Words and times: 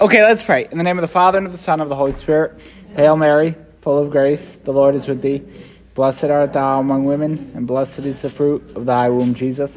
Okay, 0.00 0.22
let's 0.22 0.44
pray. 0.44 0.68
In 0.70 0.78
the 0.78 0.84
name 0.84 0.96
of 0.96 1.02
the 1.02 1.08
Father, 1.08 1.38
and 1.38 1.46
of 1.48 1.52
the 1.52 1.58
Son, 1.58 1.80
and 1.80 1.82
of 1.82 1.88
the 1.88 1.96
Holy 1.96 2.12
Spirit. 2.12 2.54
Hail 2.94 3.16
Mary, 3.16 3.56
full 3.80 3.98
of 3.98 4.12
grace, 4.12 4.60
the 4.60 4.72
Lord 4.72 4.94
is 4.94 5.08
with 5.08 5.22
thee. 5.22 5.42
Blessed 5.94 6.26
art 6.26 6.52
thou 6.52 6.78
among 6.78 7.04
women, 7.04 7.50
and 7.56 7.66
blessed 7.66 8.06
is 8.06 8.22
the 8.22 8.30
fruit 8.30 8.62
of 8.76 8.86
thy 8.86 9.08
womb, 9.08 9.34
Jesus. 9.34 9.76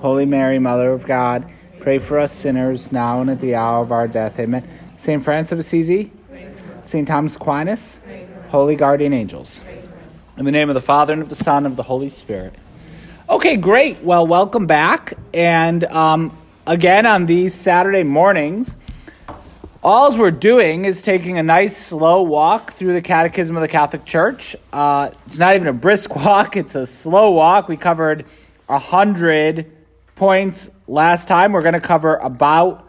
Holy 0.00 0.26
Mary, 0.26 0.58
Mother 0.58 0.92
of 0.92 1.06
God, 1.06 1.50
pray 1.80 1.98
for 1.98 2.18
us 2.18 2.30
sinners, 2.30 2.92
now 2.92 3.22
and 3.22 3.30
at 3.30 3.40
the 3.40 3.54
hour 3.54 3.80
of 3.80 3.90
our 3.90 4.06
death. 4.06 4.38
Amen. 4.38 4.68
St. 4.96 5.24
Francis 5.24 5.52
of 5.52 5.58
Assisi, 5.60 6.12
St. 6.84 7.08
Thomas 7.08 7.36
Aquinas, 7.36 8.00
Holy 8.50 8.76
Guardian 8.76 9.14
Angels. 9.14 9.62
In 10.36 10.44
the 10.44 10.52
name 10.52 10.68
of 10.68 10.74
the 10.74 10.82
Father, 10.82 11.14
and 11.14 11.22
of 11.22 11.30
the 11.30 11.34
Son, 11.34 11.64
and 11.64 11.72
of 11.72 11.76
the 11.76 11.84
Holy 11.84 12.10
Spirit. 12.10 12.54
Okay, 13.30 13.56
great. 13.56 14.02
Well, 14.02 14.26
welcome 14.26 14.66
back. 14.66 15.14
And 15.32 15.84
um, 15.84 16.36
again, 16.66 17.06
on 17.06 17.24
these 17.24 17.54
Saturday 17.54 18.02
mornings, 18.02 18.76
all 19.88 20.14
we're 20.18 20.30
doing 20.30 20.84
is 20.84 21.00
taking 21.00 21.38
a 21.38 21.42
nice 21.42 21.74
slow 21.74 22.20
walk 22.20 22.74
through 22.74 22.92
the 22.92 23.00
Catechism 23.00 23.56
of 23.56 23.62
the 23.62 23.68
Catholic 23.68 24.04
Church. 24.04 24.54
Uh, 24.70 25.12
it's 25.24 25.38
not 25.38 25.56
even 25.56 25.66
a 25.66 25.72
brisk 25.72 26.14
walk, 26.14 26.58
it's 26.58 26.74
a 26.74 26.84
slow 26.84 27.30
walk. 27.30 27.68
We 27.68 27.78
covered 27.78 28.26
100 28.66 29.72
points 30.14 30.68
last 30.88 31.26
time. 31.26 31.52
We're 31.52 31.62
going 31.62 31.72
to 31.72 31.80
cover 31.80 32.16
about 32.16 32.86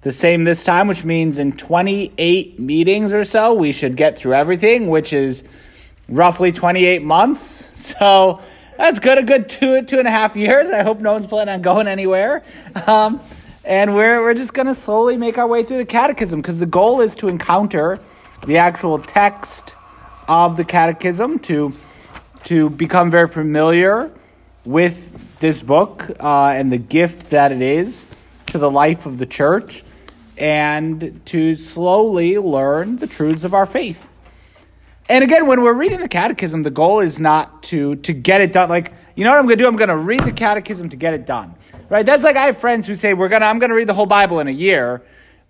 the 0.00 0.10
same 0.10 0.44
this 0.44 0.64
time, 0.64 0.88
which 0.88 1.04
means 1.04 1.38
in 1.38 1.52
28 1.52 2.58
meetings 2.58 3.12
or 3.12 3.26
so, 3.26 3.52
we 3.52 3.72
should 3.72 3.94
get 3.94 4.18
through 4.18 4.32
everything, 4.32 4.86
which 4.86 5.12
is 5.12 5.44
roughly 6.08 6.50
28 6.50 7.02
months. 7.02 7.70
So 7.98 8.40
that's 8.78 9.00
good, 9.00 9.18
a 9.18 9.22
good 9.22 9.50
two, 9.50 9.82
two 9.82 9.98
and 9.98 10.08
a 10.08 10.10
half 10.10 10.34
years. 10.34 10.70
I 10.70 10.82
hope 10.82 11.00
no 11.00 11.12
one's 11.12 11.26
planning 11.26 11.52
on 11.52 11.62
going 11.62 11.88
anywhere. 11.88 12.42
Um, 12.86 13.20
and 13.64 13.94
we're, 13.94 14.22
we're 14.22 14.34
just 14.34 14.54
going 14.54 14.66
to 14.66 14.74
slowly 14.74 15.16
make 15.16 15.38
our 15.38 15.46
way 15.46 15.62
through 15.62 15.78
the 15.78 15.84
catechism 15.84 16.40
because 16.40 16.58
the 16.58 16.66
goal 16.66 17.00
is 17.00 17.14
to 17.16 17.28
encounter 17.28 17.98
the 18.46 18.56
actual 18.56 18.98
text 18.98 19.74
of 20.28 20.56
the 20.56 20.64
catechism 20.64 21.38
to 21.40 21.72
to 22.44 22.70
become 22.70 23.10
very 23.10 23.28
familiar 23.28 24.10
with 24.64 25.38
this 25.40 25.60
book 25.60 26.10
uh, 26.20 26.52
and 26.54 26.72
the 26.72 26.78
gift 26.78 27.30
that 27.30 27.52
it 27.52 27.60
is 27.60 28.06
to 28.46 28.58
the 28.58 28.70
life 28.70 29.06
of 29.06 29.18
the 29.18 29.26
church 29.26 29.82
and 30.36 31.20
to 31.26 31.54
slowly 31.54 32.38
learn 32.38 32.96
the 32.96 33.06
truths 33.06 33.44
of 33.44 33.54
our 33.54 33.66
faith. 33.66 34.06
And 35.08 35.24
again 35.24 35.46
when 35.46 35.62
we're 35.62 35.74
reading 35.74 36.00
the 36.00 36.08
catechism 36.08 36.62
the 36.62 36.70
goal 36.70 37.00
is 37.00 37.18
not 37.18 37.62
to 37.64 37.96
to 37.96 38.12
get 38.12 38.40
it 38.40 38.52
done. 38.52 38.68
Like 38.68 38.92
you 39.18 39.24
know 39.24 39.30
what 39.30 39.38
i'm 39.38 39.46
going 39.46 39.58
to 39.58 39.64
do 39.64 39.68
i'm 39.68 39.76
going 39.76 39.88
to 39.88 39.96
read 39.96 40.20
the 40.20 40.32
catechism 40.32 40.88
to 40.88 40.96
get 40.96 41.12
it 41.12 41.26
done 41.26 41.54
right? 41.88 42.04
That's 42.04 42.24
like 42.24 42.36
I 42.36 42.46
have 42.46 42.58
friends 42.58 42.86
who 42.86 42.94
say 42.94 43.14
we're 43.14 43.28
gonna 43.28 43.46
I'm 43.46 43.58
gonna 43.58 43.74
read 43.74 43.88
the 43.88 43.94
whole 43.94 44.06
Bible 44.06 44.40
in 44.40 44.48
a 44.48 44.52
year, 44.52 45.02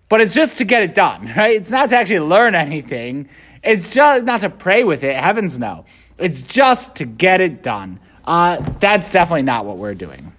but 0.09 0.21
it's 0.21 0.35
just 0.35 0.59
to 0.59 0.65
get 0.65 0.83
it 0.83 0.95
done, 0.95 1.33
right? 1.37 1.57
It's 1.57 1.71
not 1.71 1.91
to 1.91 1.97
actually 1.97 2.21
learn 2.21 2.55
anything. 2.55 3.29
It's 3.63 3.91
just 3.91 4.25
not 4.25 4.41
to 4.43 4.51
pray 4.51 4.85
with 4.85 5.03
it. 5.03 5.17
Heavens 5.17 5.59
no. 5.59 5.85
It's 6.17 6.43
just 6.43 6.97
to 6.97 7.05
get 7.05 7.41
it 7.41 7.63
done. 7.63 8.01
Uh, 8.25 8.57
that's 8.79 9.11
definitely 9.11 9.43
not 9.43 9.65
what 9.65 9.79
we're 9.79 9.95
doing. 9.95 10.33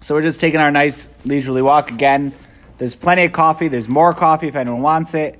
So 0.00 0.14
we're 0.14 0.22
just 0.22 0.40
taking 0.40 0.58
our 0.58 0.70
nice 0.70 1.08
leisurely 1.24 1.62
walk 1.62 1.90
again. 1.90 2.32
There's 2.78 2.94
plenty 2.94 3.24
of 3.24 3.32
coffee. 3.32 3.68
There's 3.68 3.88
more 3.88 4.12
coffee 4.12 4.48
if 4.48 4.56
anyone 4.56 4.82
wants 4.82 5.14
it. 5.14 5.38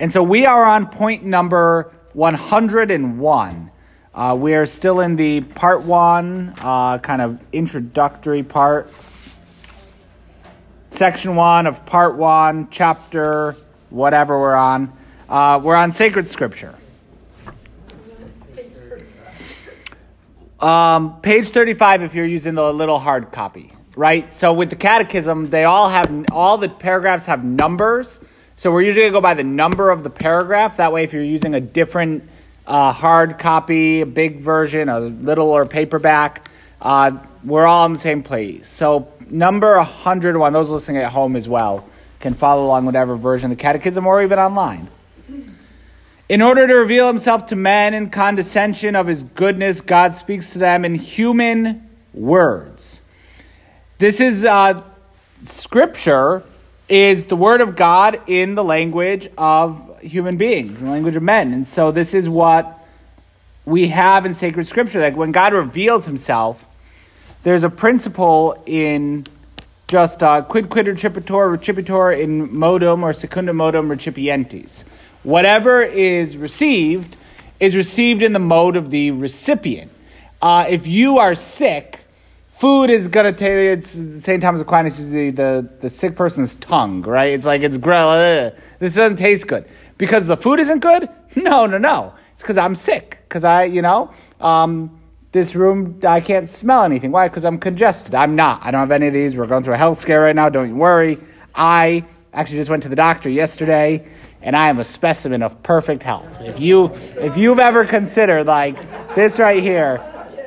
And 0.00 0.12
so 0.12 0.22
we 0.22 0.46
are 0.46 0.64
on 0.64 0.86
point 0.86 1.24
number 1.24 1.92
101. 2.14 3.70
Uh, 4.14 4.36
we 4.38 4.54
are 4.54 4.66
still 4.66 5.00
in 5.00 5.16
the 5.16 5.40
part 5.40 5.82
one, 5.82 6.54
uh, 6.58 6.98
kind 6.98 7.20
of 7.20 7.38
introductory 7.52 8.42
part 8.42 8.90
section 10.90 11.36
one 11.36 11.66
of 11.66 11.84
part 11.86 12.16
one, 12.16 12.68
chapter 12.70 13.54
whatever 13.90 14.38
we're 14.38 14.56
on. 14.56 14.92
Uh, 15.28 15.60
we're 15.62 15.76
on 15.76 15.92
sacred 15.92 16.26
scripture. 16.26 16.74
Um, 20.58 21.20
page 21.20 21.50
35 21.50 22.02
if 22.02 22.14
you're 22.14 22.26
using 22.26 22.56
the 22.56 22.72
little 22.72 22.98
hard 22.98 23.30
copy, 23.30 23.72
right? 23.94 24.32
So 24.34 24.52
with 24.52 24.70
the 24.70 24.76
catechism, 24.76 25.50
they 25.50 25.64
all 25.64 25.88
have, 25.88 26.26
all 26.32 26.58
the 26.58 26.68
paragraphs 26.68 27.26
have 27.26 27.44
numbers. 27.44 28.18
So 28.56 28.72
we're 28.72 28.82
usually 28.82 29.02
going 29.02 29.12
to 29.12 29.16
go 29.18 29.20
by 29.20 29.34
the 29.34 29.44
number 29.44 29.90
of 29.90 30.02
the 30.02 30.10
paragraph. 30.10 30.78
That 30.78 30.92
way, 30.92 31.04
if 31.04 31.12
you're 31.12 31.22
using 31.22 31.54
a 31.54 31.60
different 31.60 32.28
uh, 32.68 32.92
hard 32.92 33.38
copy, 33.38 34.02
a 34.02 34.06
big 34.06 34.40
version, 34.40 34.90
a 34.90 35.00
little 35.00 35.48
or 35.48 35.64
paperback, 35.64 36.48
uh, 36.82 37.12
we're 37.42 37.66
all 37.66 37.84
on 37.84 37.94
the 37.94 37.98
same 37.98 38.22
place. 38.22 38.68
So 38.68 39.10
number 39.30 39.76
101, 39.78 40.52
those 40.52 40.70
listening 40.70 40.98
at 40.98 41.10
home 41.10 41.34
as 41.34 41.48
well, 41.48 41.88
can 42.20 42.34
follow 42.34 42.66
along 42.66 42.84
whatever 42.84 43.16
version 43.16 43.50
of 43.50 43.56
the 43.56 43.62
Catechism 43.62 44.06
or 44.06 44.22
even 44.22 44.38
online. 44.38 44.88
In 46.28 46.42
order 46.42 46.66
to 46.66 46.74
reveal 46.74 47.06
himself 47.06 47.46
to 47.46 47.56
men 47.56 47.94
in 47.94 48.10
condescension 48.10 48.94
of 48.94 49.06
his 49.06 49.22
goodness, 49.22 49.80
God 49.80 50.14
speaks 50.14 50.52
to 50.52 50.58
them 50.58 50.84
in 50.84 50.94
human 50.94 51.88
words. 52.12 53.00
This 53.96 54.20
is 54.20 54.44
uh, 54.44 54.82
scripture 55.42 56.42
is 56.86 57.26
the 57.26 57.36
word 57.36 57.62
of 57.62 57.76
God 57.76 58.20
in 58.26 58.56
the 58.56 58.64
language 58.64 59.30
of 59.38 59.87
human 60.00 60.36
beings, 60.36 60.80
in 60.80 60.86
the 60.86 60.92
language 60.92 61.16
of 61.16 61.22
men. 61.22 61.52
And 61.52 61.66
so 61.66 61.90
this 61.90 62.14
is 62.14 62.28
what 62.28 62.78
we 63.64 63.88
have 63.88 64.24
in 64.26 64.34
sacred 64.34 64.66
scripture. 64.66 65.00
Like 65.00 65.16
when 65.16 65.32
God 65.32 65.52
reveals 65.52 66.04
himself, 66.06 66.64
there's 67.42 67.64
a 67.64 67.70
principle 67.70 68.62
in 68.66 69.24
just 69.88 70.22
uh, 70.22 70.42
quid 70.42 70.68
quid 70.68 70.86
recipitur 70.86 71.56
recipitur 71.56 72.18
in 72.18 72.54
modum 72.54 73.02
or 73.02 73.12
secundum 73.12 73.56
modum 73.56 73.88
recipientis. 73.88 74.84
Whatever 75.22 75.82
is 75.82 76.36
received 76.36 77.16
is 77.60 77.74
received 77.74 78.22
in 78.22 78.32
the 78.32 78.38
mode 78.38 78.76
of 78.76 78.90
the 78.90 79.10
recipient. 79.10 79.90
Uh, 80.40 80.66
if 80.68 80.86
you 80.86 81.18
are 81.18 81.34
sick, 81.34 82.00
food 82.52 82.90
is 82.90 83.08
going 83.08 83.32
to 83.32 83.36
take, 83.36 83.78
it's 83.78 84.24
St. 84.24 84.40
Thomas 84.40 84.60
Aquinas 84.60 84.98
uses 84.98 85.12
the, 85.12 85.30
the, 85.30 85.68
the 85.80 85.90
sick 85.90 86.14
person's 86.14 86.54
tongue, 86.56 87.02
right? 87.02 87.32
It's 87.32 87.46
like, 87.46 87.62
it's, 87.62 87.76
uh, 87.76 88.50
this 88.78 88.94
doesn't 88.94 89.16
taste 89.16 89.48
good. 89.48 89.64
Because 89.98 90.26
the 90.26 90.36
food 90.36 90.60
isn't 90.60 90.78
good? 90.78 91.08
No, 91.36 91.66
no, 91.66 91.76
no. 91.76 92.14
It's 92.32 92.42
because 92.42 92.56
I'm 92.56 92.74
sick. 92.74 93.18
Because 93.28 93.44
I, 93.44 93.64
you 93.64 93.82
know, 93.82 94.12
um, 94.40 94.98
this 95.32 95.54
room, 95.54 96.00
I 96.06 96.20
can't 96.20 96.48
smell 96.48 96.84
anything. 96.84 97.10
Why? 97.10 97.28
Because 97.28 97.44
I'm 97.44 97.58
congested. 97.58 98.14
I'm 98.14 98.34
not. 98.36 98.60
I 98.64 98.70
don't 98.70 98.80
have 98.80 98.92
any 98.92 99.08
of 99.08 99.12
these. 99.12 99.36
We're 99.36 99.46
going 99.46 99.64
through 99.64 99.74
a 99.74 99.78
health 99.78 99.98
scare 99.98 100.22
right 100.22 100.34
now. 100.34 100.48
Don't 100.48 100.68
you 100.68 100.76
worry. 100.76 101.18
I 101.54 102.04
actually 102.32 102.58
just 102.58 102.70
went 102.70 102.82
to 102.84 102.88
the 102.88 102.96
doctor 102.96 103.28
yesterday, 103.28 104.06
and 104.40 104.54
I 104.56 104.68
am 104.68 104.78
a 104.78 104.84
specimen 104.84 105.42
of 105.42 105.60
perfect 105.62 106.02
health. 106.02 106.40
If 106.40 106.60
you 106.60 106.86
if 107.16 107.36
you've 107.36 107.58
ever 107.58 107.84
considered 107.84 108.46
like 108.46 108.76
this 109.14 109.38
right 109.38 109.62
here, 109.62 110.00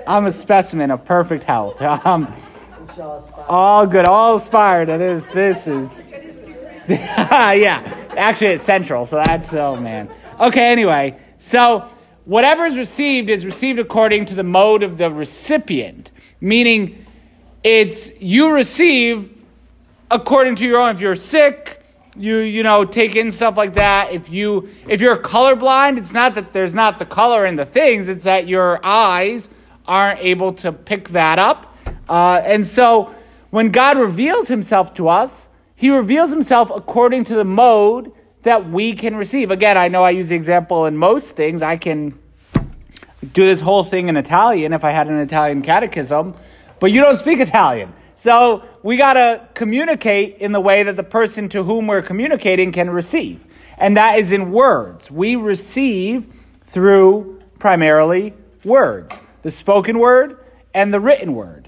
I'm 0.08 0.26
a 0.26 0.32
specimen 0.32 0.92
of 0.92 1.06
perfect 1.06 1.44
health. 1.44 1.82
Um, 2.06 2.34
all 3.48 3.88
good, 3.88 4.06
all 4.06 4.34
inspired. 4.34 4.90
It 4.90 5.00
is. 5.00 5.30
This 5.30 5.66
is. 5.68 6.08
yeah, 6.90 8.01
actually, 8.18 8.48
it's 8.48 8.64
central. 8.64 9.06
So 9.06 9.22
that's 9.26 9.54
oh 9.54 9.76
man. 9.76 10.10
Okay. 10.40 10.72
Anyway, 10.72 11.18
so 11.38 11.90
whatever 12.26 12.66
is 12.66 12.78
received 12.78 13.30
is 13.30 13.46
received 13.46 13.80
according 13.80 14.26
to 14.26 14.36
the 14.36 14.44
mode 14.44 14.84
of 14.84 14.98
the 14.98 15.12
recipient, 15.12 16.12
meaning 16.40 17.06
it's 17.64 18.12
you 18.20 18.54
receive 18.54 19.42
according 20.10 20.56
to 20.58 20.66
your 20.66 20.80
own. 20.80 20.90
If 20.90 21.02
you're 21.02 21.16
sick, 21.16 21.84
you 22.16 22.38
you 22.38 22.64
know 22.64 22.86
take 22.86 23.16
in 23.16 23.32
stuff 23.32 23.58
like 23.58 23.74
that. 23.74 24.12
If 24.12 24.30
you 24.30 24.70
if 24.88 25.02
you're 25.02 25.18
colorblind, 25.18 25.98
it's 25.98 26.14
not 26.14 26.36
that 26.36 26.54
there's 26.54 26.76
not 26.76 27.00
the 27.00 27.06
color 27.06 27.46
in 27.46 27.56
the 27.56 27.66
things; 27.66 28.08
it's 28.08 28.24
that 28.24 28.48
your 28.48 28.80
eyes 28.84 29.50
aren't 29.88 30.20
able 30.20 30.54
to 30.54 30.72
pick 30.72 31.10
that 31.10 31.40
up. 31.40 31.78
Uh, 32.08 32.42
and 32.46 32.66
so, 32.66 33.14
when 33.50 33.72
God 33.72 33.98
reveals 33.98 34.48
Himself 34.48 34.94
to 34.96 35.08
us, 35.08 35.50
He 35.82 35.90
reveals 35.90 36.30
Himself 36.30 36.70
according 36.70 37.24
to 37.24 37.34
the 37.34 37.44
mode 37.44 38.12
that 38.44 38.70
we 38.70 38.94
can 38.94 39.16
receive. 39.16 39.50
Again, 39.50 39.80
I 39.80 39.88
know 39.88 40.04
I 40.04 40.12
use 40.12 40.30
the 40.30 40.36
example 40.36 40.86
in 40.86 40.96
most 40.96 41.30
things. 41.30 41.64
I 41.64 41.76
can 41.76 42.20
do 43.34 43.48
this 43.48 43.60
whole 43.60 43.84
thing 43.84 44.08
in 44.08 44.16
Italian 44.16 44.74
if 44.74 44.84
I 44.84 44.92
had 44.92 45.08
an 45.08 45.18
Italian 45.18 45.64
catechism, 45.64 46.36
but 46.80 46.92
you 46.92 47.02
don't 47.02 47.16
speak 47.16 47.40
Italian. 47.40 47.96
So 48.14 48.64
we 48.84 48.96
got 48.96 49.14
to 49.14 49.48
communicate 49.56 50.38
in 50.38 50.52
the 50.52 50.62
way 50.62 50.84
that 50.84 50.98
the 50.98 51.04
person 51.04 51.50
to 51.50 51.64
whom 51.64 51.88
we're 51.88 52.04
communicating 52.04 52.72
can 52.72 52.92
receive. 52.92 53.44
And 53.80 53.98
that 53.98 54.20
is 54.20 54.32
in 54.32 54.52
words. 54.52 55.10
We 55.10 55.36
receive 55.36 56.28
through 56.62 57.42
primarily 57.58 58.36
words 58.64 59.20
the 59.42 59.50
spoken 59.50 59.98
word 59.98 60.46
and 60.76 60.94
the 60.94 61.00
written 61.00 61.34
word. 61.34 61.61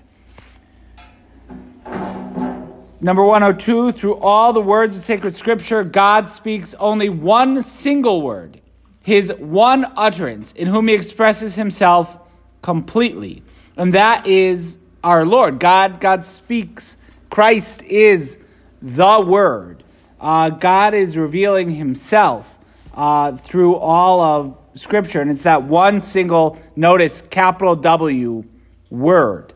Number 3.03 3.23
102, 3.23 3.91
through 3.91 4.15
all 4.15 4.53
the 4.53 4.61
words 4.61 4.95
of 4.95 5.03
sacred 5.03 5.35
scripture, 5.35 5.83
God 5.83 6.29
speaks 6.29 6.73
only 6.75 7.09
one 7.09 7.61
single 7.61 8.21
word, 8.21 8.61
his 9.01 9.31
one 9.37 9.85
utterance, 9.97 10.53
in 10.53 10.69
whom 10.69 10.87
he 10.87 10.93
expresses 10.93 11.55
himself 11.55 12.15
completely. 12.61 13.43
And 13.75 13.93
that 13.93 14.25
is 14.25 14.77
our 15.03 15.25
Lord. 15.25 15.59
God, 15.59 15.99
God 15.99 16.23
speaks. 16.23 16.95
Christ 17.29 17.83
is 17.83 18.37
the 18.81 19.19
word. 19.19 19.83
uh, 20.23 20.49
God 20.49 20.93
is 20.93 21.17
revealing 21.17 21.69
Himself 21.69 22.47
uh, 22.95 23.35
through 23.37 23.75
all 23.75 24.21
of 24.21 24.57
Scripture, 24.75 25.21
and 25.21 25.29
it's 25.29 25.43
that 25.43 25.63
one 25.63 25.99
single, 25.99 26.57
notice, 26.75 27.21
capital 27.21 27.75
W, 27.75 28.43
word, 28.89 29.52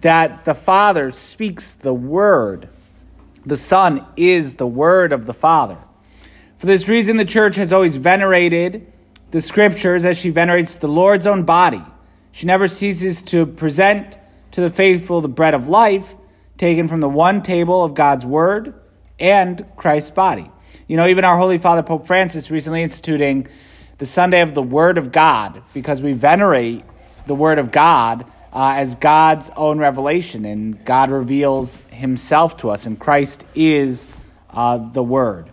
that 0.00 0.44
the 0.44 0.54
Father 0.54 1.12
speaks 1.12 1.72
the 1.72 1.94
Word. 1.94 2.68
The 3.44 3.56
Son 3.56 4.06
is 4.16 4.54
the 4.54 4.66
Word 4.66 5.12
of 5.12 5.26
the 5.26 5.34
Father. 5.34 5.78
For 6.58 6.66
this 6.66 6.88
reason, 6.88 7.16
the 7.16 7.24
church 7.24 7.56
has 7.56 7.72
always 7.72 7.96
venerated 7.96 8.92
the 9.32 9.40
Scriptures 9.40 10.04
as 10.04 10.16
she 10.16 10.30
venerates 10.30 10.76
the 10.76 10.88
Lord's 10.88 11.26
own 11.26 11.42
body. 11.44 11.82
She 12.30 12.46
never 12.46 12.68
ceases 12.68 13.22
to 13.24 13.46
present 13.46 14.16
to 14.52 14.60
the 14.60 14.70
faithful 14.70 15.20
the 15.20 15.28
bread 15.28 15.54
of 15.54 15.68
life 15.68 16.14
taken 16.56 16.86
from 16.86 17.00
the 17.00 17.08
one 17.08 17.42
table 17.42 17.82
of 17.82 17.94
God's 17.94 18.24
Word 18.24 18.74
and 19.18 19.64
Christ's 19.76 20.10
body. 20.10 20.50
You 20.86 20.96
know, 20.96 21.06
even 21.06 21.24
our 21.24 21.36
Holy 21.36 21.58
Father 21.58 21.82
Pope 21.82 22.06
Francis 22.06 22.50
recently 22.50 22.82
instituting 22.82 23.48
the 23.98 24.06
Sunday 24.06 24.40
of 24.40 24.54
the 24.54 24.62
Word 24.62 24.98
of 24.98 25.12
God 25.12 25.62
because 25.74 26.02
we 26.02 26.12
venerate 26.12 26.84
the 27.26 27.34
Word 27.34 27.58
of 27.58 27.70
God 27.70 28.26
uh, 28.52 28.74
as 28.76 28.94
God's 28.96 29.50
own 29.56 29.78
revelation, 29.78 30.44
and 30.44 30.84
God 30.84 31.10
reveals 31.10 31.76
Himself 31.90 32.58
to 32.58 32.70
us, 32.70 32.86
and 32.86 32.98
Christ 32.98 33.44
is 33.54 34.06
uh, 34.50 34.78
the 34.78 35.02
Word. 35.02 35.50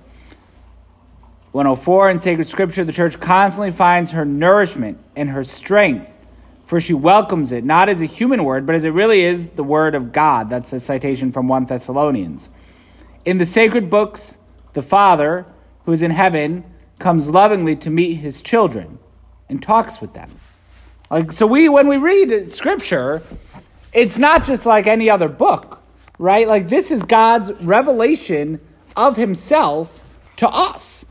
104 1.52 2.12
in 2.12 2.20
sacred 2.20 2.48
scripture, 2.48 2.84
the 2.84 2.94
church 2.94 3.20
constantly 3.20 3.72
finds 3.72 4.12
her 4.12 4.24
nourishment 4.24 5.00
and 5.16 5.30
her 5.30 5.44
strength, 5.44 6.16
for 6.66 6.80
she 6.80 6.94
welcomes 6.94 7.52
it, 7.52 7.64
not 7.64 7.90
as 7.90 8.02
a 8.02 8.06
human 8.06 8.44
word, 8.44 8.68
but 8.68 8.76
as 8.76 8.84
it 8.84 8.90
really 8.90 9.24
is 9.24 9.50
the 9.50 9.64
word 9.64 9.96
of 9.96 10.12
God. 10.12 10.52
That's 10.52 10.72
a 10.74 10.80
citation 10.80 11.32
from 11.32 11.48
1 11.48 11.66
Thessalonians. 11.66 12.52
In 13.26 13.40
the 13.40 13.48
sacred 13.48 13.90
books, 13.90 14.38
the 14.74 14.84
Father, 14.84 15.48
who 15.86 15.92
is 15.92 16.04
in 16.04 16.12
heaven, 16.12 16.64
comes 17.00 17.30
lovingly 17.30 17.76
to 17.78 17.90
meet 17.90 18.16
his 18.16 18.44
children 18.44 19.00
and 19.48 19.64
talks 19.64 20.00
with 20.00 20.14
them. 20.14 20.39
Like 21.10 21.32
so 21.32 21.48
we 21.48 21.70
when 21.70 21.88
we 21.88 21.98
read 21.98 22.52
scripture, 22.52 23.22
it's 23.94 24.20
not 24.20 24.46
just 24.46 24.66
like 24.66 24.88
any 24.88 25.10
other 25.10 25.28
book, 25.28 25.82
right? 26.18 26.48
Like 26.48 26.70
this 26.70 26.92
is 26.92 27.04
God's 27.04 27.52
revelation 27.54 28.60
of 28.96 29.16
himself 29.16 30.02
to 30.38 30.48
us. 30.48 31.06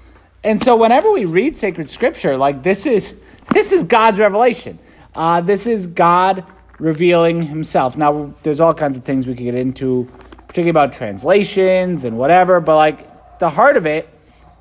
And 0.45 0.63
so 0.63 0.77
whenever 0.77 1.11
we 1.11 1.25
read 1.25 1.57
sacred 1.57 1.91
scripture, 1.91 2.37
like 2.37 2.63
this 2.63 2.87
is 2.87 3.15
this 3.53 3.73
is 3.73 3.85
God's 3.85 4.19
revelation. 4.19 4.79
Uh, 5.15 5.41
this 5.41 5.67
is 5.67 5.87
God 5.87 6.45
revealing 6.79 7.43
himself. 7.43 7.97
Now 7.97 8.35
there's 8.43 8.61
all 8.61 8.75
kinds 8.75 8.97
of 8.97 9.05
things 9.05 9.27
we 9.27 9.35
could 9.35 9.45
get 9.45 9.55
into, 9.55 10.09
particularly 10.47 10.71
about 10.71 10.93
translations 10.93 12.05
and 12.05 12.17
whatever, 12.17 12.61
but 12.61 12.77
like 12.77 13.39
the 13.39 13.51
heart 13.51 13.77
of 13.77 13.87
it 13.87 14.09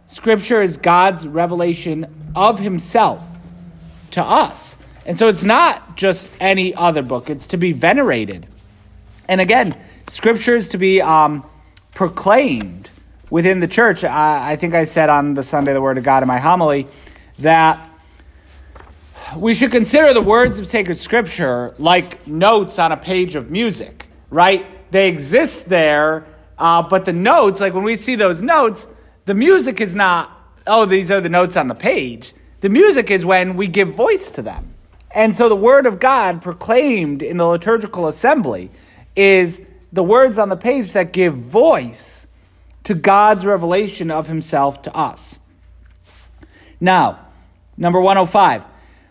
Scripture 0.08 0.62
is 0.62 0.78
God's 0.78 1.28
revelation 1.28 2.32
of 2.34 2.60
Himself 2.60 3.22
to 4.12 4.24
us. 4.24 4.78
And 5.08 5.18
so 5.18 5.30
it's 5.30 5.46
not 5.46 5.96
just 5.96 6.30
any 6.42 6.76
other 6.76 7.02
book, 7.02 7.30
it's 7.30 7.48
to 7.48 7.58
be 7.58 7.72
venerated. 7.72 8.46
And 9.30 9.40
again, 9.40 9.76
Scripture 10.08 10.58
is 10.58 10.70
to 10.70 10.78
be 10.78 11.02
um, 11.02 11.46
proclaimed 11.96 12.90
within 13.30 13.62
the 13.62 13.70
church. 13.70 14.04
I, 14.04 14.52
I 14.52 14.56
think 14.58 14.74
I 14.74 14.84
said 14.84 15.10
on 15.10 15.34
the 15.34 15.44
Sunday 15.44 15.72
the 15.72 15.82
Word 15.82 15.98
of 15.98 16.04
God 16.04 16.24
in 16.24 16.28
my 16.28 16.40
homily 16.40 16.88
that 17.40 17.90
we 19.36 19.54
should 19.54 19.72
consider 19.72 20.14
the 20.14 20.22
words 20.22 20.60
of 20.60 20.68
sacred 20.68 21.00
Scripture 21.00 21.74
like 21.78 22.28
notes 22.28 22.78
on 22.78 22.92
a 22.92 22.98
page 22.98 23.36
of 23.36 23.50
music, 23.50 24.08
right? 24.30 24.66
They 24.92 25.08
exist 25.08 25.70
there, 25.70 26.26
uh, 26.58 26.84
but 26.84 27.06
the 27.06 27.14
notes, 27.14 27.62
like 27.62 27.74
when 27.74 27.84
we 27.84 27.96
see 27.96 28.16
those 28.16 28.44
notes, 28.44 28.88
the 29.26 29.34
music 29.34 29.80
is 29.80 29.96
not, 29.96 30.32
oh, 30.66 30.86
these 30.86 31.12
are 31.12 31.22
the 31.22 31.30
notes 31.30 31.56
on 31.56 31.70
the 31.70 31.76
page. 31.76 32.34
The 32.60 32.70
music 32.70 33.10
is 33.10 33.26
when 33.26 33.56
we 33.56 33.68
give 33.70 33.94
voice 33.94 34.30
to 34.32 34.42
them. 34.42 34.74
And 35.18 35.36
so 35.36 35.50
the 35.50 35.56
word 35.56 35.88
of 35.88 36.00
God 36.00 36.44
proclaimed 36.44 37.24
in 37.24 37.38
the 37.38 37.46
liturgical 37.46 38.08
assembly 38.08 38.70
is 39.16 39.64
the 39.92 40.04
words 40.04 40.38
on 40.38 40.50
the 40.50 40.56
page 40.56 40.92
that 40.92 41.12
give 41.12 41.34
voice 41.34 42.28
to 42.84 42.94
God's 42.94 43.44
revelation 43.44 44.12
of 44.12 44.28
himself 44.28 44.84
to 44.84 44.96
us. 44.96 45.40
Now, 46.80 47.26
number 47.78 48.00
105. 48.00 48.62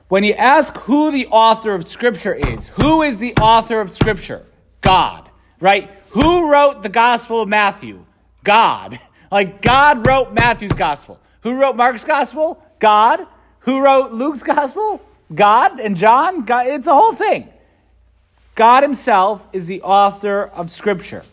When 0.06 0.22
you 0.22 0.34
ask 0.34 0.76
who 0.76 1.10
the 1.10 1.26
author 1.26 1.74
of 1.74 1.84
Scripture 1.84 2.34
is, 2.34 2.68
who 2.68 3.02
is 3.02 3.18
the 3.18 3.34
author 3.34 3.80
of 3.80 3.90
Scripture? 3.90 4.46
God, 4.82 5.28
right? 5.58 5.90
Who 6.10 6.48
wrote 6.48 6.84
the 6.84 6.88
Gospel 6.88 7.40
of 7.40 7.48
Matthew? 7.48 8.06
God. 8.44 9.00
Like 9.28 9.60
God 9.60 10.06
wrote 10.06 10.32
Matthew's 10.32 10.70
gospel. 10.70 11.18
Who 11.40 11.60
wrote 11.60 11.74
Mark's 11.74 12.04
gospel? 12.04 12.62
God. 12.78 13.26
Who 13.58 13.80
wrote 13.80 14.12
Luke's 14.12 14.44
gospel? 14.44 15.02
God 15.34 15.80
and 15.80 15.96
John. 15.96 16.44
God. 16.44 16.66
It's 16.66 16.86
a 16.86 16.94
whole 16.94 17.14
thing. 17.14 17.48
God 18.54 18.82
Himself 18.82 19.42
is 19.52 19.66
the 19.66 19.82
author 19.82 20.44
of 20.44 20.70
Scripture. 20.70 21.24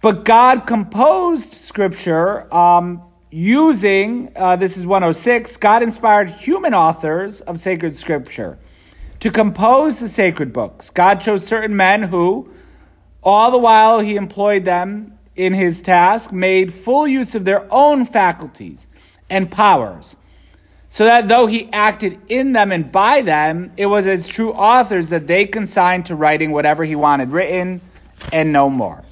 But 0.00 0.24
God 0.24 0.66
composed 0.66 1.54
Scripture 1.54 2.52
um, 2.54 3.02
using, 3.30 4.30
uh, 4.36 4.56
this 4.56 4.76
is 4.76 4.86
106, 4.86 5.56
God 5.56 5.82
inspired 5.82 6.30
human 6.30 6.74
authors 6.74 7.40
of 7.40 7.60
sacred 7.60 7.96
Scripture 7.96 8.58
to 9.20 9.30
compose 9.30 9.98
the 9.98 10.08
sacred 10.08 10.52
books. 10.52 10.90
God 10.90 11.20
chose 11.20 11.44
certain 11.44 11.76
men 11.76 12.04
who, 12.04 12.48
all 13.22 13.50
the 13.50 13.58
while 13.58 13.98
He 13.98 14.14
employed 14.14 14.64
them 14.64 15.18
in 15.38 15.54
his 15.54 15.80
task 15.80 16.32
made 16.32 16.74
full 16.74 17.06
use 17.06 17.34
of 17.34 17.44
their 17.44 17.64
own 17.72 18.04
faculties 18.04 18.88
and 19.30 19.50
powers, 19.50 20.16
so 20.90 21.04
that 21.04 21.28
though 21.28 21.46
he 21.46 21.70
acted 21.72 22.18
in 22.28 22.52
them 22.52 22.72
and 22.72 22.90
by 22.90 23.22
them, 23.22 23.72
it 23.76 23.86
was 23.86 24.06
as 24.06 24.26
true 24.26 24.52
authors 24.52 25.10
that 25.10 25.26
they 25.26 25.44
consigned 25.44 26.06
to 26.06 26.14
writing 26.14 26.50
whatever 26.50 26.84
he 26.84 26.96
wanted 26.96 27.30
written 27.30 27.80
and 28.32 28.52
no 28.52 28.70
more. 28.70 29.02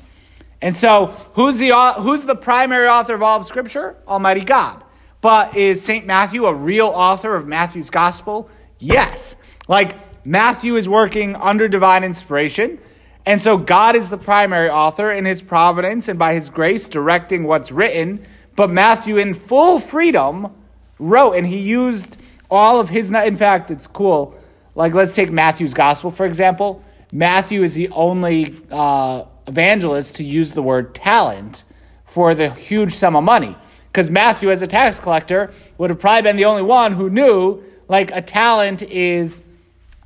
And 0.63 0.75
so, 0.75 1.07
who's 1.35 1.59
the, 1.59 1.73
who's 1.99 2.25
the 2.25 2.35
primary 2.35 2.89
author 2.89 3.15
of 3.15 3.23
all 3.23 3.39
of 3.39 3.47
Scripture? 3.47 3.97
Almighty 4.09 4.41
God. 4.41 4.83
But 5.21 5.57
is 5.57 5.83
St. 5.83 6.07
Matthew 6.07 6.47
a 6.47 6.55
real 6.55 6.87
author 6.87 7.35
of 7.35 7.47
Matthew's 7.47 7.91
Gospel? 7.91 8.49
Yes. 8.79 9.37
Like, 9.69 9.93
Matthew 10.25 10.77
is 10.77 10.89
working 10.89 11.37
under 11.37 11.69
divine 11.69 12.05
inspiration. 12.05 12.79
And 13.27 13.43
so 13.43 13.57
God 13.59 13.97
is 13.97 14.09
the 14.09 14.19
primary 14.19 14.71
author 14.71 15.13
in 15.13 15.25
his 15.25 15.43
providence 15.43 16.09
and 16.09 16.19
by 16.19 16.35
his 16.35 16.49
grace 16.49 16.89
directing 16.89 17.45
what's 17.45 17.71
written. 17.71 18.25
But 18.55 18.71
Matthew, 18.71 19.19
in 19.19 19.35
full 19.35 19.79
freedom, 19.79 20.55
wrote, 20.99 21.33
and 21.33 21.47
he 21.47 21.59
used 21.59 22.17
all 22.51 22.81
of 22.81 22.89
his. 22.89 23.11
In 23.11 23.37
fact, 23.37 23.71
it's 23.71 23.87
cool. 23.87 24.35
Like, 24.75 24.95
let's 24.95 25.15
take 25.15 25.31
Matthew's 25.31 25.75
gospel, 25.75 26.11
for 26.11 26.27
example. 26.27 26.83
Matthew 27.13 27.63
is 27.63 27.75
the 27.75 27.89
only 27.91 28.61
uh, 28.71 29.25
evangelist 29.47 30.17
to 30.17 30.25
use 30.25 30.53
the 30.53 30.63
word 30.63 30.95
talent 30.95 31.65
for 32.07 32.35
the 32.35 32.51
huge 32.51 32.93
sum 32.93 33.17
of 33.17 33.25
money. 33.25 33.57
Because 33.89 34.11
Matthew, 34.11 34.51
as 34.51 34.63
a 34.63 34.67
tax 34.67 35.01
collector, 35.01 35.53
would 35.79 35.91
have 35.91 35.99
probably 35.99 36.23
been 36.23 36.37
the 36.37 36.45
only 36.45 36.63
one 36.63 36.93
who 36.93 37.09
knew, 37.09 37.63
like, 37.89 38.11
a 38.15 38.21
talent 38.21 38.83
is 38.83 39.43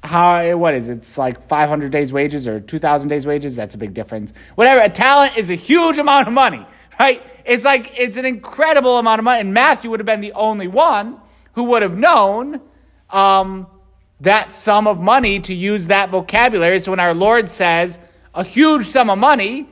how 0.02 0.56
what 0.56 0.74
is 0.74 0.88
it? 0.88 0.98
it's 0.98 1.18
like 1.18 1.46
500 1.46 1.92
days 1.92 2.10
wages 2.10 2.48
or 2.48 2.58
2000 2.58 3.08
days 3.08 3.26
wages 3.26 3.54
that's 3.54 3.74
a 3.74 3.78
big 3.78 3.92
difference 3.92 4.32
whatever 4.54 4.80
a 4.80 4.88
talent 4.88 5.36
is 5.36 5.50
a 5.50 5.54
huge 5.54 5.98
amount 5.98 6.26
of 6.26 6.32
money 6.32 6.64
right? 7.00 7.26
It's 7.46 7.64
like 7.64 7.98
it's 7.98 8.18
an 8.18 8.26
incredible 8.26 8.98
amount 8.98 9.18
of 9.18 9.24
money. 9.24 9.40
And 9.40 9.54
matthew 9.54 9.90
would 9.90 10.00
have 10.00 10.06
been 10.06 10.20
the 10.20 10.34
only 10.34 10.68
one 10.68 11.18
who 11.54 11.64
would 11.64 11.82
have 11.82 11.96
known 11.96 12.60
um, 13.08 13.66
that 14.20 14.50
sum 14.50 14.86
of 14.86 15.00
money 15.00 15.40
to 15.40 15.54
use 15.54 15.86
that 15.86 16.10
vocabulary. 16.10 16.78
So 16.78 16.92
when 16.92 17.00
our 17.00 17.14
lord 17.14 17.48
says 17.48 17.98
a 18.34 18.44
huge 18.44 18.86
sum 18.86 19.08
of 19.08 19.18
money 19.18 19.66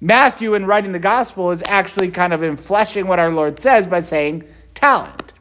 matthew 0.00 0.52
in 0.54 0.66
writing 0.66 0.92
the 0.92 0.98
gospel 0.98 1.50
is 1.50 1.62
actually 1.66 2.10
kind 2.10 2.34
of 2.34 2.40
infleshing 2.40 3.06
what 3.06 3.18
our 3.18 3.32
lord 3.32 3.58
says 3.58 3.86
by 3.86 4.00
saying 4.00 4.44
talent. 4.74 5.32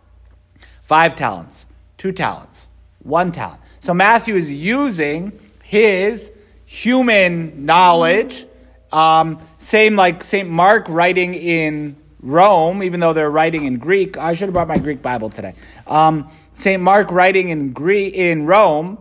Five 0.82 1.16
talents. 1.16 1.66
Two 1.98 2.14
talents. 2.14 2.70
One 3.00 3.32
talent. 3.34 3.60
So 3.82 3.94
Matthew 3.94 4.38
is 4.38 4.50
using 4.50 5.38
his 5.64 6.32
human 6.66 7.66
knowledge, 7.66 8.46
um, 8.94 9.40
same 9.58 9.96
like 9.96 10.24
St. 10.24 10.50
Mark 10.50 10.86
writing 10.88 11.34
in 11.34 11.96
Rome, 12.22 12.84
even 12.84 13.00
though 13.00 13.14
they're 13.14 13.32
writing 13.32 13.66
in 13.66 13.78
Greek. 13.78 14.18
I 14.18 14.34
should 14.34 14.48
have 14.48 14.54
brought 14.54 14.68
my 14.68 14.78
Greek 14.78 15.02
Bible 15.02 15.30
today. 15.30 15.56
Um, 15.88 16.30
St. 16.54 16.82
Mark 16.82 17.12
writing 17.12 17.50
in 17.50 17.74
Greek 17.74 18.14
in 18.14 18.46
Rome, 18.46 18.98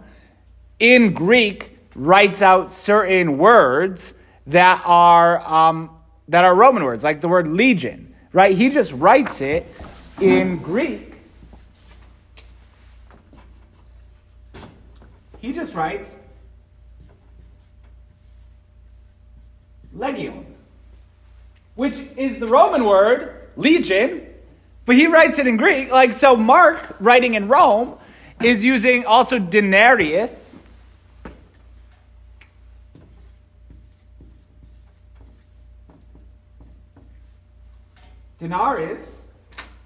in 0.79 1.13
Greek, 1.13 1.79
writes 1.95 2.43
out 2.43 2.73
certain 2.73 3.39
words 3.39 4.15
that 4.47 4.83
are 4.85 5.41
um, 5.47 5.91
that 6.29 6.45
are 6.45 6.55
Roman 6.55 6.85
words, 6.85 7.05
like 7.05 7.21
the 7.21 7.29
word 7.29 7.47
legion. 7.47 8.15
Right? 8.33 8.57
He 8.57 8.71
just 8.71 8.93
writes 8.93 9.43
it 9.43 9.67
in 10.19 10.57
Greek 10.57 11.13
He 15.43 15.53
just 15.53 15.75
writes 15.75 16.17
legion. 19.95 20.47
which 21.75 21.99
is 22.17 22.39
the 22.39 22.47
Roman 22.47 22.85
word 22.85 23.49
legion, 23.57 24.27
but 24.85 24.97
he 24.97 25.07
writes 25.07 25.39
it 25.39 25.47
in 25.47 25.57
Greek. 25.57 25.91
Like, 25.91 26.13
so 26.13 26.37
Mark, 26.37 26.97
writing 27.01 27.35
in 27.35 27.49
Rome, 27.49 27.97
is 28.43 28.65
using 28.65 29.07
also 29.07 29.39
denarius. 29.39 30.59
Denarius 38.39 39.27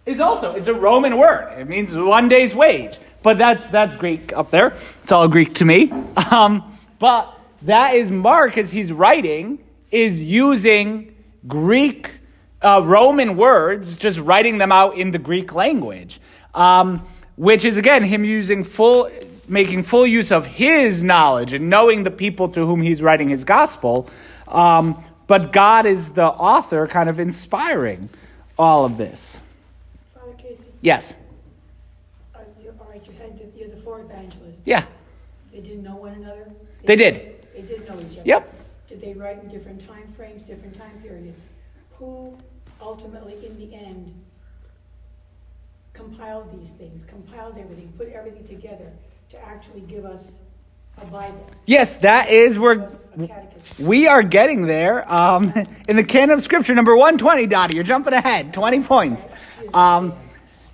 is 0.06 0.18
also 0.20 0.54
it's 0.54 0.68
a 0.68 0.74
Roman 0.74 1.16
word. 1.18 1.52
It 1.58 1.68
means 1.68 1.94
one 1.94 2.28
day's 2.28 2.54
wage. 2.54 2.98
But 3.22 3.38
that's 3.38 3.66
that's 3.66 3.94
Greek 3.96 4.32
up 4.32 4.50
there. 4.50 4.76
It's 5.02 5.12
all 5.12 5.28
Greek 5.28 5.54
to 5.54 5.64
me. 5.64 5.92
Um, 6.32 6.78
but 6.98 7.38
that 7.62 7.94
is 7.94 8.10
Mark 8.10 8.58
as 8.58 8.72
he's 8.72 8.90
writing 8.92 9.58
is 9.90 10.22
using 10.22 11.14
Greek 11.46 12.10
uh, 12.62 12.82
Roman 12.84 13.36
words, 13.36 13.96
just 13.96 14.18
writing 14.18 14.58
them 14.58 14.72
out 14.72 14.96
in 14.96 15.10
the 15.10 15.18
Greek 15.18 15.54
language, 15.54 16.20
um, 16.54 17.06
which 17.36 17.64
is 17.64 17.76
again 17.76 18.02
him 18.02 18.24
using 18.24 18.64
full, 18.64 19.10
making 19.46 19.82
full 19.84 20.06
use 20.06 20.32
of 20.32 20.46
his 20.46 21.04
knowledge 21.04 21.52
and 21.52 21.68
knowing 21.70 22.02
the 22.02 22.10
people 22.10 22.48
to 22.48 22.66
whom 22.66 22.80
he's 22.82 23.00
writing 23.02 23.28
his 23.28 23.44
gospel. 23.44 24.08
Um, 24.48 25.02
but 25.26 25.52
God 25.52 25.86
is 25.86 26.10
the 26.10 26.24
author, 26.26 26.86
kind 26.86 27.08
of 27.08 27.18
inspiring 27.20 28.08
all 28.58 28.84
of 28.84 28.96
this. 28.96 29.40
Father 30.14 30.32
Casey, 30.38 30.62
Yes. 30.80 31.16
are 32.34 32.42
you, 32.62 32.72
all 32.80 32.86
right, 32.90 33.02
you 33.06 33.12
had, 33.18 33.38
the- 33.38 33.58
you're 33.58 33.68
the 33.68 33.76
four 33.82 34.00
evangelists. 34.00 34.60
Yeah. 34.64 34.84
They 35.52 35.60
didn't 35.60 35.82
know 35.82 35.96
one 35.96 36.12
another? 36.12 36.48
They 36.84 36.96
did. 36.96 37.46
They 37.54 37.62
did 37.62 37.88
know 37.88 37.94
each 38.00 38.18
other? 38.18 38.22
Yep. 38.24 38.54
They 39.06 39.12
write 39.12 39.40
in 39.40 39.48
different 39.48 39.86
time 39.86 40.12
frames, 40.16 40.42
different 40.42 40.74
time 40.74 41.00
periods? 41.00 41.40
Who 41.92 42.36
ultimately, 42.80 43.34
in 43.46 43.56
the 43.56 43.72
end, 43.72 44.12
compiled 45.92 46.60
these 46.60 46.70
things, 46.70 47.04
compiled 47.04 47.56
everything, 47.56 47.92
put 47.96 48.08
everything 48.08 48.42
together 48.42 48.90
to 49.28 49.46
actually 49.46 49.82
give 49.82 50.04
us 50.04 50.32
a 51.00 51.06
Bible? 51.06 51.48
Yes, 51.66 51.98
that 51.98 52.30
is 52.30 52.58
where 52.58 52.74
give 52.74 52.90
us 52.90 52.96
A 53.16 53.26
catechism? 53.28 53.86
we 53.86 54.08
are 54.08 54.24
getting 54.24 54.66
there. 54.66 55.04
Um, 55.06 55.52
in 55.88 55.94
the 55.94 56.02
canon 56.02 56.38
of 56.38 56.42
scripture, 56.42 56.74
number 56.74 56.96
120, 56.96 57.46
Dottie, 57.46 57.76
you're 57.76 57.84
jumping 57.84 58.12
ahead, 58.12 58.52
20 58.52 58.80
points. 58.80 59.24
Um, 59.72 60.14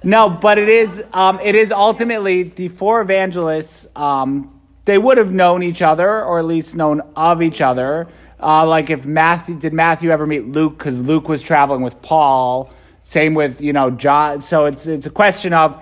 no, 0.03 0.31
but 0.31 0.57
it 0.57 0.71
is, 0.71 1.05
um, 1.13 1.39
it 1.41 1.55
is 1.55 1.71
ultimately 1.71 2.45
the 2.45 2.69
four 2.69 3.03
evangelists, 3.03 3.87
um, 3.95 4.59
they 4.85 4.99
would 4.99 5.19
have 5.19 5.33
known 5.33 5.63
each 5.63 5.83
other, 5.83 6.25
or 6.25 6.39
at 6.39 6.45
least 6.45 6.75
known 6.75 7.03
of 7.15 7.43
each 7.43 7.61
other. 7.61 8.09
Uh, 8.43 8.67
like 8.67 8.91
if 8.91 9.05
Matthew, 9.07 9.55
did 9.57 9.73
Matthew 9.73 10.11
ever 10.11 10.27
meet 10.27 10.49
Luke? 10.49 10.77
Because 10.79 11.01
Luke 11.01 11.29
was 11.29 11.43
traveling 11.43 11.83
with 11.83 12.01
Paul. 12.03 12.71
Same 13.03 13.35
with, 13.35 13.61
you 13.61 13.73
know, 13.73 13.91
John. 13.91 14.41
So 14.41 14.67
it's, 14.67 14.87
it's 14.87 15.07
a 15.07 15.11
question 15.11 15.53
of, 15.53 15.75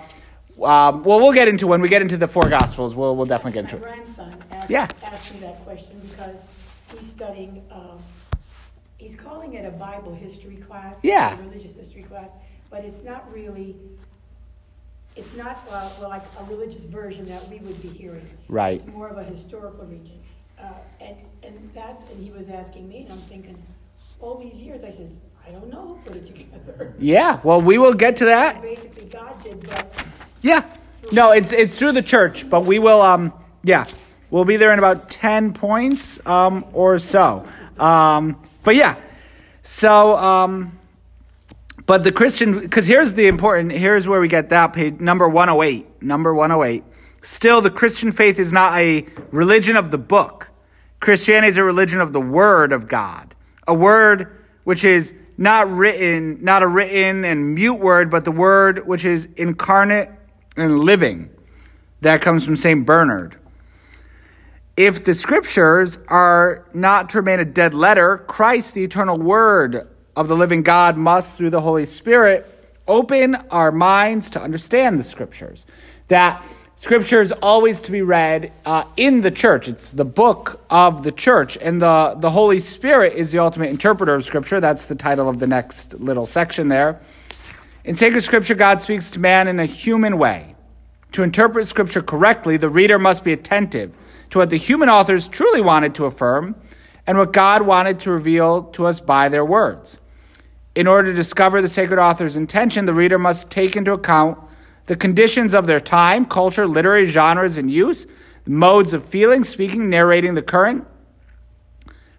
um, 0.61 1.03
well, 1.03 1.19
we'll 1.19 1.33
get 1.33 1.47
into 1.47 1.65
when 1.67 1.81
we 1.81 1.89
get 1.89 2.01
into 2.01 2.17
the 2.17 2.27
four 2.27 2.47
gospels. 2.49 2.93
We'll, 2.93 3.15
we'll 3.15 3.25
definitely 3.25 3.61
get 3.61 3.71
into 3.71 3.77
it. 3.77 3.81
grandson 3.81 4.35
asked, 4.51 4.69
Yeah. 4.69 4.87
asked 5.03 5.33
me 5.33 5.39
that 5.41 5.63
question 5.63 5.99
because 6.03 6.53
he's 6.99 7.09
studying, 7.09 7.63
uh, 7.71 7.97
he's 8.97 9.15
calling 9.15 9.53
it 9.53 9.65
a 9.65 9.71
Bible 9.71 10.13
history 10.13 10.57
class. 10.57 10.95
Yeah. 11.01 11.37
a 11.37 11.41
Religious 11.43 11.75
history 11.75 12.03
class, 12.03 12.29
but 12.69 12.85
it's 12.85 13.03
not 13.03 13.31
really, 13.33 13.75
it's 15.15 15.33
not 15.35 15.59
uh, 15.71 15.89
well, 15.99 16.09
like 16.09 16.23
a 16.39 16.43
religious 16.43 16.83
version 16.85 17.25
that 17.25 17.47
we 17.49 17.57
would 17.59 17.81
be 17.81 17.87
hearing. 17.89 18.27
Right. 18.47 18.81
It's 18.85 18.87
more 18.95 19.09
of 19.09 19.17
a 19.17 19.23
historical 19.23 19.85
region. 19.85 20.19
Uh, 20.59 20.65
And, 20.99 21.17
and 21.43 21.69
that's, 21.73 22.03
and 22.11 22.23
he 22.23 22.31
was 22.31 22.49
asking 22.49 22.87
me, 22.87 23.03
and 23.03 23.11
I'm 23.11 23.17
thinking, 23.17 23.57
all 24.19 24.37
these 24.37 24.55
years, 24.55 24.83
I 24.83 24.91
says, 24.91 25.09
I 25.47 25.51
don't 25.51 25.69
know 25.69 25.87
who 25.87 25.95
put 26.05 26.15
it 26.15 26.27
together. 26.27 26.93
Yeah, 26.99 27.39
well, 27.43 27.61
we 27.61 27.77
will 27.77 27.93
get 27.93 28.15
to 28.17 28.25
that. 28.25 28.61
Basically, 28.61 29.05
God 29.05 29.41
did, 29.43 29.67
but 29.67 29.93
Yeah. 30.41 30.63
No, 31.11 31.31
it's 31.31 31.51
it's 31.51 31.77
through 31.77 31.93
the 31.93 32.01
church, 32.01 32.49
but 32.49 32.63
we 32.63 32.79
will 32.79 33.01
um 33.01 33.33
yeah. 33.63 33.85
We'll 34.29 34.45
be 34.45 34.55
there 34.55 34.71
in 34.71 34.79
about 34.79 35.09
10 35.09 35.53
points 35.53 36.25
um 36.25 36.63
or 36.73 36.99
so. 36.99 37.45
Um 37.79 38.39
but 38.63 38.75
yeah. 38.75 38.95
So 39.63 40.15
um 40.15 40.77
but 41.85 42.03
the 42.03 42.11
Christian 42.11 42.69
cuz 42.69 42.85
here's 42.85 43.13
the 43.13 43.27
important 43.27 43.71
here's 43.71 44.07
where 44.07 44.21
we 44.21 44.27
get 44.27 44.49
that 44.49 44.73
page 44.73 44.99
number 44.99 45.27
108. 45.27 46.01
Number 46.03 46.33
108. 46.33 46.83
Still 47.23 47.61
the 47.61 47.71
Christian 47.71 48.11
faith 48.11 48.39
is 48.39 48.53
not 48.53 48.77
a 48.77 49.05
religion 49.31 49.75
of 49.75 49.91
the 49.91 49.97
book. 49.97 50.50
Christianity 51.01 51.49
is 51.49 51.57
a 51.57 51.63
religion 51.63 51.99
of 51.99 52.13
the 52.13 52.21
word 52.21 52.71
of 52.71 52.87
God. 52.87 53.35
A 53.67 53.73
word 53.73 54.39
which 54.63 54.85
is 54.85 55.13
not 55.37 55.69
written, 55.69 56.37
not 56.43 56.61
a 56.61 56.67
written 56.67 57.25
and 57.25 57.55
mute 57.55 57.79
word, 57.79 58.11
but 58.11 58.23
the 58.23 58.31
word 58.31 58.87
which 58.87 59.03
is 59.03 59.27
incarnate 59.35 60.09
and 60.55 60.79
living. 60.79 61.29
That 62.01 62.21
comes 62.21 62.45
from 62.45 62.55
St. 62.55 62.85
Bernard. 62.85 63.35
If 64.77 65.03
the 65.03 65.15
scriptures 65.15 65.97
are 66.07 66.67
not 66.73 67.09
to 67.09 67.17
remain 67.17 67.39
a 67.39 67.45
dead 67.45 67.73
letter, 67.73 68.19
Christ, 68.27 68.75
the 68.75 68.83
eternal 68.83 69.17
word 69.17 69.87
of 70.15 70.27
the 70.27 70.35
living 70.35 70.61
God, 70.61 70.97
must, 70.97 71.35
through 71.35 71.49
the 71.49 71.61
Holy 71.61 71.87
Spirit, 71.87 72.45
open 72.87 73.35
our 73.49 73.71
minds 73.71 74.29
to 74.31 74.41
understand 74.41 74.99
the 74.99 75.03
scriptures. 75.03 75.65
That 76.09 76.43
scripture 76.75 77.21
is 77.21 77.31
always 77.31 77.81
to 77.81 77.91
be 77.91 78.01
read 78.01 78.51
uh, 78.65 78.83
in 78.97 79.21
the 79.21 79.31
church. 79.31 79.67
It's 79.67 79.91
the 79.91 80.05
book 80.05 80.61
of 80.69 81.03
the 81.03 81.11
church. 81.11 81.57
And 81.57 81.81
the, 81.81 82.15
the 82.19 82.29
Holy 82.29 82.59
Spirit 82.59 83.13
is 83.13 83.31
the 83.31 83.39
ultimate 83.39 83.69
interpreter 83.69 84.15
of 84.15 84.25
scripture. 84.25 84.59
That's 84.59 84.85
the 84.85 84.95
title 84.95 85.29
of 85.29 85.39
the 85.39 85.47
next 85.47 85.93
little 85.95 86.25
section 86.25 86.67
there. 86.67 86.99
In 87.83 87.95
sacred 87.95 88.23
scripture, 88.23 88.55
God 88.55 88.79
speaks 88.79 89.11
to 89.11 89.19
man 89.19 89.47
in 89.47 89.59
a 89.59 89.65
human 89.65 90.17
way. 90.17 90.55
To 91.13 91.23
interpret 91.23 91.67
scripture 91.67 92.01
correctly, 92.01 92.57
the 92.57 92.69
reader 92.69 92.97
must 92.97 93.23
be 93.23 93.33
attentive 93.33 93.91
to 94.29 94.37
what 94.37 94.49
the 94.49 94.57
human 94.57 94.89
authors 94.89 95.27
truly 95.27 95.61
wanted 95.61 95.93
to 95.95 96.05
affirm 96.05 96.55
and 97.07 97.17
what 97.17 97.33
God 97.33 97.63
wanted 97.63 97.99
to 98.01 98.11
reveal 98.11 98.63
to 98.63 98.85
us 98.85 98.99
by 98.99 99.29
their 99.29 99.43
words. 99.43 99.99
In 100.75 100.87
order 100.87 101.09
to 101.09 101.15
discover 101.15 101.61
the 101.61 101.67
sacred 101.67 101.99
author's 101.99 102.37
intention, 102.37 102.85
the 102.85 102.93
reader 102.93 103.19
must 103.19 103.49
take 103.49 103.75
into 103.75 103.91
account 103.91 104.37
the 104.85 104.95
conditions 104.95 105.53
of 105.53 105.67
their 105.67 105.79
time, 105.79 106.25
culture, 106.25 106.67
literary 106.67 107.05
genres 107.05 107.57
in 107.57 107.69
use, 107.69 108.07
modes 108.45 108.93
of 108.93 109.05
feeling, 109.05 109.43
speaking, 109.43 109.89
narrating 109.89 110.33
the 110.33 110.41
current. 110.41 110.85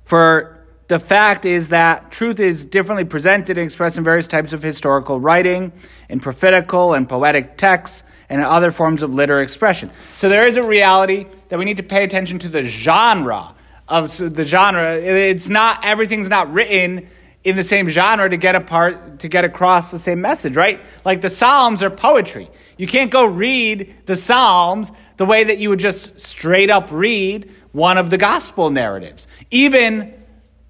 For 0.04 0.64
the 0.88 0.98
fact 0.98 1.46
is 1.46 1.70
that 1.70 2.10
truth 2.10 2.38
is 2.38 2.64
differently 2.64 3.04
presented 3.04 3.56
and 3.58 3.64
expressed 3.64 3.98
in 3.98 4.04
various 4.04 4.28
types 4.28 4.52
of 4.52 4.62
historical 4.62 5.18
writing, 5.18 5.72
in 6.08 6.20
prophetical 6.20 6.94
and 6.94 7.08
poetic 7.08 7.56
texts, 7.56 8.04
and 8.28 8.40
in 8.40 8.46
other 8.46 8.72
forms 8.72 9.02
of 9.02 9.12
literary 9.12 9.42
expression. 9.42 9.90
So 10.14 10.28
there 10.28 10.46
is 10.46 10.56
a 10.56 10.62
reality 10.62 11.26
that 11.48 11.58
we 11.58 11.64
need 11.64 11.76
to 11.78 11.82
pay 11.82 12.04
attention 12.04 12.38
to 12.40 12.48
the 12.48 12.62
genre 12.62 13.54
of 13.88 14.16
the 14.16 14.44
genre. 14.44 14.96
It's 14.96 15.48
not 15.48 15.84
everything's 15.84 16.28
not 16.28 16.52
written 16.52 17.08
in 17.44 17.56
the 17.56 17.64
same 17.64 17.88
genre 17.88 18.28
to 18.28 18.36
get 18.36 18.54
apart 18.54 19.18
to 19.20 19.28
get 19.28 19.44
across 19.44 19.90
the 19.90 19.98
same 19.98 20.20
message, 20.20 20.54
right? 20.56 20.84
Like 21.04 21.20
the 21.20 21.28
Psalms 21.28 21.82
are 21.82 21.90
poetry. 21.90 22.50
You 22.76 22.86
can't 22.86 23.10
go 23.10 23.24
read 23.24 23.94
the 24.06 24.16
Psalms 24.16 24.92
the 25.16 25.26
way 25.26 25.44
that 25.44 25.58
you 25.58 25.68
would 25.68 25.80
just 25.80 26.20
straight 26.20 26.70
up 26.70 26.88
read 26.90 27.50
one 27.72 27.98
of 27.98 28.10
the 28.10 28.18
gospel 28.18 28.70
narratives. 28.70 29.26
Even 29.50 30.14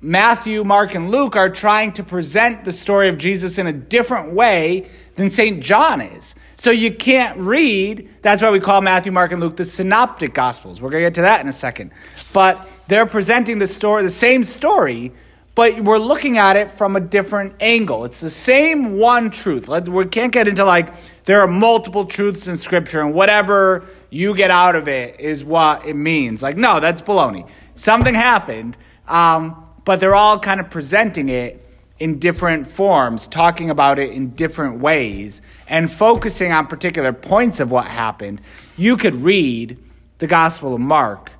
Matthew, 0.00 0.64
Mark, 0.64 0.94
and 0.94 1.10
Luke 1.10 1.36
are 1.36 1.48
trying 1.48 1.92
to 1.92 2.02
present 2.02 2.64
the 2.64 2.72
story 2.72 3.08
of 3.08 3.18
Jesus 3.18 3.58
in 3.58 3.66
a 3.66 3.72
different 3.72 4.32
way 4.32 4.90
than 5.14 5.30
St. 5.30 5.62
John 5.62 6.00
is. 6.00 6.34
So 6.56 6.70
you 6.70 6.92
can't 6.92 7.38
read, 7.38 8.08
that's 8.20 8.42
why 8.42 8.50
we 8.50 8.58
call 8.58 8.80
Matthew, 8.80 9.12
Mark, 9.12 9.30
and 9.30 9.40
Luke 9.40 9.56
the 9.56 9.64
synoptic 9.64 10.34
gospels. 10.34 10.80
We're 10.80 10.90
going 10.90 11.02
to 11.02 11.06
get 11.06 11.14
to 11.14 11.22
that 11.22 11.40
in 11.40 11.48
a 11.48 11.52
second. 11.52 11.92
But 12.32 12.68
they're 12.88 13.06
presenting 13.06 13.58
the 13.58 13.66
story, 13.66 14.02
the 14.02 14.10
same 14.10 14.42
story, 14.42 15.12
but 15.54 15.82
we're 15.82 15.98
looking 15.98 16.38
at 16.38 16.56
it 16.56 16.70
from 16.70 16.96
a 16.96 17.00
different 17.00 17.54
angle. 17.60 18.04
It's 18.04 18.20
the 18.20 18.30
same 18.30 18.98
one 18.98 19.30
truth. 19.30 19.68
We 19.68 20.06
can't 20.06 20.32
get 20.32 20.48
into 20.48 20.64
like, 20.64 20.92
there 21.24 21.40
are 21.40 21.46
multiple 21.46 22.06
truths 22.06 22.48
in 22.48 22.56
Scripture, 22.56 23.02
and 23.02 23.14
whatever 23.14 23.84
you 24.10 24.34
get 24.34 24.50
out 24.50 24.76
of 24.76 24.88
it 24.88 25.20
is 25.20 25.44
what 25.44 25.84
it 25.86 25.94
means. 25.94 26.42
Like, 26.42 26.56
no, 26.56 26.80
that's 26.80 27.02
baloney. 27.02 27.48
Something 27.74 28.14
happened, 28.14 28.76
um, 29.08 29.68
but 29.84 30.00
they're 30.00 30.14
all 30.14 30.38
kind 30.38 30.60
of 30.60 30.70
presenting 30.70 31.28
it 31.28 31.68
in 31.98 32.18
different 32.18 32.66
forms, 32.66 33.28
talking 33.28 33.70
about 33.70 33.98
it 33.98 34.10
in 34.10 34.30
different 34.30 34.80
ways, 34.80 35.40
and 35.68 35.92
focusing 35.92 36.50
on 36.50 36.66
particular 36.66 37.12
points 37.12 37.60
of 37.60 37.70
what 37.70 37.86
happened. 37.86 38.40
You 38.76 38.96
could 38.96 39.14
read 39.16 39.78
the 40.18 40.26
Gospel 40.26 40.74
of 40.74 40.80
Mark 40.80 41.30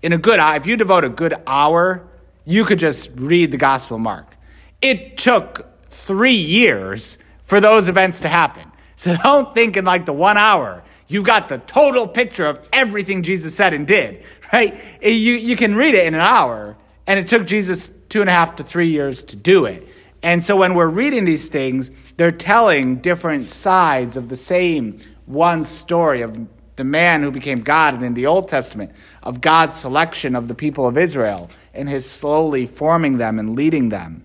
in 0.00 0.12
a 0.12 0.18
good 0.18 0.38
hour. 0.38 0.56
If 0.56 0.66
you 0.66 0.76
devote 0.76 1.04
a 1.04 1.08
good 1.08 1.34
hour, 1.46 2.08
you 2.44 2.64
could 2.64 2.78
just 2.78 3.10
read 3.14 3.50
the 3.50 3.56
Gospel 3.56 3.96
of 3.96 4.02
Mark. 4.02 4.34
It 4.80 5.16
took 5.16 5.66
three 5.88 6.32
years 6.32 7.18
for 7.44 7.60
those 7.60 7.88
events 7.88 8.20
to 8.20 8.28
happen. 8.28 8.70
So 8.96 9.16
don't 9.22 9.54
think 9.54 9.76
in 9.76 9.84
like 9.84 10.06
the 10.06 10.12
one 10.12 10.36
hour. 10.36 10.82
You've 11.08 11.24
got 11.24 11.48
the 11.48 11.58
total 11.58 12.08
picture 12.08 12.46
of 12.46 12.66
everything 12.72 13.22
Jesus 13.22 13.54
said 13.54 13.74
and 13.74 13.86
did, 13.86 14.24
right? 14.52 14.78
You, 15.02 15.34
you 15.34 15.56
can 15.56 15.74
read 15.74 15.94
it 15.94 16.06
in 16.06 16.14
an 16.14 16.20
hour, 16.20 16.76
and 17.06 17.18
it 17.18 17.28
took 17.28 17.46
Jesus 17.46 17.90
two 18.08 18.20
and 18.20 18.30
a 18.30 18.32
half 18.32 18.56
to 18.56 18.64
three 18.64 18.88
years 18.88 19.22
to 19.24 19.36
do 19.36 19.66
it. 19.66 19.86
And 20.22 20.42
so 20.42 20.56
when 20.56 20.74
we're 20.74 20.86
reading 20.86 21.24
these 21.24 21.48
things, 21.48 21.90
they're 22.16 22.30
telling 22.30 22.96
different 22.96 23.50
sides 23.50 24.16
of 24.16 24.28
the 24.28 24.36
same 24.36 25.00
one 25.26 25.64
story 25.64 26.22
of 26.22 26.38
the 26.76 26.84
man 26.84 27.22
who 27.22 27.30
became 27.30 27.60
God 27.60 27.94
and 27.94 28.04
in 28.04 28.14
the 28.14 28.26
Old 28.26 28.48
Testament, 28.48 28.92
of 29.22 29.40
God's 29.40 29.76
selection 29.76 30.34
of 30.34 30.48
the 30.48 30.54
people 30.54 30.86
of 30.86 30.96
Israel 30.96 31.50
and 31.74 31.88
his 31.88 32.08
slowly 32.08 32.66
forming 32.66 33.18
them 33.18 33.38
and 33.38 33.56
leading 33.56 33.88
them. 33.88 34.24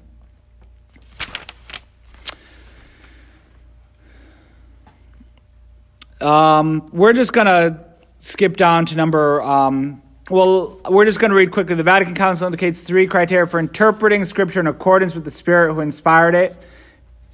Um, 6.19 6.89
we're 6.91 7.13
just 7.13 7.31
going 7.31 7.45
to 7.47 7.79
skip 8.21 8.57
down 8.57 8.85
to 8.87 8.95
number. 8.95 9.41
Um, 9.41 10.01
well, 10.29 10.81
we're 10.89 11.05
just 11.05 11.19
going 11.19 11.29
to 11.29 11.37
read 11.37 11.51
quickly. 11.51 11.75
The 11.75 11.83
Vatican 11.83 12.15
Council 12.15 12.47
indicates 12.47 12.81
three 12.81 13.07
criteria 13.07 13.45
for 13.45 13.59
interpreting 13.59 14.25
Scripture 14.25 14.59
in 14.59 14.67
accordance 14.67 15.13
with 15.15 15.23
the 15.23 15.31
Spirit 15.31 15.73
who 15.73 15.79
inspired 15.81 16.35
it. 16.35 16.55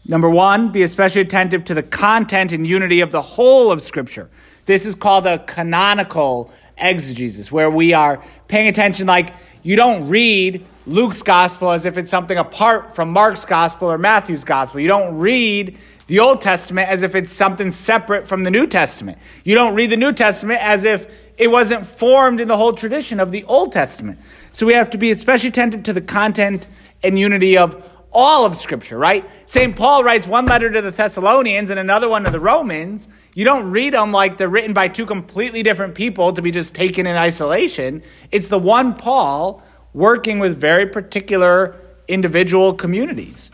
Number 0.05 0.29
one, 0.29 0.71
be 0.71 0.83
especially 0.83 1.21
attentive 1.21 1.63
to 1.65 1.73
the 1.73 1.81
content 1.81 2.51
and 2.51 2.67
unity 2.67 2.99
of 2.99 3.11
the 3.11 3.21
whole 3.21 3.71
of 3.71 3.81
Scripture. 3.81 4.29
This 4.65 4.85
is 4.85 4.95
called 4.95 5.25
a 5.25 5.39
canonical 5.39 6.51
exegesis, 6.77 7.51
where 7.51 7.69
we 7.69 7.93
are 7.93 8.21
paying 8.49 8.67
attention 8.67 9.07
like 9.07 9.29
you 9.63 9.75
don't 9.75 10.07
read 10.09 10.65
Luke's 10.85 11.21
gospel 11.21 11.71
as 11.71 11.85
if 11.85 11.97
it's 11.97 12.09
something 12.09 12.37
apart 12.37 12.95
from 12.95 13.09
Mark's 13.09 13.45
gospel 13.45 13.89
or 13.89 13.97
Matthew's 13.97 14.43
gospel. 14.43 14.81
You 14.81 14.89
don't 14.89 15.17
read 15.17 15.77
the 16.07 16.19
Old 16.19 16.41
Testament 16.41 16.89
as 16.89 17.01
if 17.01 17.15
it's 17.15 17.31
something 17.31 17.71
separate 17.71 18.27
from 18.27 18.43
the 18.43 18.51
New 18.51 18.67
Testament. 18.67 19.17
You 19.45 19.55
don't 19.55 19.73
read 19.73 19.89
the 19.89 19.97
New 19.97 20.11
Testament 20.11 20.59
as 20.61 20.83
if 20.83 21.09
it 21.37 21.49
wasn't 21.49 21.87
formed 21.87 22.41
in 22.41 22.47
the 22.47 22.57
whole 22.57 22.73
tradition 22.73 23.19
of 23.19 23.31
the 23.31 23.45
Old 23.45 23.71
Testament. 23.71 24.19
So 24.51 24.65
we 24.65 24.73
have 24.73 24.89
to 24.91 24.97
be 24.97 25.11
especially 25.11 25.49
attentive 25.49 25.83
to 25.83 25.93
the 25.93 26.01
content 26.01 26.67
and 27.01 27.17
unity 27.17 27.57
of 27.57 27.89
all 28.13 28.45
of 28.45 28.55
Scripture, 28.55 28.97
right? 28.97 29.27
St. 29.45 29.75
Paul 29.75 30.03
writes 30.03 30.27
one 30.27 30.45
letter 30.45 30.69
to 30.69 30.81
the 30.81 30.91
Thessalonians 30.91 31.69
and 31.69 31.79
another 31.79 32.07
one 32.07 32.23
to 32.23 32.31
the 32.31 32.39
Romans. 32.39 33.07
You 33.35 33.45
don't 33.45 33.71
read 33.71 33.93
them 33.93 34.11
like 34.11 34.37
they're 34.37 34.47
written 34.47 34.73
by 34.73 34.87
two 34.87 35.05
completely 35.05 35.63
different 35.63 35.95
people 35.95 36.33
to 36.33 36.41
be 36.41 36.51
just 36.51 36.75
taken 36.75 37.07
in 37.07 37.15
isolation. 37.15 38.03
It's 38.31 38.47
the 38.47 38.59
one 38.59 38.95
Paul 38.95 39.63
working 39.93 40.39
with 40.39 40.57
very 40.57 40.85
particular 40.85 41.75
individual 42.07 42.73
communities. 42.73 43.51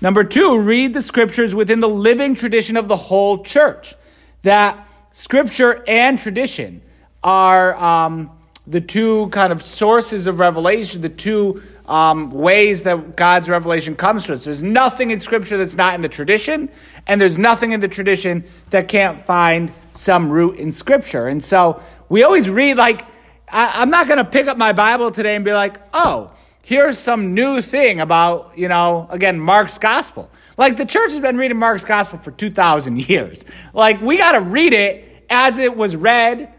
Number 0.00 0.24
two, 0.24 0.58
read 0.58 0.94
the 0.94 1.02
scriptures 1.02 1.54
within 1.54 1.80
the 1.80 1.88
living 1.88 2.34
tradition 2.34 2.76
of 2.76 2.88
the 2.88 2.96
whole 2.96 3.42
church. 3.42 3.94
That 4.42 4.86
scripture 5.12 5.84
and 5.86 6.18
tradition 6.18 6.82
are 7.22 7.76
um, 7.76 8.30
the 8.66 8.80
two 8.80 9.28
kind 9.28 9.52
of 9.52 9.62
sources 9.62 10.26
of 10.26 10.38
revelation, 10.38 11.02
the 11.02 11.08
two 11.08 11.62
um, 11.90 12.30
ways 12.30 12.84
that 12.84 13.16
God's 13.16 13.48
revelation 13.48 13.96
comes 13.96 14.24
to 14.26 14.34
us. 14.34 14.44
There's 14.44 14.62
nothing 14.62 15.10
in 15.10 15.18
scripture 15.18 15.58
that's 15.58 15.74
not 15.74 15.94
in 15.96 16.00
the 16.00 16.08
tradition, 16.08 16.70
and 17.08 17.20
there's 17.20 17.36
nothing 17.36 17.72
in 17.72 17.80
the 17.80 17.88
tradition 17.88 18.44
that 18.70 18.86
can't 18.86 19.26
find 19.26 19.72
some 19.92 20.30
root 20.30 20.56
in 20.56 20.70
scripture. 20.70 21.26
And 21.26 21.42
so 21.42 21.82
we 22.08 22.22
always 22.22 22.48
read, 22.48 22.76
like, 22.76 23.02
I, 23.48 23.82
I'm 23.82 23.90
not 23.90 24.06
going 24.06 24.18
to 24.18 24.24
pick 24.24 24.46
up 24.46 24.56
my 24.56 24.72
Bible 24.72 25.10
today 25.10 25.34
and 25.34 25.44
be 25.44 25.52
like, 25.52 25.80
oh, 25.92 26.30
here's 26.62 26.96
some 26.96 27.34
new 27.34 27.60
thing 27.60 28.00
about, 28.00 28.52
you 28.56 28.68
know, 28.68 29.08
again, 29.10 29.40
Mark's 29.40 29.78
gospel. 29.78 30.30
Like 30.56 30.76
the 30.76 30.86
church 30.86 31.10
has 31.10 31.20
been 31.20 31.38
reading 31.38 31.58
Mark's 31.58 31.84
gospel 31.84 32.20
for 32.20 32.30
2,000 32.30 33.08
years. 33.08 33.44
Like 33.74 34.00
we 34.00 34.16
got 34.16 34.32
to 34.32 34.40
read 34.40 34.74
it 34.74 35.24
as 35.28 35.58
it 35.58 35.76
was 35.76 35.96
read 35.96 36.54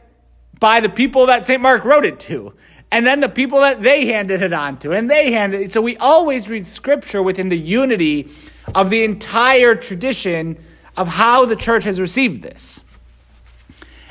by 0.60 0.82
the 0.82 0.90
people 0.90 1.28
that 1.28 1.46
St. 1.46 1.62
Mark 1.62 1.86
wrote 1.86 2.04
it 2.04 2.20
to. 2.22 2.54
And 2.92 3.08
then 3.08 3.22
the 3.22 3.30
people 3.30 3.62
that 3.62 3.82
they 3.82 4.08
handed 4.08 4.42
it 4.42 4.52
on 4.52 4.78
to, 4.80 4.92
and 4.92 5.10
they 5.10 5.32
handed 5.32 5.62
it. 5.62 5.72
So 5.72 5.82
we 5.82 5.96
always 5.98 6.50
read 6.50 6.68
scripture 6.68 7.24
within 7.24 7.48
the 7.48 7.58
unity 7.58 8.30
of 8.76 8.90
the 8.90 9.04
entire 9.04 9.76
tradition 9.76 10.58
of 10.98 11.08
how 11.08 11.46
the 11.46 11.56
church 11.56 11.86
has 11.86 12.02
received 12.02 12.42
this. 12.42 12.82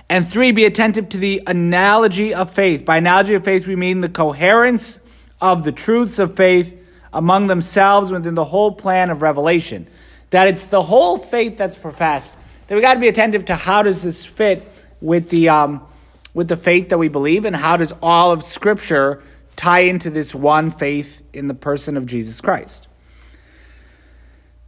And 0.09 0.27
three, 0.27 0.51
be 0.51 0.65
attentive 0.65 1.11
to 1.11 1.19
the 1.19 1.43
analogy 1.47 2.35
of 2.35 2.53
faith. 2.53 2.85
By 2.85 2.97
analogy 2.97 3.35
of 3.35 3.45
faith, 3.45 3.67
we 3.67 3.77
mean 3.77 4.01
the 4.01 4.09
coherence 4.09 4.99
of 5.41 5.63
the 5.63 5.73
truths 5.73 6.19
of 6.19 6.35
faith 6.35 6.77
among 7.13 7.47
themselves 7.49 8.11
within 8.11 8.35
the 8.35 8.45
whole 8.45 8.73
plan 8.73 9.11
of 9.11 9.23
revelation. 9.23 9.87
That 10.31 10.49
it's 10.49 10.65
the 10.65 10.83
whole 10.83 11.19
faith 11.19 11.57
that's 11.57 11.77
professed. 11.77 12.35
That 12.67 12.75
we 12.75 12.81
got 12.81 12.95
to 12.95 13.01
be 13.01 13.09
attentive 13.09 13.45
to 13.47 13.55
how 13.55 13.83
does 13.83 14.03
this 14.03 14.25
fit 14.25 14.67
with 15.01 15.29
the 15.29 15.49
um, 15.49 15.87
with 16.35 16.49
the 16.49 16.57
faith 16.57 16.89
that 16.91 16.99
we 16.99 17.09
believe, 17.09 17.45
and 17.45 17.57
how 17.57 17.77
does 17.77 17.93
all 18.03 18.33
of 18.33 18.45
Scripture 18.45 19.23
tie 19.57 19.81
into 19.81 20.11
this 20.11 20.35
one 20.35 20.71
faith 20.71 21.23
in 21.33 21.49
the 21.49 21.55
person 21.55 21.97
of 21.97 22.07
Jesus 22.07 22.41
Christ. 22.41 22.89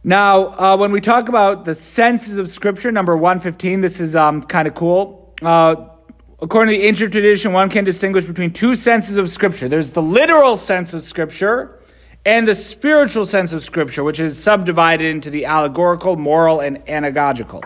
Now, 0.03 0.47
uh, 0.47 0.77
when 0.77 0.91
we 0.91 1.01
talk 1.01 1.29
about 1.29 1.65
the 1.65 1.75
senses 1.75 2.37
of 2.37 2.49
Scripture, 2.49 2.91
number 2.91 3.15
115, 3.15 3.81
this 3.81 3.99
is 3.99 4.15
um, 4.15 4.43
kind 4.43 4.67
of 4.67 4.75
cool. 4.75 5.33
Uh, 5.41 5.87
according 6.41 6.75
to 6.75 6.79
the 6.79 6.85
ancient 6.85 7.13
tradition, 7.13 7.53
one 7.53 7.69
can 7.69 7.85
distinguish 7.85 8.25
between 8.25 8.51
two 8.51 8.75
senses 8.75 9.15
of 9.15 9.31
Scripture. 9.31 9.69
There's 9.69 9.91
the 9.91 10.01
literal 10.01 10.57
sense 10.57 10.93
of 10.93 11.03
Scripture 11.03 11.79
and 12.25 12.47
the 12.47 12.55
spiritual 12.55 13.25
sense 13.25 13.53
of 13.53 13.63
Scripture, 13.63 14.03
which 14.03 14.19
is 14.19 14.41
subdivided 14.41 15.07
into 15.07 15.29
the 15.29 15.45
allegorical, 15.45 16.17
moral, 16.17 16.59
and 16.59 16.85
anagogical. 16.85 17.63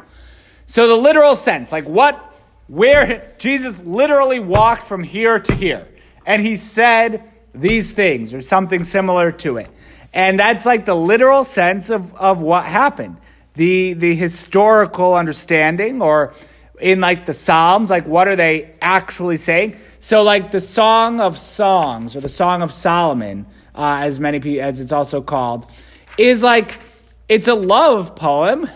So 0.67 0.87
the 0.87 0.95
literal 0.95 1.35
sense, 1.35 1.71
like 1.71 1.85
what, 1.85 2.36
where 2.67 3.31
Jesus 3.37 3.83
literally 3.83 4.39
walked 4.39 4.83
from 4.83 5.03
here 5.03 5.39
to 5.39 5.53
here, 5.53 5.87
and 6.25 6.41
he 6.41 6.55
said 6.57 7.23
these 7.53 7.93
things, 7.93 8.33
or 8.33 8.41
something 8.41 8.83
similar 8.83 9.31
to 9.31 9.57
it. 9.57 9.69
And 10.13 10.39
that's 10.39 10.65
like 10.65 10.85
the 10.85 10.95
literal 10.95 11.43
sense 11.43 11.89
of, 11.89 12.15
of 12.15 12.39
what 12.39 12.65
happened. 12.65 13.17
The, 13.55 13.93
the 13.93 14.15
historical 14.15 15.15
understanding 15.15 16.01
or 16.01 16.33
in 16.79 16.99
like 16.99 17.25
the 17.25 17.33
Psalms, 17.33 17.89
like 17.89 18.05
what 18.05 18.27
are 18.27 18.35
they 18.35 18.75
actually 18.81 19.37
saying? 19.37 19.77
So, 19.99 20.21
like 20.21 20.51
the 20.51 20.59
Song 20.59 21.19
of 21.19 21.37
Songs 21.37 22.15
or 22.15 22.21
the 22.21 22.29
Song 22.29 22.61
of 22.61 22.73
Solomon, 22.73 23.47
uh, 23.73 23.99
as 24.01 24.19
many 24.19 24.39
people 24.39 24.61
as 24.61 24.79
it's 24.79 24.91
also 24.91 25.21
called, 25.21 25.71
is 26.17 26.43
like 26.43 26.79
it's 27.27 27.47
a 27.47 27.55
love 27.55 28.15
poem. 28.15 28.69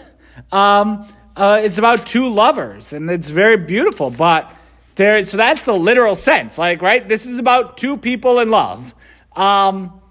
Um, 0.51 1.07
uh, 1.35 1.61
it's 1.63 1.77
about 1.77 2.05
two 2.05 2.29
lovers, 2.29 2.93
and 2.93 3.09
it's 3.09 3.29
very 3.29 3.57
beautiful. 3.57 4.09
But 4.09 4.53
there, 4.95 5.23
so 5.25 5.37
that's 5.37 5.65
the 5.65 5.73
literal 5.73 6.15
sense, 6.15 6.57
like 6.57 6.81
right. 6.81 7.07
This 7.07 7.25
is 7.25 7.39
about 7.39 7.77
two 7.77 7.97
people 7.97 8.39
in 8.39 8.49
love. 8.49 8.93
Um, 9.35 10.01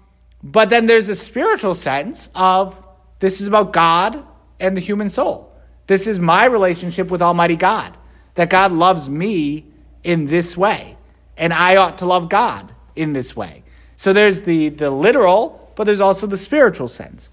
but 0.43 0.69
then 0.69 0.87
there's 0.87 1.09
a 1.09 1.15
spiritual 1.15 1.75
sense 1.75 2.29
of 2.33 2.77
this 3.19 3.41
is 3.41 3.47
about 3.47 3.73
God 3.73 4.25
and 4.59 4.75
the 4.75 4.81
human 4.81 5.09
soul. 5.09 5.53
This 5.87 6.07
is 6.07 6.19
my 6.19 6.45
relationship 6.45 7.09
with 7.09 7.21
Almighty 7.21 7.55
God, 7.55 7.97
that 8.35 8.49
God 8.49 8.71
loves 8.71 9.09
me 9.09 9.65
in 10.03 10.25
this 10.25 10.57
way, 10.57 10.97
and 11.37 11.53
I 11.53 11.75
ought 11.75 11.99
to 11.99 12.05
love 12.05 12.29
God 12.29 12.73
in 12.95 13.13
this 13.13 13.35
way. 13.35 13.63
So 13.95 14.13
there's 14.13 14.41
the, 14.41 14.69
the 14.69 14.89
literal, 14.89 15.71
but 15.75 15.83
there's 15.83 16.01
also 16.01 16.25
the 16.25 16.37
spiritual 16.37 16.87
sense. 16.87 17.29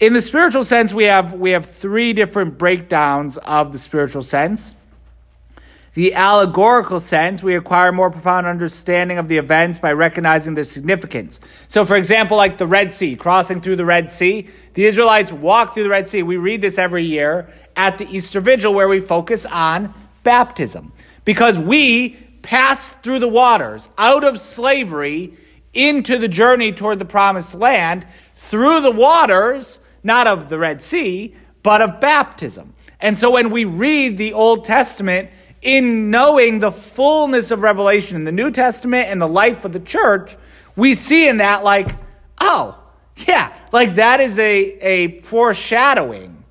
In 0.00 0.12
the 0.12 0.22
spiritual 0.22 0.62
sense, 0.62 0.92
we 0.92 1.04
have, 1.04 1.32
we 1.32 1.50
have 1.50 1.66
three 1.66 2.12
different 2.12 2.56
breakdowns 2.56 3.36
of 3.38 3.72
the 3.72 3.78
spiritual 3.78 4.22
sense. 4.22 4.74
The 5.94 6.14
allegorical 6.14 7.00
sense, 7.00 7.42
we 7.42 7.56
acquire 7.56 7.90
more 7.90 8.08
profound 8.08 8.46
understanding 8.46 9.18
of 9.18 9.26
the 9.26 9.38
events 9.38 9.80
by 9.80 9.90
recognizing 9.92 10.54
their 10.54 10.62
significance. 10.62 11.40
So, 11.66 11.84
for 11.84 11.96
example, 11.96 12.36
like 12.36 12.58
the 12.58 12.66
Red 12.66 12.92
Sea, 12.92 13.16
crossing 13.16 13.60
through 13.60 13.74
the 13.74 13.84
Red 13.84 14.08
Sea, 14.08 14.48
the 14.74 14.84
Israelites 14.84 15.32
walk 15.32 15.74
through 15.74 15.82
the 15.82 15.88
Red 15.88 16.06
Sea. 16.06 16.22
We 16.22 16.36
read 16.36 16.60
this 16.60 16.78
every 16.78 17.04
year, 17.04 17.52
at 17.74 17.98
the 17.98 18.08
Easter 18.08 18.40
Vigil 18.40 18.74
where 18.74 18.88
we 18.88 19.00
focus 19.00 19.46
on 19.46 19.92
baptism. 20.22 20.92
Because 21.24 21.58
we 21.58 22.10
pass 22.42 22.92
through 22.92 23.18
the 23.18 23.28
waters 23.28 23.88
out 23.98 24.22
of 24.22 24.40
slavery 24.40 25.34
into 25.72 26.18
the 26.18 26.28
journey 26.28 26.72
toward 26.72 26.98
the 26.98 27.04
promised 27.04 27.54
land 27.54 28.06
through 28.34 28.80
the 28.80 28.90
waters, 28.90 29.80
not 30.02 30.26
of 30.26 30.48
the 30.48 30.58
Red 30.58 30.80
Sea, 30.82 31.34
but 31.62 31.80
of 31.80 32.00
baptism. 32.00 32.74
And 33.00 33.16
so 33.16 33.30
when 33.30 33.50
we 33.50 33.64
read 33.64 34.16
the 34.16 34.32
Old 34.32 34.64
Testament 34.64 35.30
in 35.62 36.10
knowing 36.10 36.58
the 36.58 36.72
fullness 36.72 37.50
of 37.50 37.60
revelation 37.60 38.16
in 38.16 38.24
the 38.24 38.32
New 38.32 38.50
Testament 38.50 39.08
and 39.08 39.20
the 39.20 39.28
life 39.28 39.64
of 39.64 39.72
the 39.72 39.80
church, 39.80 40.36
we 40.76 40.94
see 40.94 41.28
in 41.28 41.38
that 41.38 41.64
like, 41.64 41.88
oh, 42.40 42.78
yeah, 43.26 43.52
like 43.72 43.96
that 43.96 44.20
is 44.20 44.38
a, 44.38 44.54
a 44.80 45.20
foreshadowing 45.22 46.44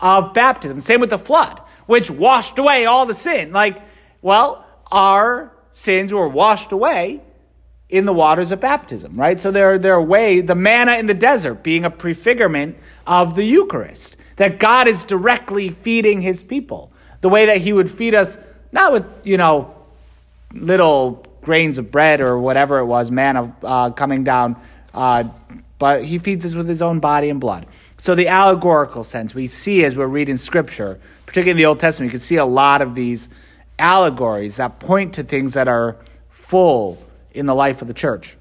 of 0.00 0.34
baptism. 0.34 0.80
Same 0.80 1.00
with 1.00 1.10
the 1.10 1.18
flood, 1.18 1.60
which 1.86 2.10
washed 2.10 2.58
away 2.58 2.86
all 2.86 3.06
the 3.06 3.14
sin. 3.14 3.52
Like, 3.52 3.82
well, 4.22 4.66
our 4.90 5.52
sins 5.70 6.12
were 6.12 6.28
washed 6.28 6.72
away 6.72 7.20
in 7.88 8.06
the 8.06 8.12
waters 8.12 8.50
of 8.50 8.60
baptism, 8.60 9.16
right? 9.16 9.38
So 9.38 9.50
they're, 9.50 9.78
they're 9.78 10.00
way, 10.00 10.40
the 10.40 10.54
manna 10.54 10.96
in 10.96 11.06
the 11.06 11.14
desert 11.14 11.62
being 11.62 11.84
a 11.84 11.90
prefigurement 11.90 12.76
of 13.06 13.34
the 13.34 13.44
Eucharist, 13.44 14.16
that 14.36 14.58
God 14.58 14.88
is 14.88 15.04
directly 15.04 15.70
feeding 15.70 16.20
his 16.20 16.42
people. 16.42 16.90
The 17.20 17.28
way 17.28 17.46
that 17.46 17.58
he 17.58 17.72
would 17.72 17.90
feed 17.90 18.14
us, 18.14 18.38
not 18.72 18.92
with, 18.92 19.04
you 19.24 19.36
know, 19.36 19.74
little 20.52 21.26
grains 21.42 21.78
of 21.78 21.90
bread 21.90 22.20
or 22.20 22.38
whatever 22.38 22.78
it 22.78 22.86
was, 22.86 23.10
manna 23.10 23.54
uh, 23.62 23.90
coming 23.90 24.24
down, 24.24 24.56
uh, 24.92 25.24
but 25.78 26.04
he 26.04 26.18
feeds 26.18 26.44
us 26.44 26.54
with 26.54 26.68
his 26.68 26.82
own 26.82 27.00
body 27.00 27.28
and 27.28 27.40
blood. 27.40 27.66
So 27.98 28.14
the 28.14 28.28
allegorical 28.28 29.04
sense 29.04 29.34
we 29.34 29.48
see 29.48 29.84
as 29.84 29.94
we're 29.94 30.06
reading 30.06 30.36
scripture, 30.36 30.98
particularly 31.26 31.52
in 31.52 31.56
the 31.56 31.66
Old 31.66 31.80
Testament, 31.80 32.12
you 32.12 32.18
can 32.18 32.24
see 32.24 32.36
a 32.36 32.44
lot 32.44 32.82
of 32.82 32.94
these 32.94 33.28
allegories 33.78 34.56
that 34.56 34.80
point 34.80 35.14
to 35.14 35.24
things 35.24 35.54
that 35.54 35.68
are 35.68 35.96
full 36.30 36.98
in 37.34 37.46
the 37.46 37.54
life 37.54 37.82
of 37.82 37.88
the 37.88 37.94
church. 37.94 38.36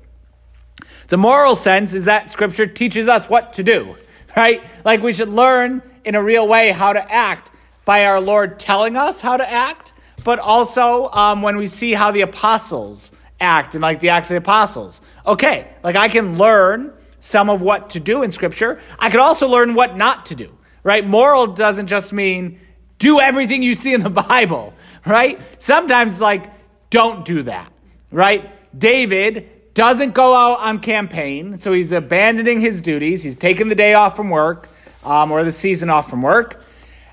The 1.10 1.18
moral 1.18 1.56
sense 1.56 1.94
is 1.94 2.06
that 2.06 2.30
scripture 2.30 2.68
teaches 2.68 3.08
us 3.08 3.28
what 3.28 3.54
to 3.54 3.64
do, 3.64 3.96
right? 4.38 4.64
Like 4.86 5.02
we 5.02 5.14
should 5.14 5.30
learn 5.30 5.82
in 6.06 6.16
a 6.16 6.24
real 6.24 6.48
way 6.48 6.72
how 6.72 6.94
to 6.94 7.12
act 7.12 7.52
by 7.86 8.06
our 8.06 8.22
Lord 8.22 8.60
telling 8.60 8.96
us 8.96 9.20
how 9.22 9.38
to 9.38 9.50
act, 9.50 9.94
but 10.24 10.40
also 10.40 11.10
um, 11.10 11.42
when 11.42 11.58
we 11.58 11.68
see 11.68 11.94
how 11.94 12.12
the 12.12 12.22
apostles 12.22 13.12
act 13.40 13.76
and 13.76 13.82
like 13.82 14.00
the 14.00 14.10
Acts 14.10 14.30
of 14.32 14.36
the 14.36 14.38
Apostles. 14.38 15.02
Okay, 15.26 15.68
like 15.84 15.96
I 15.96 16.08
can 16.08 16.38
learn 16.38 16.94
some 17.20 17.50
of 17.50 17.62
what 17.62 17.92
to 17.92 18.00
do 18.00 18.24
in 18.24 18.32
Scripture. 18.32 18.82
I 18.98 19.10
could 19.10 19.20
also 19.20 19.48
learn 19.48 19.76
what 19.76 19.98
not 19.98 20.28
to 20.28 20.36
do, 20.36 20.58
right? 20.84 21.06
Moral 21.06 21.48
doesn't 21.48 21.88
just 21.88 22.14
mean 22.14 22.60
do 23.00 23.20
everything 23.20 23.64
you 23.64 23.76
see 23.76 23.94
in 23.94 24.02
the 24.02 24.10
Bible, 24.28 24.74
right? 25.06 25.40
Sometimes, 25.62 26.22
like, 26.22 26.52
don't 26.90 27.26
do 27.26 27.44
that, 27.44 27.72
right? 28.12 28.50
David 28.78 29.50
doesn't 29.74 30.14
go 30.14 30.34
out 30.34 30.60
on 30.60 30.80
campaign, 30.80 31.58
so 31.58 31.74
he's 31.74 31.92
abandoning 31.92 32.60
his 32.60 32.82
duties. 32.82 33.24
He's 33.24 33.38
taking 33.38 33.70
the 33.70 33.76
day 33.76 33.94
off 33.94 34.16
from 34.16 34.30
work 34.30 34.70
um, 35.04 35.32
or 35.32 35.44
the 35.44 35.52
season 35.52 35.90
off 35.90 36.10
from 36.10 36.22
work. 36.22 36.64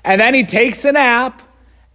And 0.03 0.19
then 0.19 0.33
he 0.33 0.43
takes 0.43 0.85
a 0.85 0.91
nap, 0.91 1.41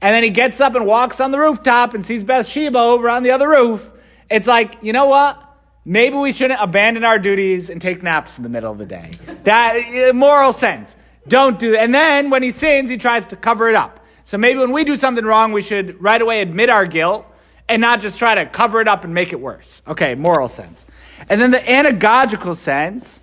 and 0.01 0.15
then 0.15 0.23
he 0.23 0.31
gets 0.31 0.61
up 0.61 0.75
and 0.75 0.87
walks 0.87 1.21
on 1.21 1.31
the 1.31 1.39
rooftop 1.39 1.95
and 1.95 2.05
sees 2.05 2.23
Bathsheba 2.23 2.79
over 2.79 3.09
on 3.09 3.23
the 3.23 3.31
other 3.31 3.49
roof. 3.49 3.91
It's 4.31 4.47
like, 4.47 4.75
you 4.83 4.93
know 4.93 5.07
what? 5.07 5.43
Maybe 5.85 6.17
we 6.17 6.33
shouldn't 6.33 6.61
abandon 6.61 7.05
our 7.05 7.19
duties 7.19 7.71
and 7.71 7.81
take 7.81 8.03
naps 8.03 8.39
in 8.39 8.43
the 8.43 8.49
middle 8.49 8.73
of 8.73 8.79
the 8.79 8.87
day. 8.87 9.13
That 9.45 10.15
moral 10.15 10.53
sense. 10.53 10.97
Don't 11.29 11.59
do 11.59 11.73
that. 11.73 11.81
And 11.81 11.95
then 11.95 12.31
when 12.31 12.43
he 12.43 12.51
sins, 12.51 12.91
he 12.91 12.97
tries 12.97 13.29
to 13.29 13.37
cover 13.37 13.69
it 13.69 13.77
up. 13.77 14.05
So 14.25 14.37
maybe 14.37 14.59
when 14.59 14.73
we 14.73 14.83
do 14.83 14.97
something 14.97 15.25
wrong, 15.25 15.53
we 15.53 15.63
should 15.63 16.03
right 16.03 16.21
away 16.21 16.41
admit 16.41 16.71
our 16.71 16.87
guilt 16.87 17.25
and 17.69 17.81
not 17.81 18.01
just 18.01 18.19
try 18.19 18.35
to 18.35 18.47
cover 18.47 18.81
it 18.81 18.89
up 18.89 19.05
and 19.05 19.13
make 19.13 19.33
it 19.33 19.41
worse. 19.41 19.83
Okay, 19.87 20.15
moral 20.15 20.49
sense. 20.49 20.87
And 21.29 21.41
then 21.41 21.51
the 21.51 21.59
anagogical 21.59 22.55
sense, 22.57 23.21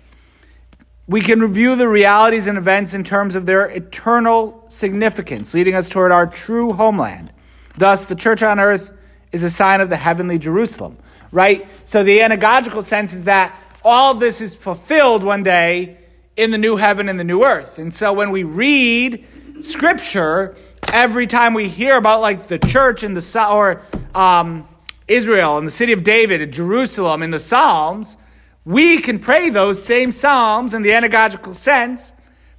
we 1.06 1.20
can 1.20 1.40
review 1.40 1.76
the 1.76 1.88
realities 1.88 2.46
and 2.46 2.58
events 2.58 2.94
in 2.94 3.04
terms 3.04 3.34
of 3.34 3.46
their 3.46 3.66
eternal 3.66 4.64
significance, 4.68 5.54
leading 5.54 5.74
us 5.74 5.88
toward 5.88 6.12
our 6.12 6.26
true 6.26 6.72
homeland. 6.72 7.32
Thus, 7.76 8.06
the 8.06 8.14
church 8.14 8.42
on 8.42 8.60
earth 8.60 8.92
is 9.32 9.42
a 9.42 9.50
sign 9.50 9.80
of 9.80 9.90
the 9.90 9.96
heavenly 9.96 10.38
Jerusalem 10.38 10.98
right? 11.34 11.66
So 11.84 12.04
the 12.04 12.18
anagogical 12.18 12.82
sense 12.82 13.12
is 13.12 13.24
that 13.24 13.60
all 13.84 14.12
of 14.12 14.20
this 14.20 14.40
is 14.40 14.54
fulfilled 14.54 15.24
one 15.24 15.42
day 15.42 15.98
in 16.36 16.52
the 16.52 16.58
new 16.58 16.76
heaven 16.76 17.08
and 17.08 17.20
the 17.20 17.24
new 17.24 17.44
earth. 17.44 17.78
And 17.78 17.92
so 17.92 18.12
when 18.12 18.30
we 18.30 18.44
read 18.44 19.26
scripture, 19.60 20.56
every 20.92 21.26
time 21.26 21.54
we 21.54 21.68
hear 21.68 21.96
about 21.96 22.20
like 22.20 22.48
the 22.48 22.58
church 22.58 23.02
in 23.02 23.14
the 23.14 23.46
or 23.50 23.82
um, 24.14 24.68
Israel 25.06 25.58
and 25.58 25.66
the 25.66 25.70
city 25.70 25.92
of 25.92 26.02
David 26.02 26.40
and 26.40 26.52
Jerusalem 26.52 27.22
in 27.22 27.30
the 27.30 27.38
Psalms, 27.38 28.16
we 28.64 28.98
can 28.98 29.18
pray 29.18 29.50
those 29.50 29.82
same 29.82 30.12
Psalms 30.12 30.74
in 30.74 30.82
the 30.82 30.90
anagogical 30.90 31.54
sense, 31.54 32.12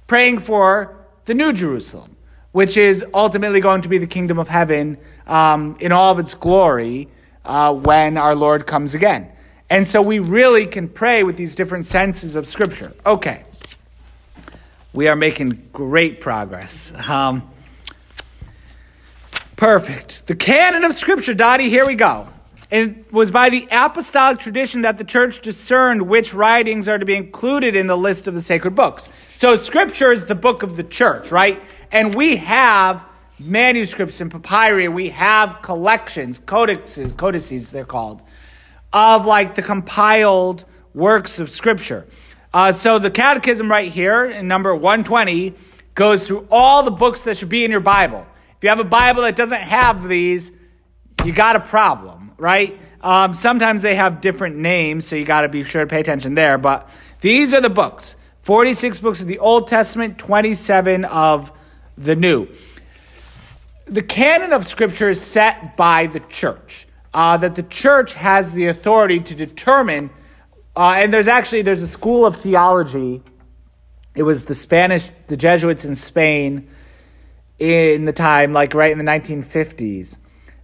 praying 0.06 0.38
for 0.38 0.96
the 1.24 1.34
new 1.34 1.52
Jerusalem, 1.52 2.16
which 2.52 2.76
is 2.76 3.04
ultimately 3.12 3.60
going 3.60 3.82
to 3.82 3.88
be 3.88 3.98
the 3.98 4.06
kingdom 4.06 4.38
of 4.38 4.48
heaven 4.48 4.98
um, 5.26 5.76
in 5.80 5.92
all 5.92 6.12
of 6.12 6.18
its 6.18 6.34
glory 6.34 7.08
uh, 7.44 7.72
when 7.72 8.16
our 8.16 8.34
Lord 8.34 8.66
comes 8.66 8.94
again. 8.94 9.32
And 9.68 9.86
so 9.86 10.00
we 10.00 10.20
really 10.20 10.66
can 10.66 10.88
pray 10.88 11.24
with 11.24 11.36
these 11.36 11.56
different 11.56 11.86
senses 11.86 12.36
of 12.36 12.46
Scripture. 12.46 12.92
Okay. 13.04 13.44
We 14.92 15.08
are 15.08 15.16
making 15.16 15.68
great 15.72 16.20
progress. 16.20 16.92
Um, 17.08 17.50
perfect. 19.56 20.26
The 20.26 20.36
canon 20.36 20.84
of 20.84 20.94
Scripture, 20.94 21.34
Dottie, 21.34 21.68
here 21.68 21.86
we 21.86 21.94
go. 21.94 22.28
It 22.70 23.12
was 23.12 23.30
by 23.30 23.48
the 23.48 23.68
apostolic 23.70 24.40
tradition 24.40 24.82
that 24.82 24.98
the 24.98 25.04
church 25.04 25.40
discerned 25.40 26.02
which 26.02 26.34
writings 26.34 26.88
are 26.88 26.98
to 26.98 27.04
be 27.04 27.14
included 27.14 27.76
in 27.76 27.86
the 27.86 27.96
list 27.96 28.26
of 28.26 28.34
the 28.34 28.40
sacred 28.40 28.74
books. 28.74 29.08
So, 29.34 29.54
Scripture 29.54 30.10
is 30.10 30.26
the 30.26 30.34
book 30.34 30.64
of 30.64 30.76
the 30.76 30.82
church, 30.82 31.30
right? 31.30 31.62
And 31.92 32.14
we 32.14 32.36
have 32.36 33.04
manuscripts 33.38 34.20
and 34.20 34.30
papyri, 34.30 34.88
we 34.88 35.10
have 35.10 35.62
collections, 35.62 36.40
codices, 36.40 37.12
codices 37.12 37.70
they're 37.70 37.84
called, 37.84 38.22
of 38.92 39.26
like 39.26 39.54
the 39.54 39.62
compiled 39.62 40.64
works 40.92 41.38
of 41.38 41.50
Scripture. 41.50 42.06
Uh, 42.52 42.72
so 42.72 42.98
the 42.98 43.10
Catechism 43.10 43.70
right 43.70 43.90
here 43.90 44.24
in 44.24 44.48
number 44.48 44.74
120 44.74 45.54
goes 45.94 46.26
through 46.26 46.48
all 46.50 46.82
the 46.82 46.90
books 46.90 47.24
that 47.24 47.36
should 47.36 47.48
be 47.48 47.64
in 47.64 47.70
your 47.70 47.80
Bible. 47.80 48.26
If 48.56 48.62
you 48.62 48.68
have 48.68 48.80
a 48.80 48.84
Bible 48.84 49.22
that 49.22 49.36
doesn't 49.36 49.60
have 49.60 50.08
these, 50.08 50.52
you 51.24 51.32
got 51.32 51.56
a 51.56 51.60
problem, 51.60 52.32
right? 52.38 52.78
Um, 53.00 53.34
sometimes 53.34 53.82
they 53.82 53.94
have 53.94 54.20
different 54.20 54.56
names, 54.56 55.06
so 55.06 55.16
you 55.16 55.24
got 55.24 55.42
to 55.42 55.48
be 55.48 55.64
sure 55.64 55.82
to 55.82 55.86
pay 55.86 56.00
attention 56.00 56.34
there. 56.34 56.58
But 56.58 56.88
these 57.20 57.54
are 57.54 57.60
the 57.60 57.70
books 57.70 58.16
46 58.42 58.98
books 59.00 59.20
of 59.20 59.26
the 59.26 59.38
Old 59.38 59.68
Testament, 59.68 60.18
27 60.18 61.04
of 61.04 61.52
the 61.98 62.16
New 62.16 62.48
the 63.86 64.02
canon 64.02 64.52
of 64.52 64.66
Scripture 64.66 65.10
is 65.10 65.20
set 65.20 65.76
by 65.76 66.06
the 66.06 66.20
church. 66.20 66.86
Uh, 67.14 67.36
that 67.38 67.54
the 67.54 67.62
church 67.62 68.12
has 68.12 68.52
the 68.52 68.66
authority 68.66 69.20
to 69.20 69.34
determine, 69.34 70.10
uh, 70.76 70.96
and 70.98 71.14
there's 71.14 71.28
actually 71.28 71.62
there's 71.62 71.80
a 71.80 71.88
school 71.88 72.26
of 72.26 72.36
theology. 72.36 73.22
It 74.14 74.22
was 74.22 74.44
the 74.44 74.54
Spanish, 74.54 75.10
the 75.28 75.36
Jesuits 75.36 75.86
in 75.86 75.94
Spain, 75.94 76.68
in 77.58 78.04
the 78.04 78.12
time, 78.12 78.52
like 78.52 78.74
right 78.74 78.92
in 78.92 78.98
the 78.98 79.04
1950s, 79.04 80.16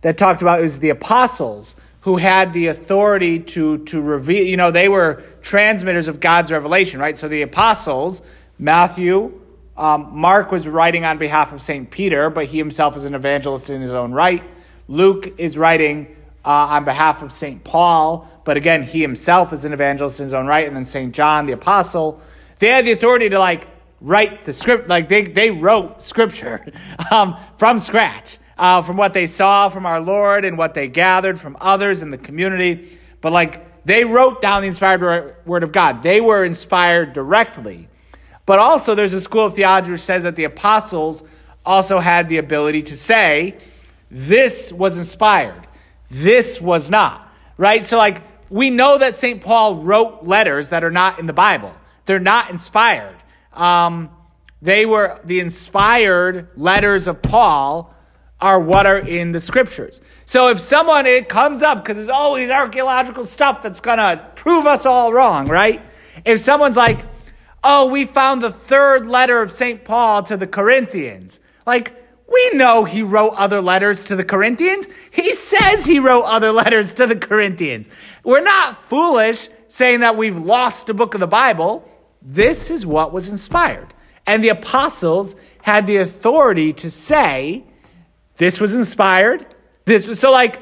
that 0.03 0.19
talked 0.19 0.43
about 0.43 0.61
it 0.61 0.63
was 0.63 0.79
the 0.79 0.91
apostles 0.91 1.77
who 2.01 2.17
had 2.17 2.53
the 2.53 2.67
authority 2.67 3.39
to 3.39 3.79
to 3.85 4.01
reveal. 4.01 4.45
You 4.45 4.57
know, 4.57 4.71
they 4.71 4.89
were 4.89 5.23
transmitters 5.41 6.09
of 6.09 6.21
God's 6.21 6.51
revelation, 6.51 7.01
right? 7.01 7.17
So 7.17 7.29
the 7.29 7.43
apostles, 7.43 8.23
Matthew, 8.59 9.41
um, 9.77 10.09
Mark 10.13 10.53
was 10.53 10.67
writing 10.67 11.05
on 11.05 11.19
behalf 11.19 11.53
of 11.53 11.63
St. 11.63 11.91
Peter, 11.91 12.29
but 12.29 12.47
he 12.47 12.59
himself 12.59 12.97
is 12.97 13.05
an 13.05 13.15
evangelist 13.15 13.71
in 13.71 13.81
his 13.81 13.93
own 13.93 14.13
right. 14.13 14.43
Luke 14.89 15.35
is 15.39 15.57
writing 15.57 16.15
uh, 16.45 16.49
on 16.49 16.85
behalf 16.85 17.23
of 17.23 17.33
St. 17.33 17.63
Paul, 17.65 18.29
but 18.45 18.57
again, 18.57 18.83
he 18.83 19.01
himself 19.01 19.53
is 19.53 19.65
an 19.65 19.73
evangelist 19.73 20.21
in 20.21 20.25
his 20.25 20.35
own 20.35 20.47
right. 20.47 20.67
And 20.67 20.77
then 20.77 20.85
St. 20.85 21.15
John, 21.15 21.47
the 21.47 21.53
apostle, 21.53 22.21
they 22.59 22.69
had 22.69 22.85
the 22.85 22.93
authority 22.93 23.29
to 23.31 23.39
like 23.39 23.67
write 24.03 24.45
the 24.45 24.53
script, 24.53 24.89
like 24.89 25.09
they, 25.09 25.23
they 25.23 25.51
wrote 25.51 26.03
scripture 26.03 26.71
um, 27.11 27.37
from 27.57 27.81
scratch, 27.81 28.39
uh, 28.59 28.83
from 28.83 28.97
what 28.97 29.13
they 29.13 29.27
saw 29.27 29.69
from 29.69 29.87
our 29.87 30.01
Lord 30.01 30.45
and 30.45 30.59
what 30.59 30.75
they 30.75 30.89
gathered 30.89 31.41
from 31.41 31.57
others 31.61 32.03
in 32.03 32.11
the 32.11 32.19
community. 32.19 32.99
But 33.21 33.33
like 33.33 33.85
they 33.85 34.05
wrote 34.05 34.41
down 34.41 34.63
the 34.63 34.69
inspired 34.69 35.37
word 35.47 35.63
of 35.63 35.73
God, 35.73 36.03
they 36.03 36.21
were 36.21 36.45
inspired 36.45 37.13
directly. 37.13 37.89
But 38.45 38.59
also, 38.59 38.95
there's 38.95 39.15
a 39.15 39.21
school 39.21 39.47
of 39.47 39.55
theology 39.55 39.93
which 39.93 40.01
says 40.01 40.25
that 40.25 40.35
the 40.35 40.45
apostles 40.45 41.23
also 41.65 42.01
had 42.01 42.29
the 42.29 42.39
ability 42.39 42.83
to 42.83 42.97
say, 42.97 43.57
this 44.11 44.73
was 44.73 44.99
inspired, 44.99 45.67
this 46.11 46.61
was 46.61 46.91
not. 46.91 47.33
Right? 47.57 47.87
So, 47.87 47.97
like, 47.97 48.23
we 48.51 48.69
know 48.69 48.99
that 48.99 49.15
St. 49.15 49.41
Paul 49.41 49.77
wrote 49.77 50.25
letters 50.25 50.71
that 50.71 50.83
are 50.83 50.91
not 50.91 51.19
in 51.19 51.27
the 51.27 51.33
Bible, 51.33 51.73
they're 52.07 52.19
not 52.19 52.51
inspired. 52.51 53.17
Um, 53.55 54.11
they 54.61 54.87
were 54.87 55.21
the 55.25 55.41
inspired 55.41 56.49
letters 56.57 57.09
of 57.09 57.21
Paul 57.21 57.95
are 58.41 58.61
what 58.61 58.87
are 58.87 58.99
in 58.99 59.33
the 59.33 59.41
scriptures. 59.41 60.01
So 60.25 60.49
if 60.49 60.59
someone 60.59 61.07
it 61.07 61.29
comes 61.29 61.63
up 61.63 61.83
because 61.83 61.97
there's 61.97 62.09
always 62.09 62.51
archaeological 62.51 63.25
stuff 63.25 63.63
that's 63.63 63.81
gonna 63.81 64.31
prove 64.35 64.67
us 64.67 64.85
all 64.85 65.13
wrong, 65.13 65.47
right? 65.47 65.81
If 66.25 66.41
someone's 66.41 66.77
like, 66.77 66.99
oh, 67.65 67.89
we 67.89 68.05
found 68.05 68.43
the 68.43 68.51
third 68.51 69.07
letter 69.07 69.41
of 69.41 69.53
St. 69.53 69.85
Paul 69.85 70.23
to 70.25 70.37
the 70.37 70.47
Corinthians. 70.47 71.41
Like, 71.67 71.95
we 72.33 72.51
know 72.55 72.85
he 72.85 73.03
wrote 73.03 73.35
other 73.37 73.61
letters 73.61 74.07
to 74.07 74.17
the 74.17 74.25
Corinthians. 74.25 74.89
He 75.11 75.35
says 75.35 75.85
he 75.85 75.99
wrote 75.99 76.23
other 76.23 76.51
letters 76.53 76.95
to 76.95 77.07
the 77.07 77.17
Corinthians. 77.17 77.89
We're 78.25 78.43
not 78.43 78.83
foolish 78.89 79.49
saying 79.69 80.01
that 80.01 80.17
we've 80.17 80.39
lost 80.39 80.89
a 80.89 80.95
book 80.95 81.15
of 81.15 81.21
the 81.21 81.27
Bible. 81.27 81.89
This 82.25 82.71
is 82.71 82.87
what 82.87 83.13
was 83.13 83.29
inspired. 83.29 83.93
And 84.27 84.43
the 84.43 84.51
apostles 84.51 85.35
had 85.63 85.87
the 85.87 85.97
authority 85.97 86.73
to 86.75 86.91
say, 86.91 87.65
this 88.37 88.61
was 88.61 88.75
inspired. 88.75 89.47
This 89.85 90.07
was 90.07 90.21
so 90.21 90.31
like 90.31 90.61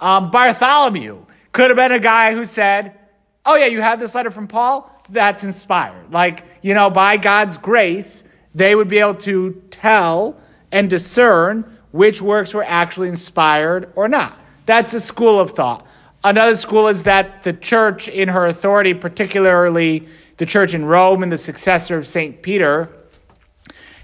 um, 0.00 0.30
Bartholomew 0.30 1.24
could 1.52 1.70
have 1.70 1.76
been 1.76 1.92
a 1.92 2.00
guy 2.00 2.32
who 2.32 2.44
said, 2.44 2.98
Oh, 3.44 3.56
yeah, 3.56 3.66
you 3.66 3.82
have 3.82 3.98
this 3.98 4.14
letter 4.14 4.30
from 4.30 4.46
Paul? 4.46 4.92
that's 5.12 5.44
inspired. 5.44 6.10
Like, 6.12 6.44
you 6.62 6.74
know, 6.74 6.90
by 6.90 7.16
God's 7.16 7.58
grace, 7.58 8.24
they 8.54 8.74
would 8.74 8.88
be 8.88 8.98
able 8.98 9.14
to 9.16 9.62
tell 9.70 10.40
and 10.70 10.88
discern 10.88 11.78
which 11.92 12.22
works 12.22 12.54
were 12.54 12.64
actually 12.64 13.08
inspired 13.08 13.92
or 13.94 14.08
not. 14.08 14.38
That's 14.66 14.94
a 14.94 15.00
school 15.00 15.38
of 15.38 15.50
thought. 15.50 15.86
Another 16.24 16.56
school 16.56 16.88
is 16.88 17.02
that 17.02 17.42
the 17.42 17.52
church, 17.52 18.08
in 18.08 18.28
her 18.28 18.46
authority, 18.46 18.94
particularly 18.94 20.08
the 20.36 20.46
church 20.46 20.74
in 20.74 20.84
Rome 20.84 21.22
and 21.22 21.30
the 21.30 21.38
successor 21.38 21.96
of 21.96 22.06
St. 22.06 22.42
Peter 22.42 22.90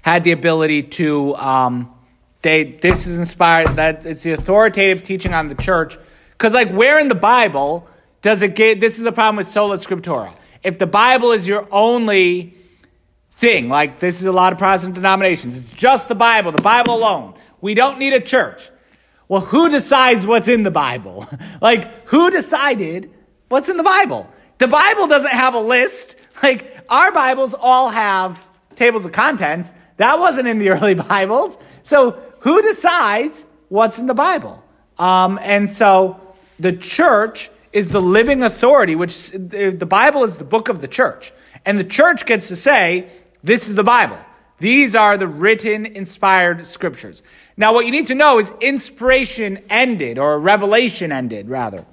had 0.01 0.23
the 0.23 0.31
ability 0.31 0.83
to, 0.83 1.35
um, 1.35 1.93
they, 2.41 2.63
this 2.63 3.07
is 3.07 3.19
inspired, 3.19 3.75
that 3.75 4.05
it's 4.05 4.23
the 4.23 4.31
authoritative 4.31 5.03
teaching 5.03 5.33
on 5.33 5.47
the 5.47 5.55
church. 5.55 5.97
Because, 6.31 6.53
like, 6.53 6.71
where 6.71 6.99
in 6.99 7.09
the 7.09 7.15
Bible 7.15 7.87
does 8.21 8.41
it 8.41 8.55
get, 8.55 8.79
this 8.79 8.97
is 8.97 9.03
the 9.03 9.11
problem 9.11 9.37
with 9.37 9.47
sola 9.47 9.75
scriptura. 9.75 10.33
If 10.63 10.77
the 10.77 10.87
Bible 10.87 11.31
is 11.31 11.47
your 11.47 11.67
only 11.71 12.53
thing, 13.29 13.69
like 13.69 13.99
this 13.99 14.19
is 14.19 14.27
a 14.27 14.31
lot 14.31 14.51
of 14.51 14.59
Protestant 14.59 14.95
denominations, 14.95 15.57
it's 15.57 15.71
just 15.71 16.07
the 16.09 16.15
Bible, 16.15 16.51
the 16.51 16.61
Bible 16.61 16.95
alone. 16.95 17.35
We 17.61 17.73
don't 17.73 17.99
need 17.99 18.13
a 18.13 18.19
church. 18.19 18.69
Well, 19.27 19.41
who 19.41 19.69
decides 19.69 20.25
what's 20.25 20.47
in 20.47 20.63
the 20.63 20.71
Bible? 20.71 21.27
like, 21.61 22.07
who 22.07 22.29
decided 22.29 23.11
what's 23.47 23.69
in 23.69 23.77
the 23.77 23.83
Bible? 23.83 24.29
The 24.59 24.67
Bible 24.67 25.07
doesn't 25.07 25.31
have 25.31 25.55
a 25.55 25.59
list. 25.59 26.15
Like, 26.41 26.73
our 26.87 27.11
Bibles 27.11 27.53
all 27.53 27.89
have 27.89 28.41
tables 28.77 29.03
of 29.03 29.11
contents. 29.11 29.73
That 29.97 30.19
wasn't 30.19 30.47
in 30.47 30.57
the 30.57 30.69
early 30.69 30.93
Bibles. 30.93 31.57
So, 31.83 32.11
who 32.39 32.61
decides 32.61 33.45
what's 33.67 33.99
in 33.99 34.05
the 34.05 34.13
Bible? 34.13 34.63
Um, 34.97 35.37
and 35.41 35.69
so, 35.69 36.21
the 36.57 36.71
church 36.71 37.51
is 37.73 37.89
the 37.89 38.01
living 38.01 38.41
authority, 38.41 38.95
which 38.95 39.31
the 39.31 39.85
Bible 39.85 40.23
is 40.23 40.37
the 40.37 40.45
book 40.45 40.69
of 40.69 40.79
the 40.79 40.87
church. 40.87 41.33
And 41.65 41.77
the 41.77 41.83
church 41.83 42.25
gets 42.25 42.47
to 42.47 42.55
say, 42.55 43.11
this 43.43 43.67
is 43.67 43.75
the 43.75 43.83
Bible. 43.83 44.17
These 44.59 44.95
are 44.95 45.17
the 45.17 45.27
written, 45.27 45.85
inspired 45.85 46.65
scriptures. 46.67 47.21
Now, 47.57 47.73
what 47.73 47.85
you 47.85 47.91
need 47.91 48.07
to 48.07 48.15
know 48.15 48.39
is 48.39 48.53
inspiration 48.61 49.59
ended, 49.69 50.17
or 50.17 50.39
revelation 50.39 51.11
ended, 51.11 51.49
rather. 51.49 51.85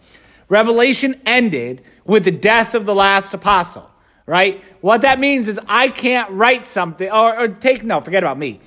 Revelation 0.49 1.21
ended 1.27 1.83
with 2.05 2.25
the 2.25 2.31
death 2.31 2.75
of 2.75 2.87
the 2.87 2.95
last 2.95 3.35
apostle, 3.35 3.91
right? 4.27 4.63
What 4.81 5.03
that 5.03 5.19
means 5.19 5.49
is 5.49 5.59
I 5.67 5.89
can't 5.89 6.31
write 6.31 6.67
something, 6.67 7.11
or, 7.11 7.39
or 7.39 7.49
take, 7.49 7.83
no, 7.83 8.01
forget 8.01 8.23
about 8.23 8.39
me. 8.39 8.61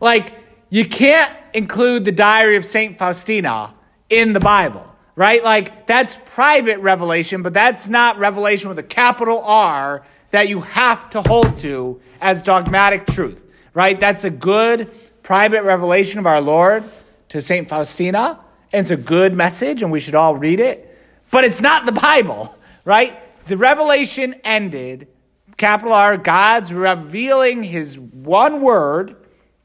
Like, 0.00 0.32
you 0.70 0.84
can't 0.84 1.34
include 1.52 2.04
the 2.04 2.12
diary 2.12 2.56
of 2.56 2.64
St. 2.64 2.96
Faustina 2.96 3.74
in 4.08 4.32
the 4.32 4.40
Bible, 4.40 4.86
right? 5.16 5.42
Like, 5.42 5.86
that's 5.86 6.16
private 6.26 6.78
revelation, 6.78 7.42
but 7.42 7.52
that's 7.52 7.88
not 7.88 8.18
revelation 8.18 8.68
with 8.68 8.78
a 8.78 8.84
capital 8.84 9.40
R 9.42 10.04
that 10.30 10.48
you 10.48 10.60
have 10.60 11.10
to 11.10 11.22
hold 11.22 11.56
to 11.58 12.00
as 12.20 12.42
dogmatic 12.42 13.06
truth, 13.06 13.44
right? 13.74 13.98
That's 13.98 14.24
a 14.24 14.30
good 14.30 14.90
private 15.22 15.62
revelation 15.62 16.18
of 16.18 16.26
our 16.26 16.40
Lord 16.40 16.84
to 17.30 17.40
St. 17.40 17.68
Faustina, 17.68 18.38
and 18.72 18.80
it's 18.80 18.90
a 18.90 18.96
good 18.96 19.34
message, 19.34 19.82
and 19.82 19.90
we 19.90 20.00
should 20.00 20.14
all 20.14 20.36
read 20.36 20.60
it. 20.60 20.87
But 21.30 21.44
it's 21.44 21.60
not 21.60 21.86
the 21.86 21.92
Bible, 21.92 22.56
right? 22.84 23.22
The 23.46 23.56
revelation 23.56 24.34
ended, 24.44 25.08
capital 25.56 25.92
R, 25.92 26.16
God's 26.16 26.72
revealing 26.72 27.62
his 27.62 27.98
one 27.98 28.60
word 28.60 29.16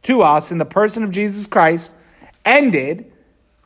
to 0.04 0.22
us 0.22 0.52
in 0.52 0.58
the 0.58 0.66
person 0.66 1.04
of 1.04 1.12
Jesus 1.12 1.48
Christ, 1.48 1.94
ended 2.46 3.12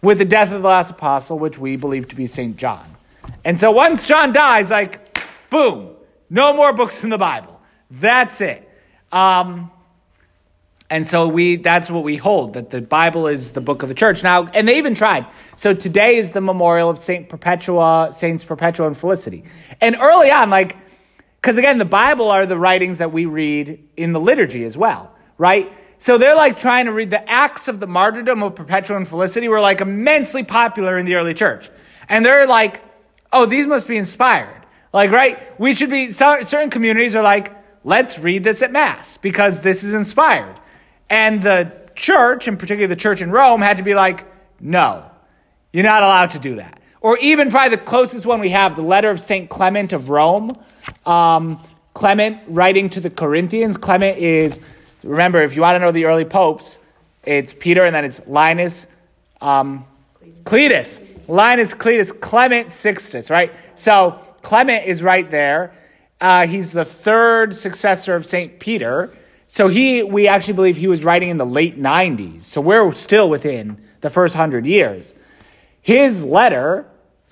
with 0.02 0.20
the 0.20 0.26
death 0.26 0.52
of 0.52 0.62
the 0.62 0.68
last 0.68 0.92
apostle, 0.92 1.40
which 1.40 1.58
we 1.58 1.76
believe 1.76 2.08
to 2.10 2.16
be 2.16 2.28
St. 2.28 2.56
John. 2.56 2.96
And 3.44 3.60
so 3.60 3.72
once 3.72 4.06
John 4.06 4.32
dies, 4.32 4.72
like, 4.72 5.20
boom, 5.50 5.96
no 6.30 6.54
more 6.54 6.74
books 6.74 7.04
in 7.04 7.10
the 7.10 7.18
Bible. 7.18 7.60
That's 7.90 8.42
it. 8.42 8.70
Um, 9.12 9.72
and 10.90 11.06
so 11.06 11.28
we 11.28 11.58
that's 11.58 11.90
what 11.92 12.04
we 12.04 12.16
hold 12.16 12.54
that 12.54 12.70
the 12.70 12.82
Bible 12.82 13.28
is 13.28 13.52
the 13.52 13.62
book 13.62 13.84
of 13.84 13.90
the 13.90 13.96
church. 13.96 14.24
Now, 14.24 14.48
and 14.48 14.68
they 14.68 14.78
even 14.78 14.96
tried. 14.96 15.28
So 15.58 15.74
today 15.74 16.16
is 16.16 16.32
the 16.32 16.42
memorial 16.42 16.90
of 16.90 16.98
Saint 17.00 17.28
Perpetua, 17.28 18.10
Saints 18.12 18.44
Perpetua 18.44 18.88
and 18.88 18.98
Felicity. 18.98 19.44
And 19.82 19.98
early 20.00 20.32
on, 20.32 20.50
like, 20.50 20.78
because 21.42 21.58
again, 21.58 21.78
the 21.78 21.86
Bible 21.86 22.32
are 22.32 22.46
the 22.46 22.58
writings 22.58 23.00
that 23.00 23.12
we 23.12 23.26
read 23.26 23.84
in 23.98 24.14
the 24.14 24.20
liturgy 24.20 24.64
as 24.64 24.78
well, 24.78 25.12
right? 25.38 25.72
So 25.98 26.18
they're 26.18 26.36
like 26.36 26.60
trying 26.60 26.86
to 26.86 26.94
read 26.94 27.10
the 27.10 27.30
acts 27.30 27.68
of 27.68 27.80
the 27.80 27.88
martyrdom 27.88 28.42
of 28.44 28.56
Perpetua 28.56 28.98
and 28.98 29.08
Felicity 29.08 29.50
were 29.50 29.60
like 29.60 29.82
immensely 29.82 30.44
popular 30.44 30.98
in 30.98 31.06
the 31.06 31.16
early 31.16 31.34
church. 31.34 31.70
And 32.08 32.26
they're 32.26 32.48
like, 32.48 32.82
oh, 33.34 33.46
these 33.46 33.68
must 33.68 33.88
be 33.88 33.98
inspired. 33.98 34.66
Like, 34.94 35.12
right? 35.12 35.60
We 35.60 35.74
should 35.74 35.90
be, 35.90 36.12
certain 36.12 36.70
communities 36.70 37.16
are 37.16 37.24
like, 37.24 37.54
let's 37.84 38.20
read 38.20 38.44
this 38.44 38.62
at 38.62 38.72
Mass 38.72 39.18
because 39.18 39.62
this 39.62 39.84
is 39.84 39.94
inspired. 39.94 40.56
And 41.10 41.42
the 41.42 41.72
church, 41.96 42.48
and 42.48 42.58
particularly 42.58 42.88
the 42.88 43.00
church 43.00 43.22
in 43.22 43.32
Rome, 43.32 43.62
had 43.62 43.78
to 43.78 43.84
be 43.84 43.96
like, 43.96 44.26
no, 44.60 45.10
you're 45.72 45.84
not 45.84 46.04
allowed 46.04 46.32
to 46.32 46.40
do 46.40 46.56
that. 46.56 46.80
Or 47.02 47.18
even 47.20 47.50
probably 47.50 47.76
the 47.76 47.84
closest 47.84 48.26
one 48.26 48.40
we 48.40 48.50
have, 48.50 48.76
the 48.76 48.82
letter 48.82 49.10
of 49.10 49.20
St. 49.20 49.50
Clement 49.50 49.94
of 49.94 50.10
Rome. 50.10 50.52
Um, 51.06 51.62
Clement 51.94 52.40
writing 52.48 52.90
to 52.92 53.00
the 53.00 53.10
Corinthians. 53.10 53.78
Clement 53.78 54.18
is, 54.18 54.60
remember, 55.04 55.42
if 55.42 55.56
you 55.56 55.62
want 55.62 55.76
to 55.76 55.80
know 55.80 55.92
the 55.92 56.06
early 56.06 56.26
popes, 56.26 56.80
it's 57.24 57.54
Peter 57.54 57.84
and 57.86 57.96
then 57.96 58.06
it's 58.06 58.26
Linus 58.28 58.88
um, 59.42 59.86
Cletus. 60.44 61.02
Linus 61.28 61.74
Cletus, 61.74 62.18
Clement 62.20 62.72
Sixtus, 62.72 63.30
right? 63.30 63.54
So 63.76 64.20
Clement 64.42 64.86
is 64.86 65.04
right 65.04 65.30
there. 65.30 65.74
Uh, 66.22 66.48
he's 66.48 66.72
the 66.72 66.86
third 66.86 67.56
successor 67.56 68.16
of 68.16 68.26
St. 68.26 68.60
Peter. 68.60 69.12
So 69.48 69.70
he, 69.70 70.04
we 70.04 70.28
actually 70.28 70.56
believe 70.56 70.78
he 70.78 70.88
was 70.88 71.04
writing 71.04 71.30
in 71.30 71.38
the 71.38 71.46
late 71.46 71.80
90s. 71.80 72.44
So 72.44 72.60
we're 72.60 72.92
still 72.94 73.30
within 73.30 73.82
the 74.02 74.10
first 74.10 74.36
hundred 74.36 74.66
years. 74.66 75.16
His 75.82 76.24
letter 76.24 76.86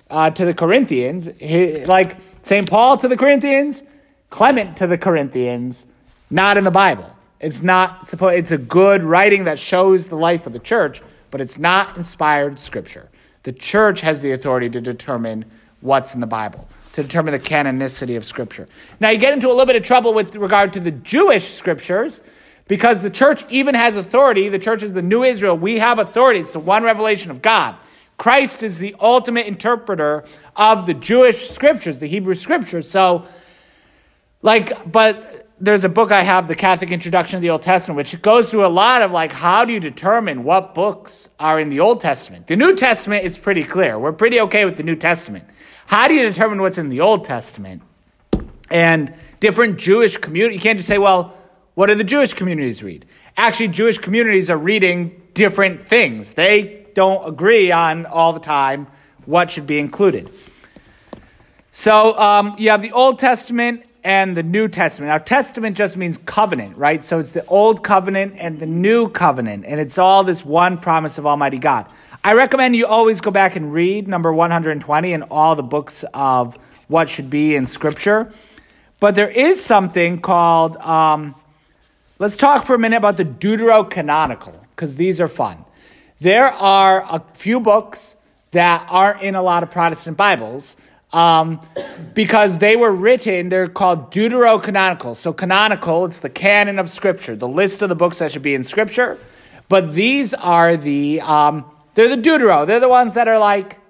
uh, 0.08 0.30
to 0.30 0.44
the 0.44 0.54
Corinthians, 0.54 1.26
his, 1.38 1.86
like 1.86 2.16
St. 2.42 2.68
Paul 2.68 2.96
to 2.98 3.08
the 3.08 3.16
Corinthians, 3.16 3.82
Clement 4.30 4.76
to 4.78 4.86
the 4.86 4.98
Corinthians, 4.98 5.86
not 6.30 6.56
in 6.56 6.64
the 6.64 6.70
Bible. 6.70 7.14
It's 7.38 7.62
not 7.62 8.06
supposed, 8.06 8.38
it's 8.38 8.50
a 8.50 8.58
good 8.58 9.04
writing 9.04 9.44
that 9.44 9.58
shows 9.58 10.06
the 10.06 10.16
life 10.16 10.46
of 10.46 10.52
the 10.54 10.58
church, 10.58 11.02
but 11.30 11.40
it's 11.40 11.58
not 11.58 11.96
inspired 11.96 12.58
scripture. 12.58 13.10
The 13.42 13.52
church 13.52 14.00
has 14.00 14.22
the 14.22 14.32
authority 14.32 14.70
to 14.70 14.80
determine 14.80 15.44
what's 15.80 16.14
in 16.14 16.20
the 16.20 16.26
Bible 16.26 16.66
to 16.96 17.02
determine 17.02 17.32
the 17.32 17.38
canonicity 17.38 18.16
of 18.16 18.24
Scripture. 18.24 18.66
Now, 19.00 19.10
you 19.10 19.18
get 19.18 19.34
into 19.34 19.48
a 19.48 19.52
little 19.52 19.66
bit 19.66 19.76
of 19.76 19.82
trouble 19.82 20.14
with 20.14 20.34
regard 20.34 20.72
to 20.72 20.80
the 20.80 20.90
Jewish 20.90 21.52
Scriptures 21.52 22.22
because 22.68 23.02
the 23.02 23.10
church 23.10 23.44
even 23.50 23.74
has 23.74 23.96
authority. 23.96 24.48
The 24.48 24.58
church 24.58 24.82
is 24.82 24.94
the 24.94 25.02
new 25.02 25.22
Israel. 25.22 25.58
We 25.58 25.78
have 25.78 25.98
authority. 25.98 26.40
It's 26.40 26.52
the 26.52 26.58
one 26.58 26.82
revelation 26.82 27.30
of 27.30 27.42
God. 27.42 27.76
Christ 28.16 28.62
is 28.62 28.78
the 28.78 28.96
ultimate 28.98 29.46
interpreter 29.46 30.24
of 30.56 30.86
the 30.86 30.94
Jewish 30.94 31.50
Scriptures, 31.50 31.98
the 31.98 32.06
Hebrew 32.06 32.34
Scriptures. 32.34 32.90
So, 32.90 33.26
like, 34.40 34.90
but 34.90 35.48
there's 35.60 35.84
a 35.84 35.90
book 35.90 36.10
I 36.10 36.22
have, 36.22 36.48
The 36.48 36.54
Catholic 36.54 36.90
Introduction 36.90 37.40
to 37.40 37.42
the 37.42 37.50
Old 37.50 37.62
Testament, 37.62 37.96
which 37.98 38.22
goes 38.22 38.50
through 38.50 38.64
a 38.64 38.68
lot 38.68 39.02
of 39.02 39.10
like, 39.10 39.32
how 39.32 39.66
do 39.66 39.74
you 39.74 39.80
determine 39.80 40.44
what 40.44 40.74
books 40.74 41.28
are 41.38 41.60
in 41.60 41.68
the 41.68 41.80
Old 41.80 42.00
Testament? 42.00 42.46
The 42.46 42.56
New 42.56 42.74
Testament 42.74 43.26
is 43.26 43.36
pretty 43.36 43.64
clear. 43.64 43.98
We're 43.98 44.12
pretty 44.12 44.40
okay 44.40 44.64
with 44.64 44.78
the 44.78 44.82
New 44.82 44.96
Testament. 44.96 45.44
How 45.86 46.08
do 46.08 46.14
you 46.14 46.22
determine 46.22 46.60
what's 46.60 46.78
in 46.78 46.88
the 46.88 47.00
Old 47.00 47.24
Testament? 47.24 47.82
And 48.70 49.14
different 49.40 49.78
Jewish 49.78 50.16
community, 50.16 50.56
you 50.56 50.60
can't 50.60 50.78
just 50.78 50.88
say, 50.88 50.98
well, 50.98 51.36
what 51.74 51.86
do 51.86 51.94
the 51.94 52.04
Jewish 52.04 52.34
communities 52.34 52.82
read? 52.82 53.06
Actually, 53.36 53.68
Jewish 53.68 53.98
communities 53.98 54.50
are 54.50 54.56
reading 54.56 55.22
different 55.34 55.84
things. 55.84 56.32
They 56.32 56.86
don't 56.94 57.28
agree 57.28 57.70
on 57.70 58.06
all 58.06 58.32
the 58.32 58.40
time 58.40 58.88
what 59.26 59.50
should 59.50 59.66
be 59.66 59.78
included. 59.78 60.32
So 61.72 62.18
um, 62.18 62.56
you 62.58 62.70
have 62.70 62.82
the 62.82 62.92
Old 62.92 63.18
Testament 63.18 63.84
and 64.02 64.36
the 64.36 64.42
New 64.42 64.68
Testament. 64.68 65.10
Now, 65.10 65.18
Testament 65.18 65.76
just 65.76 65.96
means 65.96 66.16
covenant, 66.16 66.76
right? 66.78 67.04
So 67.04 67.18
it's 67.18 67.32
the 67.32 67.44
Old 67.46 67.82
Covenant 67.82 68.36
and 68.38 68.58
the 68.58 68.66
New 68.66 69.08
Covenant, 69.10 69.64
and 69.66 69.80
it's 69.80 69.98
all 69.98 70.24
this 70.24 70.44
one 70.44 70.78
promise 70.78 71.18
of 71.18 71.26
Almighty 71.26 71.58
God. 71.58 71.90
I 72.26 72.32
recommend 72.32 72.74
you 72.74 72.86
always 72.86 73.20
go 73.20 73.30
back 73.30 73.54
and 73.54 73.72
read 73.72 74.08
number 74.08 74.32
120 74.32 75.12
and 75.12 75.24
all 75.30 75.54
the 75.54 75.62
books 75.62 76.04
of 76.12 76.56
what 76.88 77.08
should 77.08 77.30
be 77.30 77.54
in 77.54 77.66
Scripture. 77.66 78.32
But 78.98 79.14
there 79.14 79.28
is 79.28 79.64
something 79.64 80.20
called, 80.20 80.76
um, 80.78 81.36
let's 82.18 82.36
talk 82.36 82.66
for 82.66 82.74
a 82.74 82.80
minute 82.80 82.96
about 82.96 83.16
the 83.16 83.24
Deuterocanonical, 83.24 84.54
because 84.70 84.96
these 84.96 85.20
are 85.20 85.28
fun. 85.28 85.64
There 86.18 86.48
are 86.48 87.06
a 87.08 87.22
few 87.34 87.60
books 87.60 88.16
that 88.50 88.84
aren't 88.90 89.22
in 89.22 89.36
a 89.36 89.42
lot 89.42 89.62
of 89.62 89.70
Protestant 89.70 90.16
Bibles 90.16 90.76
um, 91.12 91.60
because 92.12 92.58
they 92.58 92.74
were 92.74 92.90
written, 92.90 93.50
they're 93.50 93.68
called 93.68 94.10
Deuterocanonical. 94.10 95.14
So, 95.14 95.32
canonical, 95.32 96.06
it's 96.06 96.18
the 96.18 96.28
canon 96.28 96.80
of 96.80 96.90
Scripture, 96.90 97.36
the 97.36 97.46
list 97.46 97.82
of 97.82 97.88
the 97.88 97.94
books 97.94 98.18
that 98.18 98.32
should 98.32 98.42
be 98.42 98.54
in 98.54 98.64
Scripture. 98.64 99.16
But 99.68 99.94
these 99.94 100.34
are 100.34 100.76
the 100.76 101.20
um, 101.20 101.64
they're 101.96 102.14
the 102.14 102.22
Deutero. 102.22 102.66
They're 102.66 102.78
the 102.78 102.88
ones 102.88 103.14
that 103.14 103.26
are 103.26 103.38
like, 103.38 103.80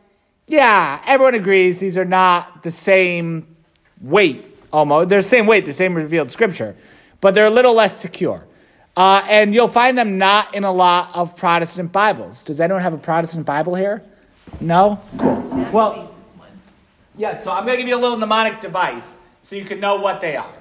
yeah, 0.46 1.02
everyone 1.04 1.34
agrees 1.34 1.80
these 1.80 1.98
are 1.98 2.04
not 2.04 2.62
the 2.62 2.70
same 2.70 3.56
weight 4.00 4.46
almost. 4.72 5.08
They're 5.08 5.18
the 5.18 5.28
same 5.28 5.46
weight, 5.46 5.64
the 5.64 5.72
same 5.72 5.94
revealed 5.94 6.30
scripture, 6.30 6.76
but 7.20 7.34
they're 7.34 7.46
a 7.46 7.50
little 7.50 7.74
less 7.74 8.00
secure. 8.00 8.46
Uh, 8.96 9.26
and 9.28 9.52
you'll 9.52 9.68
find 9.68 9.98
them 9.98 10.18
not 10.18 10.54
in 10.54 10.62
a 10.62 10.70
lot 10.70 11.10
of 11.14 11.36
Protestant 11.36 11.90
Bibles. 11.90 12.44
Does 12.44 12.60
anyone 12.60 12.80
have 12.80 12.94
a 12.94 12.98
Protestant 12.98 13.44
Bible 13.44 13.74
here? 13.74 14.02
No? 14.60 15.02
Cool. 15.18 15.68
Well, 15.72 16.14
yeah, 17.16 17.36
so 17.36 17.50
I'm 17.50 17.66
going 17.66 17.76
to 17.76 17.82
give 17.82 17.88
you 17.88 17.96
a 17.96 18.00
little 18.00 18.16
mnemonic 18.16 18.60
device. 18.60 19.16
so 19.42 19.56
you 19.56 19.64
can 19.64 19.80
know 19.80 19.96
what 19.96 20.20
they 20.20 20.36
are. 20.36 20.54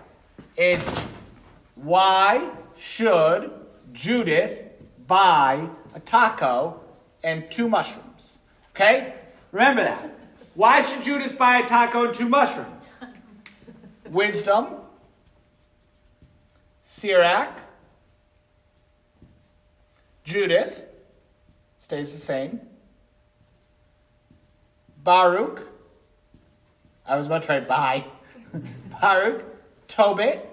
It's 0.57 1.03
why 1.75 2.49
should 2.75 3.51
Judith 3.93 4.63
buy 5.05 5.69
a 5.93 5.99
taco 5.99 6.81
and 7.25 7.49
two 7.49 7.67
mushrooms? 7.67 8.37
Okay? 8.69 9.15
Remember 9.51 9.83
that. 9.83 10.15
Why 10.53 10.85
should 10.85 11.03
Judith 11.03 11.37
buy 11.37 11.57
a 11.57 11.67
taco 11.67 12.05
and 12.05 12.13
two 12.13 12.29
mushrooms? 12.29 13.01
Wisdom, 14.09 14.67
Sirach, 16.83 17.57
Judith, 20.23 20.85
stays 21.79 22.11
the 22.11 22.19
same. 22.19 22.61
Baruch, 25.03 25.67
I 27.05 27.17
was 27.17 27.25
about 27.25 27.43
to 27.43 27.49
write 27.49 27.67
buy. 27.67 28.05
Baruch, 29.01 29.43
Tobit, 29.87 30.47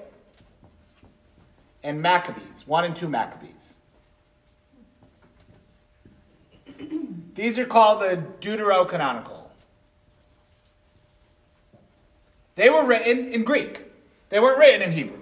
and 1.82 2.00
Maccabees, 2.00 2.66
one 2.66 2.84
and 2.84 2.96
two 2.96 3.08
Maccabees. 3.08 3.76
These 7.34 7.58
are 7.58 7.66
called 7.66 8.00
the 8.00 8.22
Deuterocanonical. 8.40 9.42
They 12.54 12.68
were 12.68 12.84
written 12.84 13.32
in 13.32 13.44
Greek. 13.44 13.80
They 14.28 14.38
weren't 14.38 14.58
written 14.58 14.82
in 14.82 14.92
Hebrew. 14.92 15.18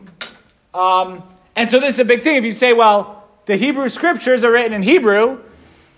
Um, 0.75 1.23
and 1.57 1.70
so 1.70 1.81
this 1.81 1.94
is 1.94 2.01
a 2.01 2.05
big 2.05 2.23
thing. 2.23 2.37
If 2.37 2.44
you 2.44 2.53
say, 2.53 2.73
well, 2.73 3.29
the 3.46 3.57
Hebrew 3.57 3.88
scriptures 3.88 4.44
are 4.44 4.53
written 4.53 4.73
in 4.73 4.83
Hebrew, 4.83 5.40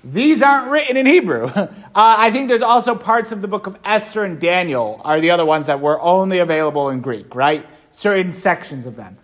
these 0.05 0.42
aren't 0.42 0.70
written 0.70 0.96
in 0.96 1.07
Hebrew. 1.07 1.44
uh, 1.55 1.68
I 1.94 2.31
think 2.31 2.48
there's 2.48 2.62
also 2.62 2.94
parts 2.94 3.33
of 3.33 3.42
the 3.42 3.48
book 3.48 3.66
of 3.66 3.79
Esther 3.85 4.25
and 4.25 4.40
Daniel 4.40 5.01
are 5.05 5.20
the 5.20 5.31
other 5.31 5.44
ones 5.44 5.66
that 5.66 5.81
were 5.81 6.01
only 6.01 6.38
available 6.38 6.88
in 6.90 7.01
Greek, 7.01 7.35
right? 7.35 7.66
Certain 7.90 8.33
sections 8.33 8.87
of 8.87 8.96
them. 8.96 9.18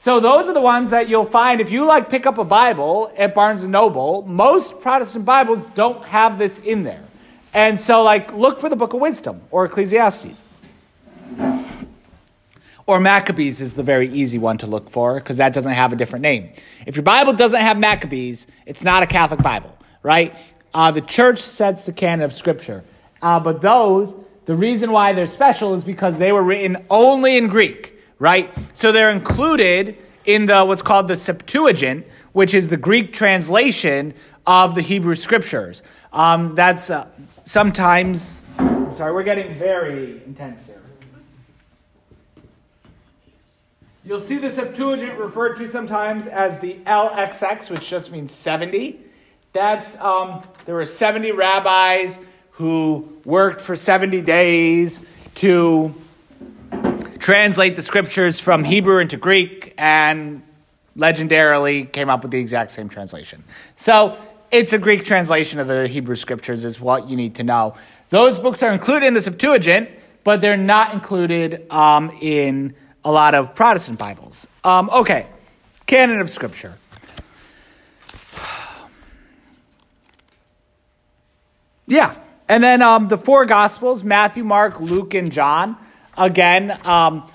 So 0.00 0.20
those 0.20 0.48
are 0.48 0.52
the 0.52 0.60
ones 0.60 0.90
that 0.90 1.08
you'll 1.08 1.24
find 1.24 1.60
if 1.60 1.72
you 1.72 1.84
like 1.84 2.08
pick 2.08 2.24
up 2.24 2.38
a 2.38 2.44
Bible 2.44 3.12
at 3.16 3.34
Barnes 3.34 3.64
and 3.64 3.72
Noble. 3.72 4.22
Most 4.22 4.78
Protestant 4.78 5.24
Bibles 5.24 5.66
don't 5.74 6.04
have 6.04 6.38
this 6.38 6.60
in 6.60 6.84
there, 6.84 7.02
and 7.52 7.80
so 7.80 8.04
like 8.04 8.32
look 8.32 8.60
for 8.60 8.68
the 8.68 8.76
Book 8.76 8.94
of 8.94 9.00
Wisdom 9.00 9.40
or 9.50 9.64
Ecclesiastes. 9.64 10.44
Or 12.86 13.00
Maccabees 13.00 13.60
is 13.60 13.74
the 13.74 13.82
very 13.82 14.08
easy 14.10 14.38
one 14.38 14.56
to 14.58 14.68
look 14.68 14.88
for 14.88 15.16
because 15.16 15.38
that 15.38 15.52
doesn't 15.52 15.72
have 15.72 15.92
a 15.92 15.96
different 15.96 16.22
name. 16.22 16.52
If 16.86 16.94
your 16.94 17.02
Bible 17.02 17.32
doesn't 17.32 17.60
have 17.60 17.76
Maccabees, 17.76 18.46
it's 18.66 18.84
not 18.84 19.02
a 19.02 19.06
Catholic 19.06 19.42
Bible, 19.42 19.76
right? 20.04 20.32
Uh, 20.72 20.92
the 20.92 21.00
church 21.00 21.40
sets 21.40 21.86
the 21.86 21.92
canon 21.92 22.24
of 22.24 22.32
Scripture. 22.32 22.84
Uh, 23.20 23.40
but 23.40 23.62
those, 23.62 24.14
the 24.44 24.54
reason 24.54 24.92
why 24.92 25.12
they're 25.12 25.26
special 25.26 25.74
is 25.74 25.82
because 25.82 26.18
they 26.18 26.30
were 26.30 26.44
written 26.44 26.86
only 26.88 27.36
in 27.36 27.48
Greek, 27.48 27.97
right? 28.18 28.52
So 28.72 28.92
they're 28.92 29.10
included 29.10 29.98
in 30.24 30.46
the 30.46 30.64
what's 30.64 30.82
called 30.82 31.08
the 31.08 31.16
Septuagint, 31.16 32.06
which 32.32 32.54
is 32.54 32.68
the 32.68 32.76
Greek 32.76 33.12
translation 33.12 34.14
of 34.46 34.74
the 34.74 34.82
Hebrew 34.82 35.14
Scriptures. 35.14 35.82
Um, 36.12 36.54
that's 36.54 36.90
uh, 36.90 37.08
sometimes. 37.44 38.44
I'm 38.58 38.94
sorry, 38.94 39.12
we're 39.12 39.22
getting 39.22 39.54
very 39.54 40.22
intense 40.24 40.64
here. 40.66 40.82
You'll 44.04 44.20
see 44.20 44.38
the 44.38 44.50
Septuagint 44.50 45.18
referred 45.18 45.56
to 45.58 45.68
sometimes 45.70 46.28
as 46.28 46.58
the 46.60 46.74
LXX, 46.86 47.68
which 47.68 47.90
just 47.90 48.10
means 48.10 48.32
70. 48.32 49.00
That's 49.52 49.96
um, 49.96 50.42
there 50.64 50.74
were 50.74 50.86
70 50.86 51.32
rabbis 51.32 52.18
who 52.52 53.20
worked 53.26 53.60
for 53.60 53.76
70 53.76 54.22
days 54.22 55.00
to 55.36 55.94
translate 57.18 57.76
the 57.76 57.82
scriptures 57.82 58.38
from 58.38 58.64
Hebrew 58.64 58.98
into 58.98 59.16
Greek 59.16 59.74
and 59.76 60.42
legendarily 60.96 61.90
came 61.90 62.10
up 62.10 62.22
with 62.22 62.32
the 62.32 62.38
exact 62.38 62.70
same 62.70 62.88
translation. 62.88 63.44
So 63.76 64.18
it's 64.50 64.72
a 64.72 64.78
Greek 64.78 65.04
translation 65.04 65.60
of 65.60 65.68
the 65.68 65.86
Hebrew 65.86 66.16
scriptures, 66.16 66.64
is 66.64 66.80
what 66.80 67.08
you 67.08 67.16
need 67.16 67.36
to 67.36 67.44
know. 67.44 67.74
Those 68.10 68.38
books 68.38 68.62
are 68.62 68.72
included 68.72 69.06
in 69.06 69.14
the 69.14 69.20
Septuagint, 69.20 69.90
but 70.24 70.40
they're 70.40 70.56
not 70.56 70.94
included 70.94 71.70
um, 71.70 72.10
in 72.20 72.74
a 73.04 73.12
lot 73.12 73.34
of 73.34 73.54
Protestant 73.54 73.98
Bibles. 73.98 74.46
Um, 74.64 74.90
okay, 74.90 75.26
canon 75.86 76.20
of 76.20 76.30
Scripture. 76.30 76.78
Yeah, 81.90 82.14
and 82.48 82.62
then 82.62 82.82
um, 82.82 83.08
the 83.08 83.16
four 83.16 83.46
Gospels 83.46 84.04
Matthew, 84.04 84.44
Mark, 84.44 84.78
Luke, 84.78 85.14
and 85.14 85.32
John. 85.32 85.74
Again, 86.18 86.78
um, 86.84 87.26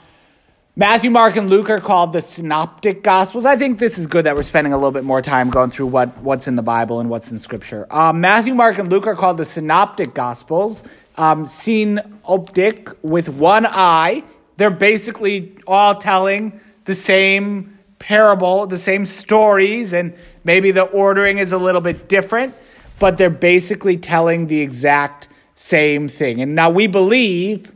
Matthew, 0.76 1.10
Mark, 1.10 1.36
and 1.36 1.50
Luke 1.50 1.70
are 1.70 1.80
called 1.80 2.14
the 2.14 2.22
Synoptic 2.22 3.02
Gospels. 3.02 3.46
I 3.46 3.56
think 3.56 3.80
this 3.80 3.98
is 3.98 4.06
good 4.06 4.26
that 4.26 4.36
we're 4.36 4.44
spending 4.44 4.74
a 4.74 4.78
little 4.78 4.92
bit 4.92 5.04
more 5.04 5.22
time 5.22 5.50
going 5.50 5.72
through 5.72 5.88
what, 5.88 6.16
what's 6.20 6.48
in 6.48 6.56
the 6.56 6.62
Bible 6.62 7.00
and 7.00 7.10
what's 7.10 7.32
in 7.32 7.40
Scripture. 7.40 7.88
Um, 7.90 8.22
Matthew, 8.22 8.54
Mark, 8.54 8.78
and 8.78 8.90
Luke 8.90 9.08
are 9.08 9.16
called 9.16 9.38
the 9.38 9.46
Synoptic 9.46 10.14
Gospels. 10.14 10.84
Um, 11.16 11.46
synoptic 11.46 12.90
with 13.04 13.30
one 13.30 13.66
eye 13.66 14.24
they're 14.58 14.70
basically 14.70 15.58
all 15.66 15.96
telling 15.96 16.60
the 16.86 16.96
same 16.96 17.78
parable, 18.00 18.68
the 18.68 18.78
same 18.78 19.06
stories, 19.06 19.94
and 19.94 20.16
maybe 20.46 20.72
the 20.72 20.84
ordering 20.84 21.38
is 21.38 21.52
a 21.52 21.58
little 21.58 21.82
bit 21.82 22.08
different, 22.08 22.54
but 22.98 23.18
they're 23.18 23.30
basically 23.30 23.98
telling 23.98 24.48
the 24.48 24.62
exact 24.62 25.28
same 25.56 26.08
thing. 26.08 26.42
And 26.42 26.56
now 26.56 26.70
we 26.70 26.88
believe, 26.88 27.73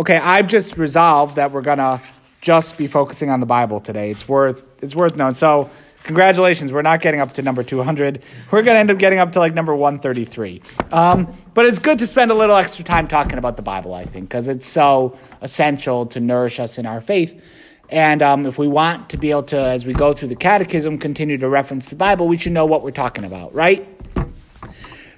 okay, 0.00 0.16
I've 0.16 0.46
just 0.46 0.78
resolved 0.78 1.36
that 1.36 1.52
we're 1.52 1.60
to 1.76 2.00
just 2.40 2.78
be 2.78 2.86
focusing 2.86 3.28
on 3.28 3.40
the 3.40 3.46
Bible 3.46 3.80
today. 3.80 4.10
It's 4.10 4.26
worth 4.26 4.62
it's 4.82 4.96
worth 4.96 5.14
knowing. 5.14 5.34
So, 5.34 5.68
congratulations, 6.04 6.72
we're 6.72 6.80
not 6.80 7.02
getting 7.02 7.20
up 7.20 7.34
to 7.34 7.42
number 7.42 7.62
200. 7.62 8.22
We're 8.50 8.62
to 8.76 8.80
end 8.80 8.90
up 8.90 8.96
getting 8.96 9.18
up 9.18 9.32
to 9.32 9.38
like 9.38 9.52
number 9.52 9.76
133. 9.76 10.62
Um, 10.90 11.36
but 11.52 11.66
it's 11.66 11.78
good 11.78 11.98
to 11.98 12.06
spend 12.06 12.30
a 12.30 12.34
little 12.34 12.56
extra 12.56 12.82
time 12.82 13.08
talking 13.08 13.36
about 13.36 13.56
the 13.56 13.62
Bible, 13.62 13.92
I 13.92 14.06
think, 14.06 14.30
because 14.30 14.48
it's 14.48 14.66
so 14.66 15.18
essential 15.42 16.06
to 16.06 16.20
nourish 16.20 16.58
us 16.58 16.78
in 16.78 16.86
our 16.86 17.02
faith. 17.02 17.44
And 17.90 18.22
um, 18.22 18.46
if 18.46 18.56
we 18.56 18.68
want 18.68 19.10
to 19.10 19.18
be 19.18 19.32
able 19.32 19.42
to, 19.44 19.60
as 19.60 19.84
we 19.84 19.92
go 19.92 20.14
through 20.14 20.28
the 20.28 20.36
catechism, 20.36 20.96
continue 20.96 21.36
to 21.36 21.48
reference 21.48 21.90
the 21.90 21.96
Bible, 21.96 22.26
we 22.26 22.38
should 22.38 22.52
know 22.52 22.64
what 22.64 22.82
we're 22.82 22.90
talking 22.90 23.24
about, 23.24 23.52
right? 23.52 23.86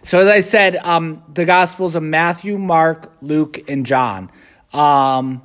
So, 0.04 0.18
as 0.18 0.26
I 0.26 0.40
said, 0.40 0.74
um, 0.76 1.22
the 1.32 1.44
Gospels 1.44 1.94
of 1.94 2.02
Matthew, 2.02 2.58
Mark, 2.58 3.12
Luke, 3.20 3.70
and 3.70 3.86
John. 3.86 4.32
Um, 4.72 5.42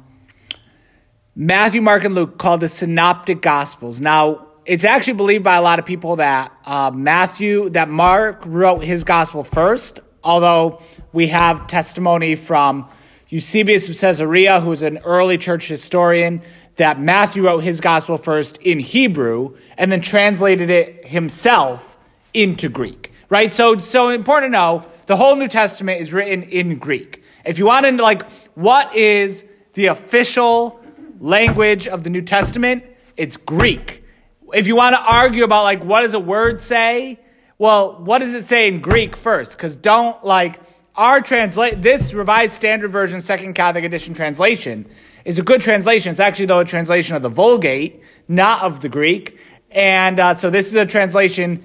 Matthew, 1.35 1.81
Mark, 1.81 2.03
and 2.03 2.15
Luke 2.15 2.37
called 2.37 2.61
the 2.61 2.67
Synoptic 2.67 3.41
Gospels. 3.41 4.01
Now, 4.01 4.47
it's 4.65 4.83
actually 4.83 5.13
believed 5.13 5.43
by 5.43 5.55
a 5.55 5.61
lot 5.61 5.79
of 5.79 5.85
people 5.85 6.17
that 6.17 6.51
uh, 6.65 6.91
Matthew, 6.93 7.69
that 7.69 7.89
Mark 7.89 8.41
wrote 8.45 8.83
his 8.83 9.03
Gospel 9.03 9.43
first, 9.43 9.99
although 10.23 10.81
we 11.13 11.27
have 11.27 11.67
testimony 11.67 12.35
from 12.35 12.89
Eusebius 13.29 13.89
of 13.89 13.97
Caesarea, 13.97 14.61
who 14.61 14.69
was 14.69 14.81
an 14.81 14.99
early 14.99 15.37
church 15.37 15.67
historian, 15.67 16.41
that 16.77 16.99
Matthew 16.99 17.45
wrote 17.45 17.63
his 17.63 17.81
gospel 17.81 18.17
first 18.17 18.57
in 18.57 18.79
Hebrew 18.79 19.57
and 19.77 19.91
then 19.91 20.01
translated 20.01 20.69
it 20.69 21.05
himself 21.05 21.97
into 22.33 22.69
Greek. 22.69 23.11
Right? 23.29 23.51
So, 23.51 23.77
so 23.79 24.09
important 24.09 24.53
to 24.53 24.57
know 24.57 24.85
the 25.07 25.17
whole 25.17 25.35
New 25.35 25.49
Testament 25.49 25.99
is 25.99 26.13
written 26.13 26.43
in 26.43 26.77
Greek. 26.77 27.23
If 27.43 27.59
you 27.59 27.65
want 27.65 27.85
to, 27.85 27.91
like, 27.91 28.23
what 28.57 28.95
is 28.95 29.45
the 29.73 29.85
official 29.85 30.79
language 31.19 31.87
of 31.87 32.03
the 32.03 32.09
New 32.09 32.23
Testament? 32.23 32.83
It's 33.15 33.37
Greek. 33.37 34.03
If 34.51 34.65
you 34.65 34.75
want 34.75 34.95
to 34.95 34.99
argue 34.99 35.43
about, 35.43 35.61
like, 35.61 35.83
what 35.83 36.01
does 36.01 36.15
a 36.15 36.19
word 36.19 36.59
say? 36.59 37.19
Well, 37.59 38.01
what 38.01 38.17
does 38.17 38.33
it 38.33 38.45
say 38.45 38.67
in 38.67 38.81
Greek 38.81 39.15
first? 39.15 39.55
Because 39.55 39.75
don't 39.75 40.25
like 40.25 40.59
our 40.95 41.21
translate 41.21 41.83
this 41.83 42.15
Revised 42.15 42.53
Standard 42.53 42.91
Version 42.91 43.21
Second 43.21 43.53
Catholic 43.53 43.83
Edition 43.83 44.15
translation 44.15 44.87
is 45.23 45.37
a 45.37 45.43
good 45.43 45.61
translation. 45.61 46.09
It's 46.09 46.19
actually 46.19 46.47
though 46.47 46.61
a 46.61 46.65
translation 46.65 47.15
of 47.15 47.21
the 47.21 47.29
Vulgate, 47.29 48.01
not 48.27 48.63
of 48.63 48.79
the 48.79 48.89
Greek. 48.89 49.39
And 49.69 50.19
uh, 50.19 50.33
so 50.33 50.49
this 50.49 50.65
is 50.65 50.73
a 50.73 50.85
translation. 50.87 51.63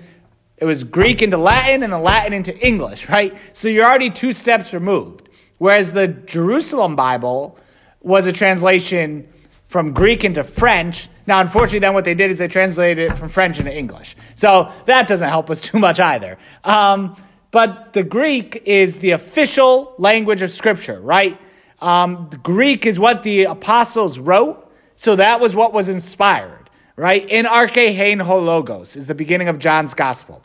It 0.59 0.67
was 0.67 0.85
Greek 0.85 1.23
into 1.23 1.39
Latin 1.39 1.85
and 1.85 1.91
the 1.91 1.99
Latin 1.99 2.35
into 2.35 2.55
English, 2.59 3.09
right? 3.09 3.35
So 3.55 3.69
you're 3.69 3.87
already 3.87 4.11
two 4.11 4.35
steps 4.35 4.75
removed. 4.75 5.31
Whereas 5.63 5.93
the 5.93 6.09
Jerusalem 6.09 6.97
Bible 6.97 7.57
was 8.01 8.27
a 8.27 8.33
translation 8.33 9.29
from 9.63 9.93
Greek 9.93 10.25
into 10.25 10.43
French. 10.43 11.09
Now, 11.29 11.41
unfortunately, 11.41 11.79
then 11.79 11.95
what 11.95 12.05
they 12.05 12.17
did 12.17 12.33
is 12.33 12.39
they 12.39 12.49
translated 12.49 13.13
it 13.13 13.17
from 13.17 13.29
French 13.29 13.61
into 13.61 13.73
English. 13.73 14.17
So 14.35 14.73
that 14.87 15.07
doesn't 15.07 15.29
help 15.29 15.51
us 15.51 15.61
too 15.71 15.79
much 15.79 16.01
either. 16.01 16.37
Um, 16.65 17.15
but 17.53 17.93
the 17.93 18.03
Greek 18.03 18.61
is 18.65 18.99
the 18.99 19.13
official 19.13 19.95
language 19.99 20.43
of 20.43 20.51
Scripture, 20.51 21.01
right? 21.01 21.39
Um, 21.81 22.29
Greek 22.43 22.85
is 22.85 22.99
what 22.99 23.23
the 23.23 23.45
apostles 23.45 24.19
wrote, 24.19 24.69
so 24.97 25.15
that 25.15 25.39
was 25.39 25.55
what 25.55 25.73
was 25.73 25.89
inspired, 25.89 26.71
right? 26.97 27.25
In 27.31 27.47
arche 27.47 27.95
hein 27.95 28.19
hologos 28.19 28.97
is 28.97 29.07
the 29.07 29.15
beginning 29.15 29.47
of 29.47 29.61
John's 29.61 29.95
gospel. 29.95 30.43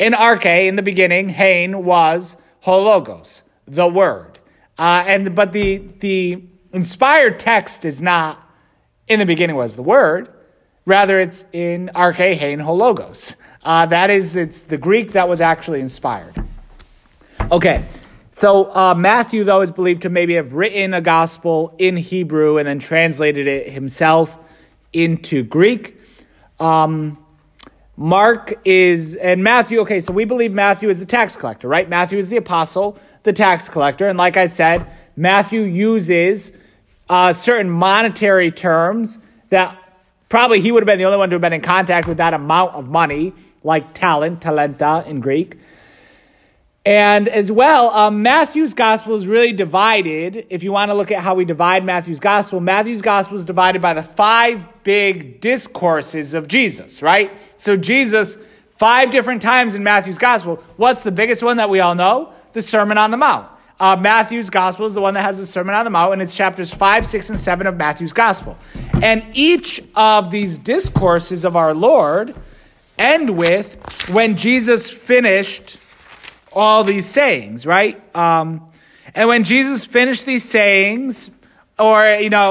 In 0.00 0.14
arche, 0.14 0.66
in 0.66 0.74
the 0.74 0.82
beginning, 0.82 1.28
hein 1.28 1.84
was 1.84 2.36
hologos, 2.64 3.44
the 3.64 3.86
word. 3.86 4.37
Uh, 4.78 5.04
and 5.06 5.34
but 5.34 5.52
the 5.52 5.78
the 5.98 6.42
inspired 6.72 7.40
text 7.40 7.84
is 7.84 8.00
not 8.00 8.40
in 9.08 9.18
the 9.18 9.26
beginning 9.26 9.56
was 9.56 9.74
the 9.76 9.82
word, 9.82 10.28
rather 10.86 11.18
it's 11.18 11.44
in 11.52 11.90
arche 11.94 12.36
hein 12.36 12.58
hologos. 12.60 13.34
Uh, 13.64 13.86
that 13.86 14.10
is, 14.10 14.36
it's 14.36 14.62
the 14.62 14.76
Greek 14.76 15.12
that 15.12 15.28
was 15.28 15.40
actually 15.40 15.80
inspired. 15.80 16.34
Okay, 17.50 17.84
so 18.32 18.74
uh, 18.74 18.94
Matthew, 18.94 19.44
though, 19.44 19.62
is 19.62 19.72
believed 19.72 20.02
to 20.02 20.08
maybe 20.08 20.34
have 20.34 20.52
written 20.52 20.94
a 20.94 21.00
gospel 21.00 21.74
in 21.78 21.96
Hebrew 21.96 22.58
and 22.58 22.68
then 22.68 22.78
translated 22.78 23.46
it 23.46 23.70
himself 23.70 24.36
into 24.92 25.42
Greek. 25.42 26.00
Um, 26.60 27.18
Mark 27.96 28.60
is, 28.64 29.16
and 29.16 29.42
Matthew, 29.42 29.80
okay, 29.80 30.00
so 30.00 30.12
we 30.12 30.24
believe 30.24 30.52
Matthew 30.52 30.88
is 30.88 31.00
the 31.00 31.06
tax 31.06 31.34
collector, 31.34 31.66
right? 31.66 31.88
Matthew 31.88 32.18
is 32.18 32.30
the 32.30 32.36
apostle, 32.36 32.98
the 33.22 33.32
tax 33.32 33.68
collector. 33.68 34.08
And 34.08 34.18
like 34.18 34.36
I 34.36 34.46
said, 34.46 34.86
Matthew 35.16 35.62
uses 35.62 36.52
uh, 37.08 37.32
certain 37.32 37.70
monetary 37.70 38.50
terms 38.50 39.18
that 39.50 39.76
probably 40.28 40.60
he 40.60 40.70
would 40.72 40.82
have 40.82 40.86
been 40.86 40.98
the 40.98 41.04
only 41.04 41.18
one 41.18 41.30
to 41.30 41.34
have 41.34 41.40
been 41.40 41.52
in 41.52 41.60
contact 41.60 42.06
with 42.06 42.18
that 42.18 42.34
amount 42.34 42.74
of 42.74 42.88
money, 42.88 43.32
like 43.64 43.94
talent, 43.94 44.40
talenta 44.40 45.06
in 45.06 45.20
Greek. 45.20 45.56
And 46.84 47.28
as 47.28 47.52
well, 47.52 47.90
um, 47.90 48.22
Matthew's 48.22 48.72
gospel 48.72 49.14
is 49.14 49.26
really 49.26 49.52
divided. 49.52 50.46
If 50.48 50.62
you 50.62 50.72
want 50.72 50.90
to 50.90 50.94
look 50.94 51.10
at 51.10 51.18
how 51.18 51.34
we 51.34 51.44
divide 51.44 51.84
Matthew's 51.84 52.20
gospel, 52.20 52.60
Matthew's 52.60 53.02
gospel 53.02 53.36
is 53.36 53.44
divided 53.44 53.82
by 53.82 53.92
the 53.92 54.02
five 54.02 54.64
big 54.84 55.40
discourses 55.40 56.32
of 56.32 56.48
Jesus, 56.48 57.02
right? 57.02 57.30
So, 57.58 57.76
Jesus, 57.76 58.38
five 58.76 59.10
different 59.10 59.42
times 59.42 59.74
in 59.74 59.82
Matthew's 59.82 60.16
gospel. 60.16 60.62
What's 60.76 61.02
the 61.02 61.12
biggest 61.12 61.42
one 61.42 61.58
that 61.58 61.68
we 61.68 61.80
all 61.80 61.94
know? 61.94 62.32
The 62.58 62.62
Sermon 62.62 62.98
on 62.98 63.12
the 63.12 63.16
Mount. 63.16 63.48
Uh, 63.78 63.94
Matthew's 63.94 64.50
gospel 64.50 64.84
is 64.84 64.92
the 64.92 65.00
one 65.00 65.14
that 65.14 65.22
has 65.22 65.38
the 65.38 65.46
Sermon 65.46 65.76
on 65.76 65.84
the 65.84 65.92
Mount, 65.92 66.14
and 66.14 66.20
it's 66.20 66.34
chapters 66.34 66.74
5, 66.74 67.06
6, 67.06 67.30
and 67.30 67.38
7 67.38 67.68
of 67.68 67.76
Matthew's 67.76 68.12
gospel. 68.12 68.58
And 69.00 69.28
each 69.34 69.80
of 69.94 70.32
these 70.32 70.58
discourses 70.58 71.44
of 71.44 71.54
our 71.54 71.72
Lord 71.72 72.36
end 72.98 73.30
with 73.30 74.08
when 74.10 74.36
Jesus 74.36 74.90
finished 74.90 75.78
all 76.52 76.82
these 76.82 77.06
sayings, 77.06 77.64
right? 77.64 78.02
Um, 78.16 78.68
and 79.14 79.28
when 79.28 79.44
Jesus 79.44 79.84
finished 79.84 80.26
these 80.26 80.42
sayings, 80.42 81.30
or, 81.78 82.08
you 82.14 82.30
know, 82.30 82.50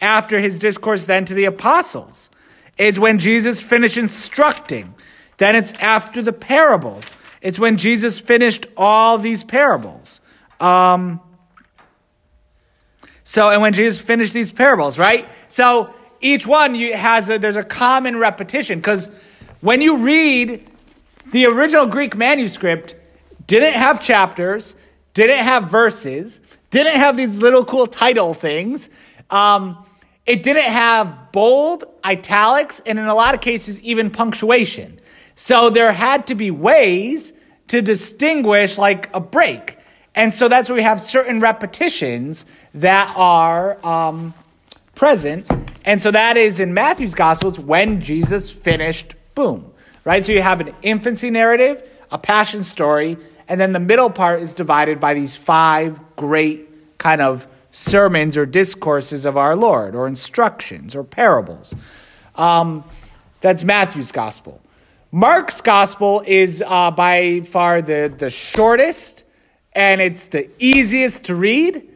after 0.00 0.38
his 0.38 0.60
discourse 0.60 1.04
then 1.04 1.24
to 1.24 1.34
the 1.34 1.46
apostles, 1.46 2.30
it's 2.76 2.96
when 2.96 3.18
Jesus 3.18 3.60
finished 3.60 3.98
instructing. 3.98 4.94
Then 5.38 5.56
it's 5.56 5.72
after 5.80 6.22
the 6.22 6.32
parables. 6.32 7.16
It's 7.40 7.58
when 7.58 7.76
Jesus 7.76 8.18
finished 8.18 8.66
all 8.76 9.18
these 9.18 9.44
parables. 9.44 10.20
Um, 10.60 11.20
so, 13.22 13.50
and 13.50 13.60
when 13.60 13.72
Jesus 13.72 13.98
finished 13.98 14.32
these 14.32 14.50
parables, 14.50 14.98
right? 14.98 15.28
So 15.48 15.94
each 16.20 16.46
one 16.46 16.74
has 16.74 17.28
a, 17.28 17.38
there's 17.38 17.56
a 17.56 17.62
common 17.62 18.16
repetition 18.16 18.78
because 18.78 19.08
when 19.60 19.82
you 19.82 19.98
read 19.98 20.66
the 21.30 21.46
original 21.46 21.86
Greek 21.86 22.16
manuscript, 22.16 22.96
didn't 23.46 23.74
have 23.74 24.00
chapters, 24.00 24.76
didn't 25.14 25.44
have 25.44 25.70
verses, 25.70 26.40
didn't 26.70 26.96
have 26.96 27.16
these 27.16 27.38
little 27.40 27.64
cool 27.64 27.86
title 27.86 28.34
things. 28.34 28.90
Um, 29.30 29.84
it 30.26 30.42
didn't 30.42 30.70
have 30.70 31.32
bold, 31.32 31.84
italics, 32.04 32.80
and 32.84 32.98
in 32.98 33.06
a 33.06 33.14
lot 33.14 33.34
of 33.34 33.40
cases, 33.40 33.80
even 33.82 34.10
punctuation. 34.10 34.97
So 35.40 35.70
there 35.70 35.92
had 35.92 36.26
to 36.26 36.34
be 36.34 36.50
ways 36.50 37.32
to 37.68 37.80
distinguish 37.80 38.76
like 38.76 39.08
a 39.14 39.20
break. 39.20 39.78
And 40.16 40.34
so 40.34 40.48
that's 40.48 40.68
where 40.68 40.74
we 40.74 40.82
have 40.82 41.00
certain 41.00 41.38
repetitions 41.38 42.44
that 42.74 43.14
are 43.16 43.78
um, 43.86 44.34
present. 44.96 45.48
And 45.84 46.02
so 46.02 46.10
that 46.10 46.36
is 46.36 46.58
in 46.58 46.74
Matthew's 46.74 47.14
Gospels 47.14 47.60
when 47.60 48.00
Jesus 48.00 48.50
finished, 48.50 49.14
boom, 49.36 49.70
right? 50.04 50.24
So 50.24 50.32
you 50.32 50.42
have 50.42 50.60
an 50.60 50.74
infancy 50.82 51.30
narrative, 51.30 51.84
a 52.10 52.18
passion 52.18 52.64
story, 52.64 53.16
and 53.46 53.60
then 53.60 53.72
the 53.72 53.78
middle 53.78 54.10
part 54.10 54.42
is 54.42 54.54
divided 54.54 54.98
by 54.98 55.14
these 55.14 55.36
five 55.36 56.00
great 56.16 56.98
kind 56.98 57.20
of 57.20 57.46
sermons 57.70 58.36
or 58.36 58.44
discourses 58.44 59.24
of 59.24 59.36
our 59.36 59.54
Lord, 59.54 59.94
or 59.94 60.08
instructions 60.08 60.96
or 60.96 61.04
parables. 61.04 61.76
Um, 62.34 62.82
that's 63.40 63.62
Matthew's 63.62 64.10
gospel. 64.10 64.60
Mark's 65.10 65.62
gospel 65.62 66.22
is 66.26 66.62
uh, 66.66 66.90
by 66.90 67.40
far 67.40 67.80
the, 67.80 68.12
the 68.14 68.28
shortest 68.28 69.24
and 69.72 70.02
it's 70.02 70.26
the 70.26 70.50
easiest 70.58 71.24
to 71.24 71.34
read. 71.34 71.88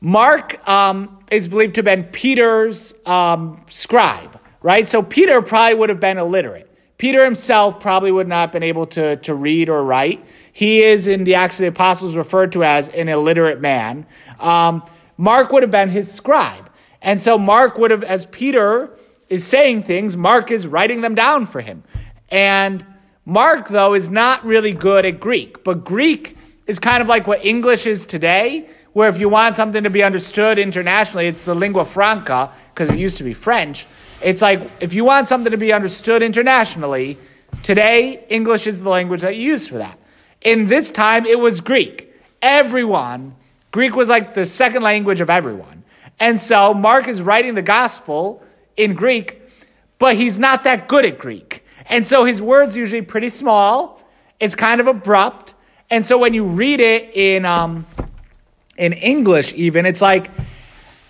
Mark 0.00 0.66
um, 0.68 1.18
is 1.32 1.48
believed 1.48 1.74
to 1.74 1.78
have 1.80 1.84
been 1.84 2.04
Peter's 2.04 2.94
um, 3.06 3.60
scribe, 3.68 4.38
right? 4.62 4.86
So 4.86 5.02
Peter 5.02 5.42
probably 5.42 5.74
would 5.74 5.88
have 5.88 5.98
been 5.98 6.16
illiterate. 6.16 6.68
Peter 6.96 7.24
himself 7.24 7.80
probably 7.80 8.12
would 8.12 8.28
not 8.28 8.40
have 8.40 8.52
been 8.52 8.62
able 8.62 8.86
to, 8.86 9.16
to 9.16 9.34
read 9.34 9.68
or 9.68 9.82
write. 9.82 10.24
He 10.52 10.82
is 10.82 11.08
in 11.08 11.24
the 11.24 11.34
Acts 11.34 11.56
of 11.56 11.62
the 11.62 11.68
Apostles 11.68 12.14
referred 12.14 12.52
to 12.52 12.62
as 12.62 12.88
an 12.90 13.08
illiterate 13.08 13.60
man. 13.60 14.06
Um, 14.38 14.84
Mark 15.16 15.50
would 15.50 15.64
have 15.64 15.72
been 15.72 15.88
his 15.88 16.12
scribe. 16.12 16.70
And 17.02 17.20
so 17.20 17.36
Mark 17.36 17.78
would 17.78 17.90
have, 17.90 18.04
as 18.04 18.26
Peter 18.26 18.96
is 19.28 19.46
saying 19.46 19.82
things, 19.82 20.16
Mark 20.16 20.50
is 20.50 20.66
writing 20.66 21.00
them 21.00 21.14
down 21.14 21.46
for 21.46 21.62
him. 21.62 21.82
And 22.30 22.84
Mark, 23.24 23.68
though, 23.68 23.94
is 23.94 24.10
not 24.10 24.44
really 24.44 24.72
good 24.72 25.04
at 25.04 25.20
Greek. 25.20 25.64
But 25.64 25.84
Greek 25.84 26.36
is 26.66 26.78
kind 26.78 27.02
of 27.02 27.08
like 27.08 27.26
what 27.26 27.44
English 27.44 27.86
is 27.86 28.06
today, 28.06 28.68
where 28.92 29.08
if 29.08 29.18
you 29.18 29.28
want 29.28 29.56
something 29.56 29.84
to 29.84 29.90
be 29.90 30.02
understood 30.02 30.58
internationally, 30.58 31.26
it's 31.26 31.44
the 31.44 31.54
lingua 31.54 31.84
franca, 31.84 32.52
because 32.72 32.88
it 32.90 32.98
used 32.98 33.18
to 33.18 33.24
be 33.24 33.32
French. 33.32 33.86
It's 34.22 34.42
like 34.42 34.60
if 34.80 34.94
you 34.94 35.04
want 35.04 35.28
something 35.28 35.50
to 35.50 35.58
be 35.58 35.72
understood 35.72 36.22
internationally, 36.22 37.18
today, 37.62 38.24
English 38.28 38.66
is 38.66 38.82
the 38.82 38.88
language 38.88 39.22
that 39.22 39.36
you 39.36 39.42
use 39.42 39.68
for 39.68 39.78
that. 39.78 39.98
In 40.40 40.66
this 40.66 40.92
time, 40.92 41.26
it 41.26 41.38
was 41.38 41.60
Greek. 41.60 42.14
Everyone, 42.42 43.34
Greek 43.70 43.94
was 43.94 44.08
like 44.08 44.34
the 44.34 44.46
second 44.46 44.82
language 44.82 45.20
of 45.20 45.30
everyone. 45.30 45.84
And 46.18 46.40
so 46.40 46.74
Mark 46.74 47.08
is 47.08 47.22
writing 47.22 47.54
the 47.54 47.62
gospel 47.62 48.42
in 48.76 48.94
Greek, 48.94 49.40
but 49.98 50.16
he's 50.16 50.38
not 50.38 50.64
that 50.64 50.88
good 50.88 51.04
at 51.04 51.18
Greek. 51.18 51.64
And 51.90 52.06
so 52.06 52.24
his 52.24 52.40
words 52.40 52.76
usually 52.76 53.02
pretty 53.02 53.28
small. 53.28 54.00
It's 54.38 54.54
kind 54.54 54.80
of 54.80 54.86
abrupt. 54.86 55.54
And 55.90 56.06
so 56.06 56.16
when 56.16 56.32
you 56.32 56.44
read 56.44 56.80
it 56.80 57.14
in 57.14 57.44
um, 57.44 57.84
in 58.78 58.94
English, 58.94 59.52
even 59.54 59.84
it's 59.84 60.00
like, 60.00 60.30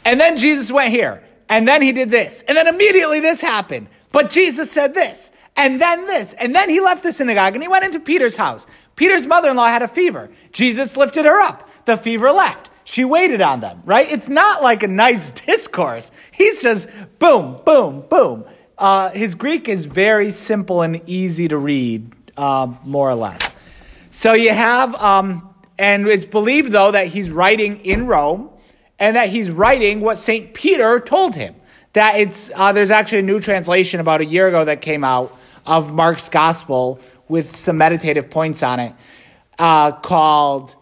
and 0.04 0.18
then 0.18 0.36
Jesus 0.36 0.72
went 0.72 0.90
here, 0.90 1.22
and 1.48 1.68
then 1.68 1.82
he 1.82 1.92
did 1.92 2.10
this, 2.10 2.42
and 2.48 2.56
then 2.56 2.66
immediately 2.66 3.20
this 3.20 3.40
happened. 3.40 3.86
But 4.10 4.30
Jesus 4.30 4.72
said 4.72 4.94
this, 4.94 5.30
and 5.56 5.80
then 5.80 6.06
this, 6.06 6.32
and 6.32 6.54
then 6.54 6.70
he 6.70 6.80
left 6.80 7.02
the 7.02 7.12
synagogue 7.12 7.54
and 7.54 7.62
he 7.62 7.68
went 7.68 7.84
into 7.84 8.00
Peter's 8.00 8.36
house. 8.36 8.66
Peter's 8.96 9.26
mother 9.26 9.50
in 9.50 9.56
law 9.56 9.68
had 9.68 9.82
a 9.82 9.88
fever. 9.88 10.30
Jesus 10.52 10.96
lifted 10.96 11.26
her 11.26 11.40
up. 11.40 11.68
The 11.84 11.96
fever 11.96 12.32
left. 12.32 12.70
She 12.84 13.04
waited 13.04 13.40
on 13.40 13.60
them, 13.60 13.82
right? 13.84 14.10
It's 14.10 14.28
not 14.28 14.62
like 14.62 14.82
a 14.82 14.88
nice 14.88 15.30
discourse. 15.46 16.10
He's 16.32 16.62
just 16.62 16.88
boom, 17.18 17.60
boom, 17.64 18.04
boom. 18.08 18.44
Uh, 18.80 19.10
his 19.10 19.34
Greek 19.34 19.68
is 19.68 19.84
very 19.84 20.30
simple 20.30 20.80
and 20.80 21.02
easy 21.06 21.46
to 21.46 21.58
read, 21.58 22.10
uh, 22.38 22.66
more 22.82 23.10
or 23.10 23.14
less. 23.14 23.52
So 24.08 24.32
you 24.32 24.54
have, 24.54 24.94
um, 24.94 25.54
and 25.78 26.08
it's 26.08 26.24
believed 26.24 26.72
though 26.72 26.90
that 26.90 27.08
he's 27.08 27.30
writing 27.30 27.84
in 27.84 28.06
Rome 28.06 28.48
and 28.98 29.16
that 29.16 29.28
he's 29.28 29.50
writing 29.50 30.00
what 30.00 30.16
St. 30.16 30.54
Peter 30.54 30.98
told 30.98 31.34
him. 31.34 31.54
That 31.92 32.16
it's, 32.16 32.50
uh, 32.54 32.72
there's 32.72 32.90
actually 32.90 33.18
a 33.18 33.22
new 33.22 33.38
translation 33.38 34.00
about 34.00 34.22
a 34.22 34.24
year 34.24 34.48
ago 34.48 34.64
that 34.64 34.80
came 34.80 35.04
out 35.04 35.36
of 35.66 35.92
Mark's 35.92 36.30
gospel 36.30 37.00
with 37.28 37.56
some 37.56 37.76
meditative 37.76 38.30
points 38.30 38.62
on 38.62 38.80
it 38.80 38.94
uh, 39.58 39.92
called 39.92 40.74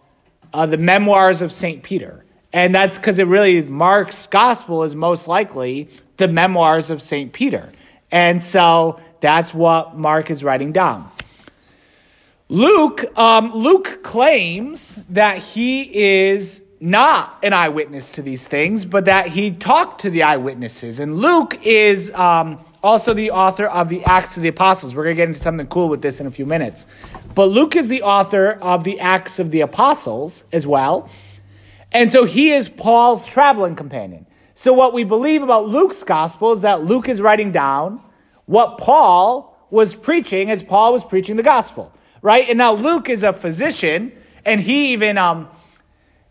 uh, 0.55 0.67
The 0.67 0.77
Memoirs 0.77 1.43
of 1.43 1.51
St. 1.51 1.83
Peter. 1.83 2.25
And 2.53 2.73
that's 2.73 2.97
because 2.97 3.19
it 3.19 3.27
really, 3.27 3.63
Mark's 3.63 4.29
gospel 4.29 4.85
is 4.85 4.95
most 4.95 5.27
likely 5.27 5.89
the 6.19 6.29
memoirs 6.29 6.91
of 6.91 7.03
St. 7.03 7.33
Peter. 7.33 7.73
And 8.11 8.43
so 8.43 9.01
that's 9.21 9.53
what 9.53 9.97
Mark 9.97 10.31
is 10.31 10.43
writing 10.43 10.73
down. 10.73 11.11
Luke, 12.49 13.05
um, 13.19 13.53
Luke 13.53 14.03
claims 14.03 14.95
that 15.11 15.39
he 15.39 15.83
is 16.33 16.63
not 16.81 17.39
an 17.43 17.53
eyewitness 17.53 18.13
to 18.13 18.23
these 18.23 18.47
things, 18.47 18.85
but 18.85 19.05
that 19.07 19.27
he 19.27 19.51
talked 19.51 20.03
to 20.03 20.11
the 20.11 20.23
eyewitnesses. 20.23 21.01
And 21.01 21.17
Luke 21.17 21.59
is 21.67 22.11
um, 22.15 22.65
also 22.83 23.13
the 23.13 23.33
author 23.33 23.67
of 23.67 23.89
the 23.89 24.05
Acts 24.05 24.37
of 24.37 24.43
the 24.43 24.49
Apostles. 24.49 24.95
We're 24.95 25.05
going 25.05 25.17
to 25.17 25.23
get 25.23 25.29
into 25.29 25.41
something 25.41 25.67
cool 25.67 25.89
with 25.89 26.03
this 26.03 26.21
in 26.21 26.27
a 26.27 26.31
few 26.31 26.47
minutes. 26.47 26.87
But 27.35 27.47
Luke 27.47 27.77
is 27.77 27.89
the 27.89 28.03
author 28.03 28.53
of 28.53 28.85
the 28.85 29.01
Acts 29.01 29.39
of 29.39 29.51
the 29.51 29.61
Apostles 29.61 30.45
as 30.53 30.67
well. 30.67 31.11
And 31.93 32.13
so 32.13 32.25
he 32.25 32.51
is 32.51 32.69
Paul's 32.69 33.27
traveling 33.27 33.75
companion. 33.75 34.27
So 34.59 34.73
what 34.73 34.93
we 34.93 35.05
believe 35.05 35.45
about 35.45 35.69
Luke's 35.69 36.03
gospel 36.03 36.51
is 36.51 36.63
that 36.63 36.83
Luke 36.83 37.09
is 37.09 37.21
writing 37.21 37.53
down 37.53 38.03
what 38.47 38.77
Paul 38.77 39.57
was 39.71 39.95
preaching 39.95 40.51
as 40.51 40.65
Paul 40.65 40.93
was 40.93 41.05
preaching 41.05 41.37
the 41.37 41.45
gospel, 41.45 41.93
right? 42.23 42.49
And 42.49 42.59
now 42.59 42.73
Luke 42.73 43.09
is 43.09 43.23
a 43.23 43.33
physician, 43.33 44.11
and 44.45 44.61
he 44.61 44.95
even 44.95 45.17
um, 45.17 45.49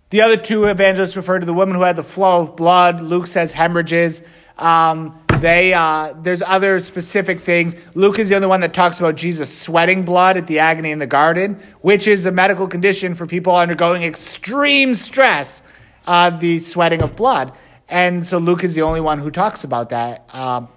The 0.10 0.24
other 0.24 0.36
two 0.36 0.66
evangelists 0.66 1.16
refer 1.16 1.40
to 1.40 1.46
the 1.46 1.54
woman 1.54 1.76
who 1.76 1.84
had 1.84 1.96
the 1.96 2.04
flow 2.04 2.42
of 2.42 2.58
blood. 2.58 3.02
Luke 3.02 3.28
says 3.28 3.54
hemorrhages. 3.54 4.22
Um, 4.58 5.18
they 5.40 5.74
uh, 5.74 6.14
there's 6.22 6.42
other 6.42 6.82
specific 6.82 7.40
things. 7.40 7.78
Luke 7.96 8.20
is 8.20 8.28
the 8.28 8.36
only 8.36 8.48
one 8.48 8.60
that 8.60 8.74
talks 8.74 9.00
about 9.00 9.16
Jesus 9.16 9.58
sweating 9.58 10.04
blood 10.04 10.36
at 10.36 10.48
the 10.48 10.60
agony 10.60 10.92
in 10.92 11.00
the 11.00 11.08
garden, 11.08 11.62
which 11.80 12.10
is 12.10 12.26
a 12.26 12.32
medical 12.32 12.68
condition 12.68 13.16
for 13.16 13.26
people 13.26 13.56
undergoing 13.56 14.04
extreme 14.04 14.96
stress, 14.96 15.64
uh, 16.06 16.30
the 16.30 16.60
sweating 16.60 17.02
of 17.02 17.16
blood. 17.16 17.54
And 17.90 18.28
so 18.28 18.38
Luke 18.38 18.64
is 18.64 18.76
the 18.76 18.82
only 18.82 19.02
one 19.02 19.20
who 19.20 19.32
talks 19.32 19.64
about 19.64 19.90
that. 19.90 20.28
Um, 20.34 20.68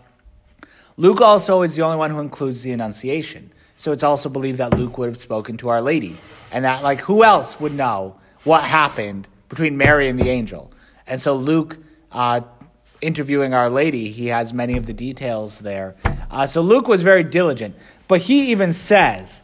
Luke 0.97 1.21
also 1.21 1.63
is 1.63 1.77
the 1.77 1.83
only 1.83 1.97
one 1.97 2.11
who 2.11 2.21
includes 2.21 2.63
the 2.63 2.73
Annunciation. 2.73 3.53
So 3.77 3.93
it's 3.93 4.05
also 4.05 4.29
believed 4.29 4.59
that 4.59 4.75
Luke 4.75 4.99
would 4.99 5.09
have 5.09 5.17
spoken 5.17 5.57
to 5.59 5.71
Our 5.71 5.81
Lady, 5.81 6.17
and 6.53 6.67
that 6.67 6.83
like 6.83 7.01
who 7.01 7.25
else 7.25 7.59
would 7.59 7.73
know 7.73 8.17
what 8.45 8.63
happened 8.63 9.27
between 9.49 9.79
Mary 9.79 10.09
and 10.09 10.21
the 10.21 10.29
angel? 10.29 10.71
And 11.07 11.19
so 11.21 11.35
Luke, 11.35 11.79
uh, 12.13 12.43
interviewing 13.01 13.55
Our 13.55 13.71
Lady, 13.71 14.11
he 14.11 14.27
has 14.27 14.53
many 14.53 14.77
of 14.77 14.85
the 14.85 14.93
details 14.93 15.61
there. 15.61 15.97
Uh, 16.31 16.47
so 16.47 16.61
Luke 16.61 16.89
was 16.89 17.01
very 17.01 17.25
diligent, 17.25 17.75
but 18.07 18.21
he 18.21 18.51
even 18.51 18.75
says 18.75 19.43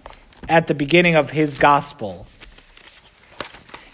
at 0.49 0.67
the 0.67 0.75
beginning 0.75 1.15
of 1.15 1.31
his 1.31 1.59
gospel, 1.59 2.27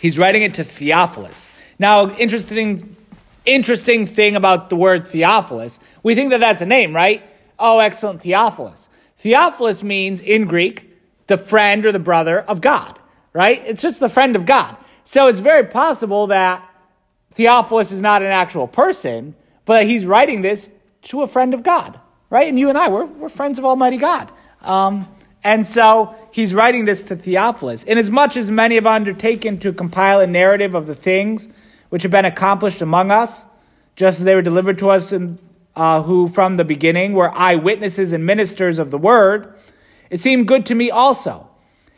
he's 0.01 0.19
writing 0.19 0.43
it 0.43 0.55
to 0.55 0.65
Theophilus. 0.65 1.53
Now, 1.79 2.11
interesting, 2.17 2.97
interesting 3.45 4.07
thing 4.07 4.37
about 4.37 4.71
the 4.71 4.77
word 4.77 5.07
Theophilus, 5.07 5.81
we 6.03 6.15
think 6.15 6.31
that 6.31 6.41
that's 6.41 6.63
a 6.63 6.67
name, 6.67 6.95
right? 6.95 7.23
Oh, 7.59 7.79
excellent 7.79 8.23
Theophilus. 8.23 8.89
Theophilus 9.19 9.83
means 9.83 10.21
in 10.21 10.47
Greek 10.47 10.91
the 11.27 11.39
friend 11.39 11.87
or 11.87 11.93
the 11.93 11.99
brother 11.99 12.41
of 12.41 12.61
God, 12.61 12.99
right? 13.33 13.63
It's 13.65 13.83
just 13.83 14.01
the 14.01 14.09
friend 14.09 14.37
of 14.37 14.47
God. 14.47 14.77
So 15.05 15.29
it's 15.29 15.39
very 15.39 15.65
possible 15.65 16.29
that 16.29 16.69
Theophilus 17.35 17.93
is 17.93 18.03
not 18.03 18.23
an 18.23 18.29
actual 18.29 18.67
person, 18.69 19.35
but 19.65 19.87
he's 19.87 20.05
writing 20.05 20.43
this 20.43 20.71
to 21.03 21.23
a 21.23 21.27
friend 21.27 21.55
of 21.55 21.63
God, 21.63 21.99
right? 22.31 22.49
And 22.49 22.59
you 22.59 22.69
and 22.69 22.79
I, 22.79 22.89
we're, 22.89 23.05
we're 23.05 23.29
friends 23.29 23.59
of 23.59 23.65
Almighty 23.65 23.97
God. 23.97 24.31
Um, 24.61 25.09
and 25.45 25.67
so 25.67 26.15
he's 26.31 26.55
writing 26.55 26.85
this 26.85 27.03
to 27.05 27.17
Theophilus. 27.17 27.85
Inasmuch 27.85 28.37
as 28.37 28.51
many 28.51 28.77
have 28.77 28.87
undertaken 28.87 29.59
to 29.61 29.73
compile 29.73 30.21
a 30.21 30.27
narrative 30.27 30.75
of 30.75 30.87
the 30.87 30.95
things 30.95 31.49
which 31.93 32.05
have 32.05 32.11
been 32.11 32.25
accomplished 32.25 32.81
among 32.81 33.11
us, 33.11 33.45
just 33.97 34.19
as 34.19 34.25
they 34.25 34.35
were 34.35 34.41
delivered 34.41 34.79
to 34.79 34.89
us 34.89 35.13
in 35.13 35.39
uh, 35.77 36.03
who 36.03 36.27
from 36.27 36.55
the 36.55 36.65
beginning 36.65 37.13
were 37.13 37.31
eyewitnesses 37.37 38.15
and 38.15 38.25
ministers 38.25 38.79
of 38.79 38.91
the 38.91 38.97
word, 38.97 39.53
it 40.09 40.19
seemed 40.19 40.49
good 40.49 40.65
to 40.65 40.75
me 40.75 40.91
also, 40.91 41.51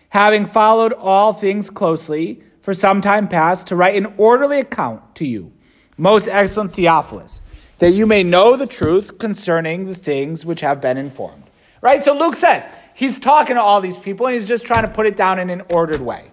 having 0.09 0.47
followed 0.47 0.93
all 0.93 1.33
things 1.33 1.71
closely 1.71 2.43
for 2.61 2.75
some 2.75 3.01
time 3.01 3.29
past, 3.29 3.69
to 3.69 3.77
write 3.77 3.95
an 3.95 4.13
orderly 4.17 4.59
account 4.59 5.15
to 5.15 5.25
you, 5.25 5.53
most 5.97 6.27
excellent 6.27 6.73
Theophilus, 6.73 7.41
that 7.79 7.93
you 7.93 8.05
may 8.05 8.25
know 8.25 8.57
the 8.57 8.67
truth 8.67 9.19
concerning 9.19 9.87
the 9.87 9.95
things 9.95 10.45
which 10.45 10.61
have 10.63 10.81
been 10.81 10.99
informed. 10.99 11.45
Right? 11.81 12.03
So 12.03 12.19
Luke 12.19 12.35
says 12.35 12.67
he's 12.95 13.21
talking 13.21 13.55
to 13.55 13.63
all 13.63 13.81
these 13.81 13.99
people 13.99 14.27
and 14.27 14.35
he's 14.35 14.49
just 14.49 14.65
trying 14.65 14.83
to 14.83 14.89
put 14.89 15.07
it 15.07 15.15
down 15.15 15.39
in 15.39 15.51
an 15.51 15.63
ordered 15.71 16.01
way. 16.01 16.33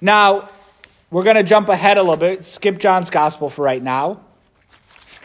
Now, 0.00 0.48
we're 1.12 1.24
going 1.24 1.36
to 1.36 1.42
jump 1.42 1.68
ahead 1.68 1.98
a 1.98 2.02
little 2.02 2.16
bit, 2.16 2.44
skip 2.44 2.78
John's 2.78 3.10
gospel 3.10 3.50
for 3.50 3.62
right 3.62 3.82
now 3.82 4.22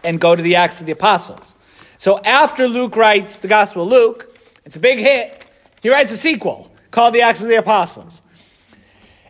and 0.04 0.20
go 0.20 0.36
to 0.36 0.44
the 0.44 0.58
Acts 0.58 0.82
of 0.82 0.86
the 0.86 0.92
Apostles. 0.92 1.56
So 1.98 2.20
after 2.20 2.68
Luke 2.68 2.96
writes 2.96 3.40
the 3.40 3.48
Gospel 3.48 3.84
of 3.84 3.90
Luke, 3.90 4.38
it's 4.66 4.76
a 4.76 4.80
big 4.80 5.00
hit. 5.00 5.46
He 5.82 5.90
writes 5.90 6.12
a 6.12 6.18
sequel 6.18 6.72
called 6.92 7.16
the 7.16 7.22
Acts 7.22 7.42
of 7.42 7.48
the 7.48 7.56
Apostles. 7.56 8.22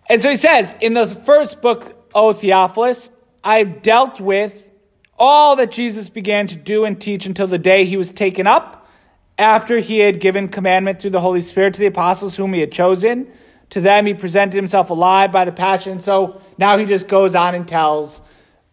And 0.09 0.19
so 0.19 0.31
he 0.31 0.35
says, 0.35 0.73
in 0.81 0.93
the 0.93 1.07
first 1.07 1.61
book, 1.61 1.95
O 2.15 2.33
Theophilus, 2.33 3.11
I've 3.43 3.83
dealt 3.83 4.19
with 4.19 4.69
all 5.17 5.55
that 5.57 5.71
Jesus 5.71 6.09
began 6.09 6.47
to 6.47 6.55
do 6.55 6.85
and 6.85 6.99
teach 6.99 7.27
until 7.27 7.47
the 7.47 7.59
day 7.59 7.85
he 7.85 7.97
was 7.97 8.11
taken 8.11 8.47
up, 8.47 8.89
after 9.37 9.77
he 9.77 9.99
had 9.99 10.19
given 10.19 10.47
commandment 10.47 10.99
through 10.99 11.11
the 11.11 11.21
Holy 11.21 11.41
Spirit 11.41 11.75
to 11.75 11.79
the 11.79 11.85
apostles 11.85 12.35
whom 12.35 12.53
he 12.53 12.61
had 12.61 12.71
chosen. 12.71 13.31
To 13.71 13.81
them 13.81 14.05
he 14.05 14.13
presented 14.13 14.55
himself 14.55 14.89
alive 14.89 15.31
by 15.31 15.45
the 15.45 15.51
passion. 15.51 15.99
So 15.99 16.41
now 16.57 16.77
he 16.77 16.85
just 16.85 17.07
goes 17.07 17.35
on 17.35 17.55
and 17.55 17.67
tells 17.67 18.21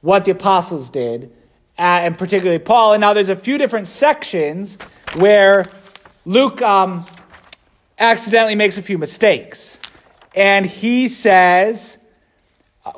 what 0.00 0.24
the 0.24 0.30
apostles 0.30 0.90
did 0.90 1.32
uh, 1.78 1.82
and 2.02 2.16
particularly 2.16 2.58
Paul. 2.58 2.94
And 2.94 3.00
now 3.00 3.12
there's 3.12 3.28
a 3.28 3.36
few 3.36 3.58
different 3.58 3.88
sections 3.88 4.78
where 5.16 5.64
Luke 6.24 6.62
um, 6.62 7.06
accidentally 7.98 8.54
makes 8.54 8.78
a 8.78 8.82
few 8.82 8.98
mistakes. 8.98 9.80
And 10.34 10.64
he 10.64 11.08
says, 11.08 11.98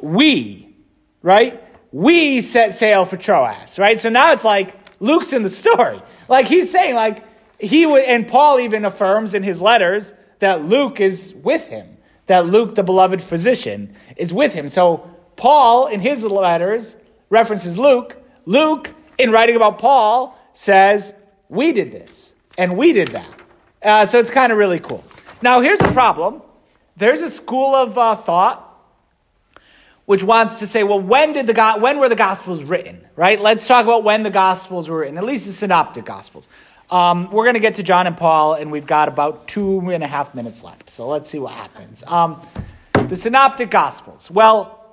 We, 0.03 0.75
right? 1.23 1.63
We 1.93 2.41
set 2.43 2.75
sail 2.75 3.07
for 3.07 3.17
Troas, 3.17 3.79
right? 3.79 3.99
So 3.99 4.11
now 4.11 4.33
it's 4.33 4.45
like 4.45 4.77
Luke's 5.01 5.33
in 5.33 5.43
the 5.43 5.49
story. 5.49 6.03
Like 6.29 6.47
he's 6.47 6.71
saying, 6.71 6.95
like, 6.95 7.25
he 7.59 7.87
would, 7.87 8.05
and 8.05 8.29
Paul 8.29 8.61
even 8.61 8.85
affirms 8.85 9.33
in 9.33 9.43
his 9.43 9.63
letters 9.63 10.13
that 10.39 10.65
Luke 10.65 11.01
is 11.01 11.35
with 11.35 11.69
him, 11.69 11.97
that 12.27 12.47
Luke, 12.47 12.75
the 12.75 12.83
beloved 12.83 13.23
physician, 13.23 13.95
is 14.17 14.33
with 14.33 14.53
him. 14.53 14.69
So 14.69 15.11
Paul, 15.37 15.87
in 15.87 16.01
his 16.01 16.25
letters, 16.25 16.97
references 17.31 17.79
Luke, 17.79 18.17
Luke, 18.45 18.95
in 19.19 19.31
writing 19.31 19.57
about 19.57 19.79
Paul, 19.79 20.39
says, 20.53 21.15
We 21.49 21.73
did 21.73 21.91
this 21.91 22.35
and 22.59 22.77
we 22.77 22.93
did 22.93 23.09
that. 23.09 23.29
Uh, 23.83 24.07
so 24.07 24.19
it's 24.19 24.31
kind 24.31 24.53
of 24.53 24.59
really 24.59 24.81
cool. 24.81 25.05
Now, 25.43 25.61
here's 25.61 25.81
a 25.81 25.93
problem 25.93 26.43
there's 26.97 27.23
a 27.23 27.31
school 27.31 27.75
of 27.75 27.99
uh, 27.99 28.15
thought 28.15 28.63
which 30.07 30.23
wants 30.23 30.57
to 30.57 30.67
say, 30.67 30.85
well, 30.85 31.01
when 31.01 31.33
did 31.33 31.47
the 31.47 31.77
when 31.81 31.99
were 31.99 32.09
the 32.09 32.17
Gospels 32.17 32.63
written? 32.63 33.07
Right? 33.17 33.41
Let's 33.41 33.67
talk 33.67 33.85
about 33.85 34.05
when 34.05 34.23
the 34.23 34.31
Gospels 34.31 34.89
were 34.89 35.01
written, 35.01 35.19
at 35.19 35.25
least 35.25 35.47
the 35.47 35.53
Synoptic 35.53 36.05
Gospels. 36.05 36.49
Um, 36.91 37.33
we're 37.33 37.45
going 37.45 37.55
to 37.55 37.61
get 37.61 37.77
to 37.77 37.83
John 37.83 38.07
and 38.07 38.17
Paul, 38.17 38.55
and 38.55 38.71
we've 38.71 38.87
got 38.87 39.09
about 39.09 39.49
two 39.49 39.81
and 39.91 40.05
a 40.05 40.07
half 40.07 40.35
minutes 40.35 40.63
left. 40.63 40.89
So 40.89 41.09
let's 41.09 41.29
see 41.29 41.39
what 41.39 41.53
happens. 41.53 42.05
Um, 42.07 42.41
the 43.09 43.17
Synoptic 43.17 43.71
Gospels. 43.71 44.31
Well, 44.31 44.87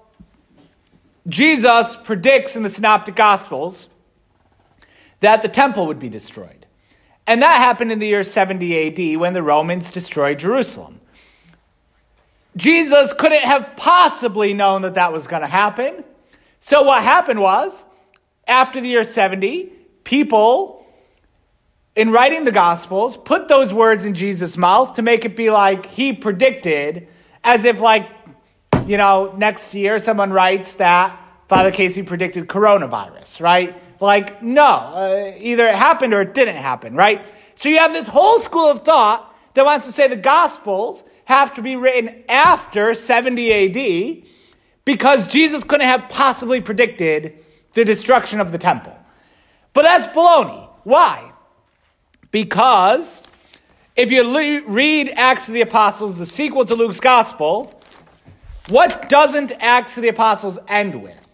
Jesus 1.27 1.95
predicts 1.95 2.55
in 2.55 2.63
the 2.63 2.69
Synoptic 2.69 3.15
Gospels 3.15 3.89
that 5.19 5.41
the 5.41 5.47
temple 5.47 5.87
would 5.87 5.99
be 5.99 6.09
destroyed. 6.09 6.65
And 7.25 7.41
that 7.41 7.57
happened 7.59 7.91
in 7.91 7.99
the 7.99 8.07
year 8.07 8.23
70 8.23 9.13
AD 9.13 9.19
when 9.19 9.33
the 9.33 9.43
Romans 9.43 9.91
destroyed 9.91 10.39
Jerusalem. 10.39 10.99
Jesus 12.57 13.13
couldn't 13.13 13.43
have 13.43 13.75
possibly 13.77 14.53
known 14.53 14.81
that 14.81 14.95
that 14.95 15.13
was 15.13 15.27
going 15.27 15.41
to 15.41 15.47
happen. 15.47 16.03
So 16.59 16.83
what 16.83 17.01
happened 17.01 17.39
was, 17.39 17.85
after 18.47 18.81
the 18.81 18.89
year 18.89 19.03
70, 19.03 19.71
people, 20.03 20.82
in 21.95 22.11
writing 22.11 22.43
the 22.43 22.51
Gospels, 22.51 23.17
put 23.17 23.47
those 23.47 23.73
words 23.73 24.05
in 24.05 24.13
Jesus' 24.13 24.57
mouth 24.57 24.95
to 24.95 25.01
make 25.01 25.25
it 25.25 25.35
be 25.35 25.49
like 25.49 25.85
he 25.85 26.13
predicted, 26.13 27.07
as 27.43 27.65
if, 27.65 27.79
like, 27.79 28.09
you 28.87 28.97
know, 28.97 29.33
next 29.37 29.75
year 29.75 29.99
someone 29.99 30.31
writes 30.31 30.75
that 30.75 31.19
Father 31.47 31.71
Casey 31.71 32.03
predicted 32.03 32.47
coronavirus, 32.47 33.41
right? 33.41 33.77
Like, 34.01 34.41
no, 34.41 34.65
uh, 34.65 35.33
either 35.37 35.67
it 35.67 35.75
happened 35.75 36.13
or 36.13 36.21
it 36.21 36.33
didn't 36.33 36.55
happen, 36.55 36.95
right? 36.95 37.27
So 37.55 37.69
you 37.69 37.77
have 37.77 37.93
this 37.93 38.07
whole 38.07 38.39
school 38.39 38.65
of 38.65 38.81
thought 38.81 39.33
that 39.53 39.65
wants 39.65 39.85
to 39.85 39.91
say 39.91 40.07
the 40.07 40.15
Gospels 40.15 41.03
have 41.25 41.53
to 41.53 41.61
be 41.61 41.75
written 41.75 42.23
after 42.27 42.93
70 42.93 44.23
AD 44.23 44.27
because 44.83 45.27
Jesus 45.27 45.63
couldn't 45.63 45.87
have 45.87 46.09
possibly 46.09 46.59
predicted 46.59 47.37
the 47.73 47.85
destruction 47.85 48.41
of 48.41 48.51
the 48.51 48.57
temple. 48.57 48.97
But 49.73 49.83
that's 49.83 50.07
baloney. 50.07 50.69
Why? 50.83 51.32
Because 52.33 53.21
if 53.95 54.11
you 54.11 54.23
le- 54.23 54.63
read 54.63 55.13
Acts 55.15 55.47
of 55.47 55.53
the 55.53 55.61
Apostles, 55.61 56.17
the 56.17 56.25
sequel 56.25 56.65
to 56.65 56.73
Luke's 56.73 56.99
Gospel, 56.99 57.79
what 58.69 59.07
doesn't 59.07 59.51
Acts 59.59 59.97
of 59.97 60.01
the 60.01 60.09
Apostles 60.09 60.57
end 60.67 61.01
with? 61.01 61.27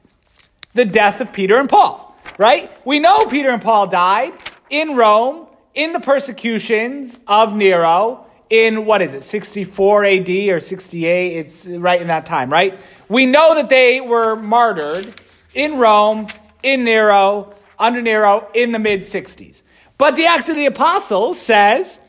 The 0.74 0.84
death 0.84 1.22
of 1.22 1.32
Peter 1.32 1.58
and 1.58 1.70
Paul, 1.70 2.16
right? 2.38 2.70
We 2.86 3.00
know 3.00 3.26
Peter 3.26 3.50
and 3.50 3.62
Paul 3.62 3.88
died 3.88 4.34
in 4.70 4.98
Rome 4.98 5.48
in 5.74 5.94
the 5.94 6.02
persecutions 6.02 7.22
of 7.28 7.56
Nero 7.56 8.26
in 8.50 8.86
what 8.86 9.02
is 9.02 9.14
it, 9.14 9.24
64 9.24 10.04
AD 10.04 10.30
or 10.30 10.60
68? 10.60 11.38
It's 11.38 11.68
right 11.68 12.02
in 12.02 12.08
that 12.08 12.26
time, 12.26 12.52
right? 12.52 12.78
We 13.08 13.26
know 13.26 13.56
that 13.56 13.70
they 13.70 14.02
were 14.02 14.36
martyred 14.36 15.14
in 15.54 15.78
Rome, 15.78 16.28
in 16.62 16.84
Nero, 16.84 17.54
under 17.78 18.02
Nero 18.02 18.50
in 18.54 18.74
the 18.74 18.80
mid 18.80 19.02
60s. 19.02 19.64
But 20.00 20.16
the 20.16 20.26
Acts 20.26 20.50
of 20.50 20.56
the 20.56 20.66
Apostles 20.66 21.40
says 21.40 22.00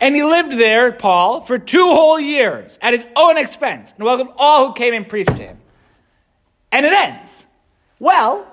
and 0.00 0.14
he 0.14 0.22
lived 0.22 0.52
there, 0.52 0.92
Paul, 0.92 1.40
for 1.40 1.58
two 1.58 1.86
whole 1.86 2.20
years 2.20 2.78
at 2.82 2.92
his 2.92 3.06
own 3.16 3.38
expense 3.38 3.94
and 3.96 4.04
welcomed 4.04 4.30
all 4.36 4.68
who 4.68 4.74
came 4.74 4.92
and 4.92 5.08
preached 5.08 5.36
to 5.36 5.42
him. 5.42 5.58
And 6.72 6.84
it 6.84 6.92
ends. 6.92 7.46
Well, 8.00 8.46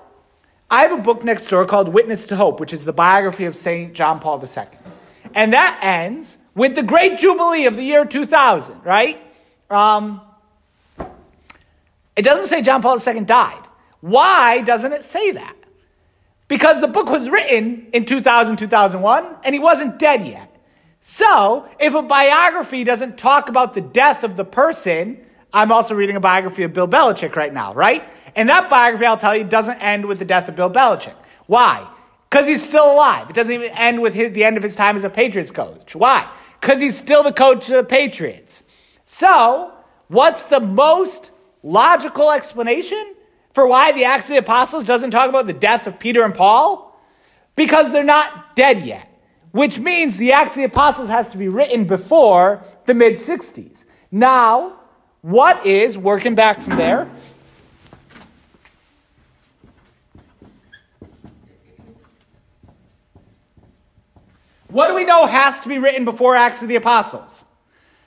I 0.70 0.82
have 0.82 0.98
a 0.98 1.02
book 1.02 1.24
next 1.24 1.48
door 1.48 1.66
called 1.66 1.88
Witness 1.88 2.28
to 2.28 2.36
Hope, 2.36 2.60
which 2.60 2.72
is 2.72 2.84
the 2.84 2.92
biography 2.92 3.44
of 3.44 3.56
St. 3.56 3.92
John 3.92 4.20
Paul 4.20 4.42
II. 4.42 4.64
And 5.34 5.52
that 5.52 5.80
ends 5.82 6.38
with 6.54 6.74
the 6.74 6.82
great 6.82 7.18
jubilee 7.18 7.66
of 7.66 7.76
the 7.76 7.82
year 7.82 8.04
2000, 8.04 8.82
right? 8.84 9.20
Um, 9.68 10.20
It 12.14 12.22
doesn't 12.22 12.46
say 12.46 12.62
John 12.62 12.80
Paul 12.80 12.98
II 13.06 13.20
died. 13.20 13.66
Why 14.00 14.62
doesn't 14.62 14.92
it 14.92 15.02
say 15.04 15.32
that? 15.32 15.56
Because 16.52 16.82
the 16.82 16.88
book 16.88 17.08
was 17.08 17.30
written 17.30 17.86
in 17.94 18.04
2000, 18.04 18.58
2001, 18.58 19.36
and 19.42 19.54
he 19.54 19.58
wasn't 19.58 19.98
dead 19.98 20.26
yet. 20.26 20.54
So, 21.00 21.66
if 21.80 21.94
a 21.94 22.02
biography 22.02 22.84
doesn't 22.84 23.16
talk 23.16 23.48
about 23.48 23.72
the 23.72 23.80
death 23.80 24.22
of 24.22 24.36
the 24.36 24.44
person, 24.44 25.24
I'm 25.50 25.72
also 25.72 25.94
reading 25.94 26.14
a 26.14 26.20
biography 26.20 26.64
of 26.64 26.74
Bill 26.74 26.86
Belichick 26.86 27.36
right 27.36 27.54
now, 27.54 27.72
right? 27.72 28.04
And 28.36 28.50
that 28.50 28.68
biography, 28.68 29.06
I'll 29.06 29.16
tell 29.16 29.34
you, 29.34 29.44
doesn't 29.44 29.78
end 29.78 30.04
with 30.04 30.18
the 30.18 30.26
death 30.26 30.46
of 30.46 30.54
Bill 30.54 30.68
Belichick. 30.68 31.14
Why? 31.46 31.88
Because 32.28 32.46
he's 32.46 32.62
still 32.62 32.92
alive. 32.92 33.30
It 33.30 33.34
doesn't 33.34 33.54
even 33.54 33.70
end 33.70 34.02
with 34.02 34.12
his, 34.12 34.34
the 34.34 34.44
end 34.44 34.58
of 34.58 34.62
his 34.62 34.74
time 34.74 34.94
as 34.94 35.04
a 35.04 35.10
Patriots 35.10 35.52
coach. 35.52 35.96
Why? 35.96 36.30
Because 36.60 36.82
he's 36.82 36.98
still 36.98 37.22
the 37.22 37.32
coach 37.32 37.70
of 37.70 37.76
the 37.76 37.84
Patriots. 37.84 38.62
So, 39.06 39.72
what's 40.08 40.42
the 40.42 40.60
most 40.60 41.32
logical 41.62 42.30
explanation 42.30 43.14
for 43.52 43.66
why 43.66 43.92
the 43.92 44.04
Acts 44.04 44.26
of 44.26 44.34
the 44.34 44.40
Apostles 44.40 44.84
doesn't 44.84 45.10
talk 45.10 45.28
about 45.28 45.46
the 45.46 45.52
death 45.52 45.86
of 45.86 45.98
Peter 45.98 46.22
and 46.22 46.34
Paul? 46.34 47.00
Because 47.54 47.92
they're 47.92 48.04
not 48.04 48.56
dead 48.56 48.84
yet 48.84 49.08
which 49.52 49.78
means 49.78 50.16
the 50.16 50.32
Acts 50.32 50.52
of 50.52 50.56
the 50.56 50.64
Apostles 50.64 51.08
has 51.08 51.30
to 51.30 51.38
be 51.38 51.48
written 51.48 51.84
before 51.84 52.64
the 52.86 52.94
mid 52.94 53.14
60s. 53.14 53.84
Now, 54.10 54.80
what 55.20 55.64
is, 55.64 55.96
working 55.96 56.34
back 56.34 56.60
from 56.60 56.76
there, 56.76 57.08
what 64.68 64.88
do 64.88 64.94
we 64.94 65.04
know 65.04 65.26
has 65.26 65.60
to 65.60 65.68
be 65.68 65.78
written 65.78 66.04
before 66.04 66.34
Acts 66.34 66.62
of 66.62 66.68
the 66.68 66.76
Apostles? 66.76 67.44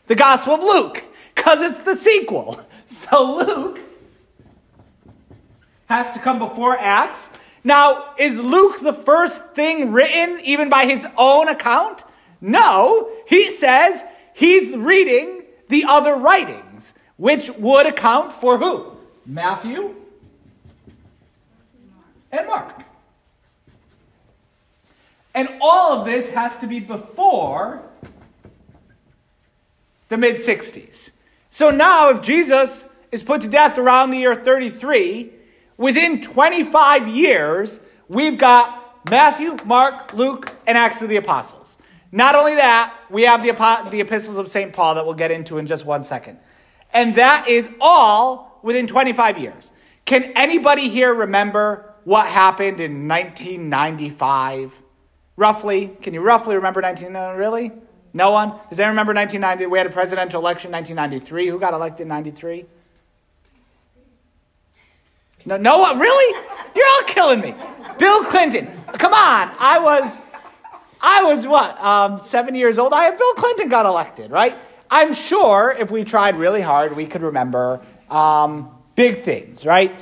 The 0.07 0.15
Gospel 0.15 0.55
of 0.55 0.61
Luke, 0.61 1.03
because 1.33 1.61
it's 1.61 1.79
the 1.81 1.95
sequel. 1.95 2.59
So 2.87 3.37
Luke 3.37 3.79
has 5.87 6.11
to 6.11 6.19
come 6.19 6.39
before 6.39 6.77
Acts. 6.77 7.29
Now, 7.63 8.13
is 8.17 8.39
Luke 8.39 8.79
the 8.79 8.93
first 8.93 9.53
thing 9.53 9.91
written, 9.91 10.39
even 10.43 10.69
by 10.69 10.85
his 10.85 11.05
own 11.17 11.47
account? 11.47 12.03
No, 12.41 13.09
he 13.27 13.49
says 13.49 14.03
he's 14.33 14.75
reading 14.75 15.43
the 15.69 15.85
other 15.87 16.15
writings, 16.15 16.93
which 17.17 17.49
would 17.51 17.87
account 17.87 18.33
for 18.33 18.57
who? 18.57 18.91
Matthew 19.25 19.95
and 22.31 22.47
Mark. 22.47 22.83
And 25.33 25.49
all 25.59 25.99
of 25.99 26.05
this 26.05 26.29
has 26.29 26.57
to 26.59 26.67
be 26.67 26.79
before 26.79 27.81
the 30.09 30.17
mid 30.17 30.35
60s. 30.35 31.11
So 31.49 31.71
now, 31.71 32.09
if 32.09 32.21
Jesus 32.21 32.87
is 33.11 33.23
put 33.23 33.41
to 33.41 33.47
death 33.47 33.77
around 33.77 34.11
the 34.11 34.17
year 34.17 34.35
33, 34.35 35.31
Within 35.77 36.21
25 36.21 37.07
years, 37.09 37.79
we've 38.07 38.37
got 38.37 39.09
Matthew, 39.09 39.57
Mark, 39.65 40.13
Luke, 40.13 40.53
and 40.65 40.77
Acts 40.77 41.01
of 41.01 41.09
the 41.09 41.17
Apostles. 41.17 41.77
Not 42.11 42.35
only 42.35 42.55
that, 42.55 42.95
we 43.09 43.23
have 43.23 43.43
the, 43.43 43.51
the 43.89 43.99
epistles 43.99 44.37
of 44.37 44.47
St. 44.47 44.71
Paul 44.71 44.95
that 44.95 45.05
we'll 45.05 45.15
get 45.15 45.31
into 45.31 45.57
in 45.57 45.67
just 45.67 45.85
one 45.85 46.03
second. 46.03 46.39
And 46.93 47.15
that 47.15 47.47
is 47.49 47.69
all 47.81 48.59
within 48.63 48.87
25 48.87 49.37
years. 49.37 49.71
Can 50.05 50.23
anybody 50.35 50.87
here 50.87 51.13
remember 51.13 51.93
what 52.05 52.27
happened 52.27 52.79
in 52.79 53.07
1995? 53.07 54.81
Roughly? 55.35 55.87
Can 56.01 56.13
you 56.13 56.21
roughly 56.21 56.55
remember 56.55 56.81
1990? 56.81 57.37
Really? 57.37 57.71
No 58.13 58.31
one? 58.31 58.51
Does 58.69 58.79
anyone 58.79 58.93
remember 58.93 59.13
1990? 59.13 59.65
We 59.69 59.77
had 59.77 59.87
a 59.87 59.89
presidential 59.89 60.39
election 60.39 60.69
in 60.69 60.77
1993. 60.77 61.49
Who 61.49 61.59
got 61.59 61.73
elected 61.73 62.03
in 62.03 62.07
93? 62.07 62.65
No, 65.45 65.57
no 65.57 65.79
one, 65.79 65.99
really? 65.99 66.41
You're 66.75 66.87
all 66.87 67.03
killing 67.03 67.39
me. 67.39 67.55
Bill 67.97 68.23
Clinton. 68.25 68.67
Come 68.93 69.13
on. 69.13 69.55
I 69.59 69.79
was, 69.79 70.19
I 70.99 71.23
was 71.23 71.45
what, 71.45 71.79
um, 71.81 72.17
seven 72.17 72.55
years 72.55 72.79
old? 72.79 72.93
I 72.93 73.11
Bill 73.11 73.33
Clinton 73.35 73.69
got 73.69 73.85
elected, 73.85 74.31
right? 74.31 74.57
I'm 74.89 75.13
sure 75.13 75.75
if 75.77 75.91
we 75.91 76.03
tried 76.03 76.37
really 76.37 76.61
hard, 76.61 76.95
we 76.95 77.05
could 77.05 77.23
remember 77.23 77.81
um, 78.09 78.69
big 78.95 79.23
things, 79.23 79.65
right? 79.65 79.95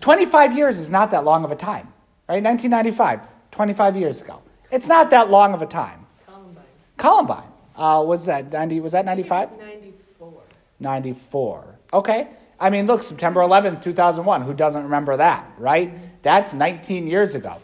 25 0.00 0.56
years 0.56 0.78
is 0.78 0.90
not 0.90 1.10
that 1.12 1.24
long 1.24 1.44
of 1.44 1.52
a 1.52 1.56
time, 1.56 1.92
right? 2.28 2.42
1995, 2.42 3.20
25 3.50 3.96
years 3.96 4.20
ago. 4.20 4.42
It's 4.70 4.88
not 4.88 5.10
that 5.10 5.30
long 5.30 5.54
of 5.54 5.62
a 5.62 5.66
time. 5.66 6.06
Columbine. 6.26 6.64
Columbine. 6.96 7.48
Uh, 7.76 8.02
was 8.06 8.26
that 8.26 8.50
90? 8.52 8.80
Was 8.80 8.92
that 8.92 9.04
95? 9.04 9.52
94. 9.58 10.42
94. 10.80 11.78
Okay. 11.92 12.28
I 12.62 12.70
mean, 12.70 12.86
look, 12.86 13.02
September 13.02 13.40
11th, 13.40 13.82
2001. 13.82 14.42
Who 14.42 14.54
doesn't 14.54 14.84
remember 14.84 15.16
that, 15.16 15.50
right? 15.58 15.92
That's 16.22 16.54
19 16.54 17.08
years 17.08 17.34
ago. 17.34 17.56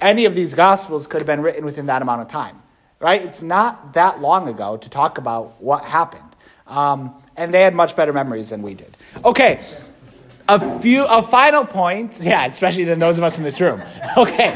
Any 0.00 0.24
of 0.24 0.36
these 0.36 0.54
gospels 0.54 1.08
could 1.08 1.18
have 1.20 1.26
been 1.26 1.42
written 1.42 1.64
within 1.64 1.86
that 1.86 2.00
amount 2.00 2.22
of 2.22 2.28
time, 2.28 2.62
right? 3.00 3.20
It's 3.20 3.42
not 3.42 3.94
that 3.94 4.20
long 4.20 4.46
ago 4.48 4.76
to 4.76 4.88
talk 4.88 5.18
about 5.18 5.60
what 5.60 5.84
happened. 5.84 6.22
Um, 6.68 7.20
and 7.36 7.52
they 7.52 7.62
had 7.62 7.74
much 7.74 7.96
better 7.96 8.12
memories 8.12 8.50
than 8.50 8.62
we 8.62 8.74
did. 8.74 8.96
Okay. 9.24 9.64
A 10.48 10.78
few, 10.78 11.04
a 11.04 11.22
final 11.22 11.64
point. 11.64 12.20
Yeah, 12.22 12.46
especially 12.46 12.84
than 12.84 13.00
those 13.00 13.18
of 13.18 13.24
us 13.24 13.38
in 13.38 13.42
this 13.44 13.60
room. 13.60 13.82
Okay. 14.16 14.54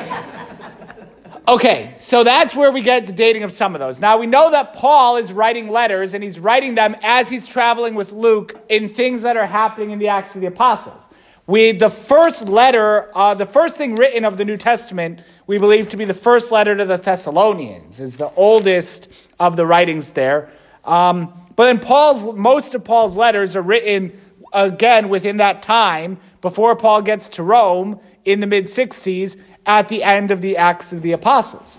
Okay, 1.51 1.95
so 1.97 2.23
that's 2.23 2.55
where 2.55 2.71
we 2.71 2.81
get 2.81 3.07
the 3.07 3.13
dating 3.13 3.43
of 3.43 3.51
some 3.51 3.75
of 3.75 3.81
those. 3.81 3.99
Now 3.99 4.19
we 4.19 4.27
know 4.27 4.53
that 4.53 4.73
Paul 4.73 5.17
is 5.17 5.33
writing 5.33 5.69
letters 5.69 6.15
and 6.15 6.23
he's 6.23 6.39
writing 6.39 6.77
them 6.77 6.95
as 7.03 7.29
he's 7.29 7.49
traveling 7.49 7.97
with 7.97 8.13
Luke 8.13 8.57
in 8.69 8.89
things 8.95 9.23
that 9.23 9.37
are 9.37 9.47
happening 9.47 9.91
in 9.91 9.99
the 9.99 10.07
Acts 10.07 10.33
of 10.37 10.43
the 10.43 10.47
Apostles. 10.47 11.09
We, 11.49 11.73
the 11.73 11.91
first 11.91 12.49
letter, 12.49 13.11
uh, 13.17 13.35
the 13.35 13.47
first 13.47 13.77
thing 13.77 13.97
written 13.97 14.25
of 14.25 14.37
the 14.37 14.45
New 14.45 14.57
Testament, 14.57 15.23
we 15.49 15.59
believe 15.59 15.89
to 15.89 15.97
be 15.97 16.05
the 16.05 16.15
first 16.15 16.53
letter 16.53 16.77
to 16.77 16.85
the 16.85 16.99
Thessalonians, 16.99 17.99
is 17.99 18.17
the 18.17 18.31
oldest 18.35 19.09
of 19.41 19.57
the 19.57 19.67
writings 19.67 20.11
there. 20.11 20.51
Um, 20.85 21.33
but 21.57 21.65
then 21.65 21.81
Paul's, 21.81 22.33
most 22.33 22.77
of 22.77 22.85
Paul's 22.85 23.17
letters 23.17 23.57
are 23.57 23.63
written 23.63 24.20
again 24.53 25.09
within 25.09 25.37
that 25.37 25.63
time 25.63 26.19
before 26.41 26.77
Paul 26.77 27.03
gets 27.03 27.29
to 27.31 27.43
Rome 27.43 28.01
in 28.25 28.41
the 28.41 28.47
mid 28.47 28.65
60s 28.65 29.37
at 29.67 29.89
the 29.89 30.03
end 30.03 30.31
of 30.31 30.41
the 30.41 30.57
Acts 30.57 30.93
of 30.93 31.03
the 31.03 31.13
Apostles. 31.13 31.79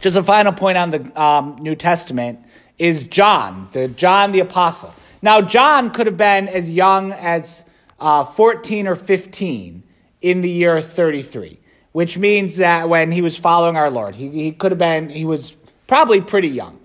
Just 0.00 0.16
a 0.16 0.22
final 0.22 0.52
point 0.52 0.78
on 0.78 0.90
the 0.90 1.20
um, 1.20 1.56
New 1.60 1.74
Testament 1.74 2.40
is 2.78 3.04
John, 3.04 3.68
the 3.72 3.88
John 3.88 4.32
the 4.32 4.40
Apostle. 4.40 4.92
Now, 5.22 5.40
John 5.40 5.90
could 5.90 6.06
have 6.06 6.16
been 6.16 6.48
as 6.48 6.70
young 6.70 7.12
as 7.12 7.64
uh, 7.98 8.24
14 8.24 8.86
or 8.86 8.94
15 8.94 9.82
in 10.20 10.40
the 10.40 10.50
year 10.50 10.80
33, 10.80 11.58
which 11.92 12.18
means 12.18 12.56
that 12.58 12.88
when 12.88 13.12
he 13.12 13.22
was 13.22 13.36
following 13.36 13.76
our 13.76 13.90
Lord, 13.90 14.14
he, 14.14 14.28
he 14.28 14.52
could 14.52 14.72
have 14.72 14.78
been, 14.78 15.08
he 15.08 15.24
was 15.24 15.54
probably 15.86 16.20
pretty 16.20 16.48
young, 16.48 16.78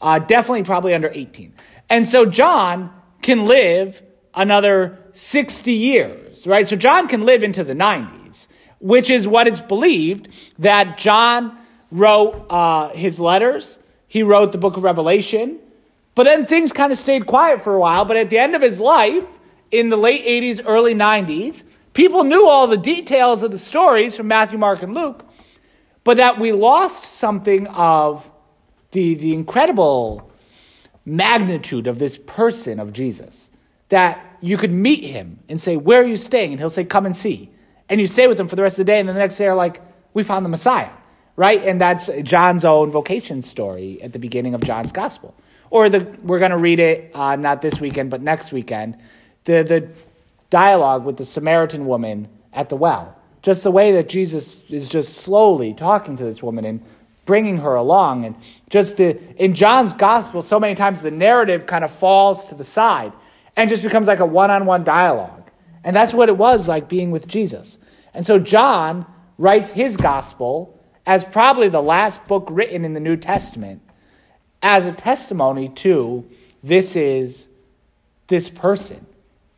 uh, 0.00 0.18
definitely 0.18 0.64
probably 0.64 0.94
under 0.94 1.10
18. 1.12 1.52
And 1.88 2.06
so 2.06 2.26
John 2.26 2.92
can 3.22 3.46
live 3.46 4.02
another 4.36 4.98
60 5.12 5.72
years, 5.72 6.46
right? 6.46 6.68
So 6.68 6.76
John 6.76 7.08
can 7.08 7.22
live 7.22 7.42
into 7.42 7.64
the 7.64 7.74
90s 7.74 8.26
which 8.78 9.10
is 9.10 9.26
what 9.26 9.46
it's 9.46 9.60
believed 9.60 10.28
that 10.58 10.98
John 10.98 11.56
wrote 11.90 12.46
uh, 12.50 12.90
his 12.90 13.18
letters. 13.18 13.78
He 14.06 14.22
wrote 14.22 14.52
the 14.52 14.58
book 14.58 14.76
of 14.76 14.84
Revelation. 14.84 15.58
But 16.14 16.24
then 16.24 16.46
things 16.46 16.72
kind 16.72 16.92
of 16.92 16.98
stayed 16.98 17.26
quiet 17.26 17.62
for 17.62 17.74
a 17.74 17.78
while. 17.80 18.04
But 18.04 18.16
at 18.16 18.30
the 18.30 18.38
end 18.38 18.54
of 18.54 18.62
his 18.62 18.80
life, 18.80 19.26
in 19.70 19.88
the 19.88 19.96
late 19.96 20.24
80s, 20.24 20.62
early 20.64 20.94
90s, 20.94 21.64
people 21.92 22.24
knew 22.24 22.46
all 22.46 22.66
the 22.66 22.76
details 22.76 23.42
of 23.42 23.50
the 23.50 23.58
stories 23.58 24.16
from 24.16 24.28
Matthew, 24.28 24.58
Mark, 24.58 24.82
and 24.82 24.94
Luke. 24.94 25.24
But 26.04 26.18
that 26.18 26.38
we 26.38 26.52
lost 26.52 27.04
something 27.04 27.66
of 27.68 28.30
the, 28.92 29.14
the 29.14 29.34
incredible 29.34 30.30
magnitude 31.04 31.86
of 31.86 31.98
this 31.98 32.16
person 32.16 32.78
of 32.78 32.92
Jesus. 32.92 33.50
That 33.88 34.25
you 34.40 34.56
could 34.56 34.72
meet 34.72 35.04
him 35.04 35.40
and 35.48 35.60
say, 35.60 35.76
Where 35.76 36.02
are 36.02 36.06
you 36.06 36.16
staying? 36.16 36.52
And 36.52 36.60
he'll 36.60 36.70
say, 36.70 36.84
Come 36.84 37.06
and 37.06 37.16
see 37.16 37.50
and 37.88 38.00
you 38.00 38.06
stay 38.06 38.26
with 38.26 38.38
him 38.38 38.48
for 38.48 38.56
the 38.56 38.62
rest 38.62 38.74
of 38.74 38.86
the 38.86 38.92
day, 38.92 38.98
and 38.98 39.08
then 39.08 39.14
the 39.14 39.20
next 39.20 39.38
day 39.38 39.46
are 39.46 39.54
like, 39.54 39.80
we 40.14 40.22
found 40.22 40.44
the 40.44 40.50
Messiah, 40.50 40.90
right? 41.36 41.62
And 41.62 41.80
that's 41.80 42.10
John's 42.22 42.64
own 42.64 42.90
vocation 42.90 43.42
story 43.42 44.00
at 44.02 44.12
the 44.12 44.18
beginning 44.18 44.54
of 44.54 44.62
John's 44.62 44.92
gospel. 44.92 45.34
Or 45.70 45.88
the, 45.88 46.00
we're 46.22 46.38
going 46.38 46.52
to 46.52 46.56
read 46.56 46.80
it 46.80 47.10
uh, 47.14 47.36
not 47.36 47.60
this 47.62 47.80
weekend, 47.80 48.10
but 48.10 48.22
next 48.22 48.52
weekend. 48.52 48.96
The, 49.44 49.62
the 49.62 49.88
dialogue 50.50 51.04
with 51.04 51.16
the 51.16 51.24
Samaritan 51.24 51.86
woman 51.86 52.28
at 52.52 52.68
the 52.68 52.76
well. 52.76 53.16
Just 53.42 53.62
the 53.62 53.70
way 53.70 53.92
that 53.92 54.08
Jesus 54.08 54.62
is 54.68 54.88
just 54.88 55.18
slowly 55.18 55.74
talking 55.74 56.16
to 56.16 56.24
this 56.24 56.42
woman 56.42 56.64
and 56.64 56.82
bringing 57.24 57.58
her 57.58 57.74
along. 57.74 58.24
And 58.24 58.36
just 58.70 58.96
the, 58.96 59.18
in 59.42 59.54
John's 59.54 59.92
gospel, 59.92 60.42
so 60.42 60.58
many 60.58 60.74
times 60.74 61.02
the 61.02 61.10
narrative 61.10 61.66
kind 61.66 61.84
of 61.84 61.90
falls 61.90 62.44
to 62.46 62.54
the 62.54 62.64
side 62.64 63.12
and 63.56 63.70
just 63.70 63.82
becomes 63.82 64.06
like 64.06 64.20
a 64.20 64.26
one 64.26 64.50
on 64.50 64.66
one 64.66 64.84
dialogue. 64.84 65.50
And 65.82 65.94
that's 65.94 66.12
what 66.12 66.28
it 66.28 66.36
was 66.36 66.68
like 66.68 66.88
being 66.88 67.10
with 67.10 67.26
Jesus. 67.26 67.78
And 68.12 68.26
so 68.26 68.38
John 68.38 69.06
writes 69.38 69.70
his 69.70 69.96
gospel 69.96 70.78
as 71.06 71.24
probably 71.24 71.68
the 71.68 71.82
last 71.82 72.26
book 72.26 72.48
written 72.50 72.84
in 72.84 72.92
the 72.92 73.00
New 73.00 73.16
Testament 73.16 73.80
as 74.62 74.86
a 74.86 74.92
testimony 74.92 75.68
to 75.68 76.28
this 76.62 76.96
is 76.96 77.48
this 78.26 78.48
person 78.48 79.06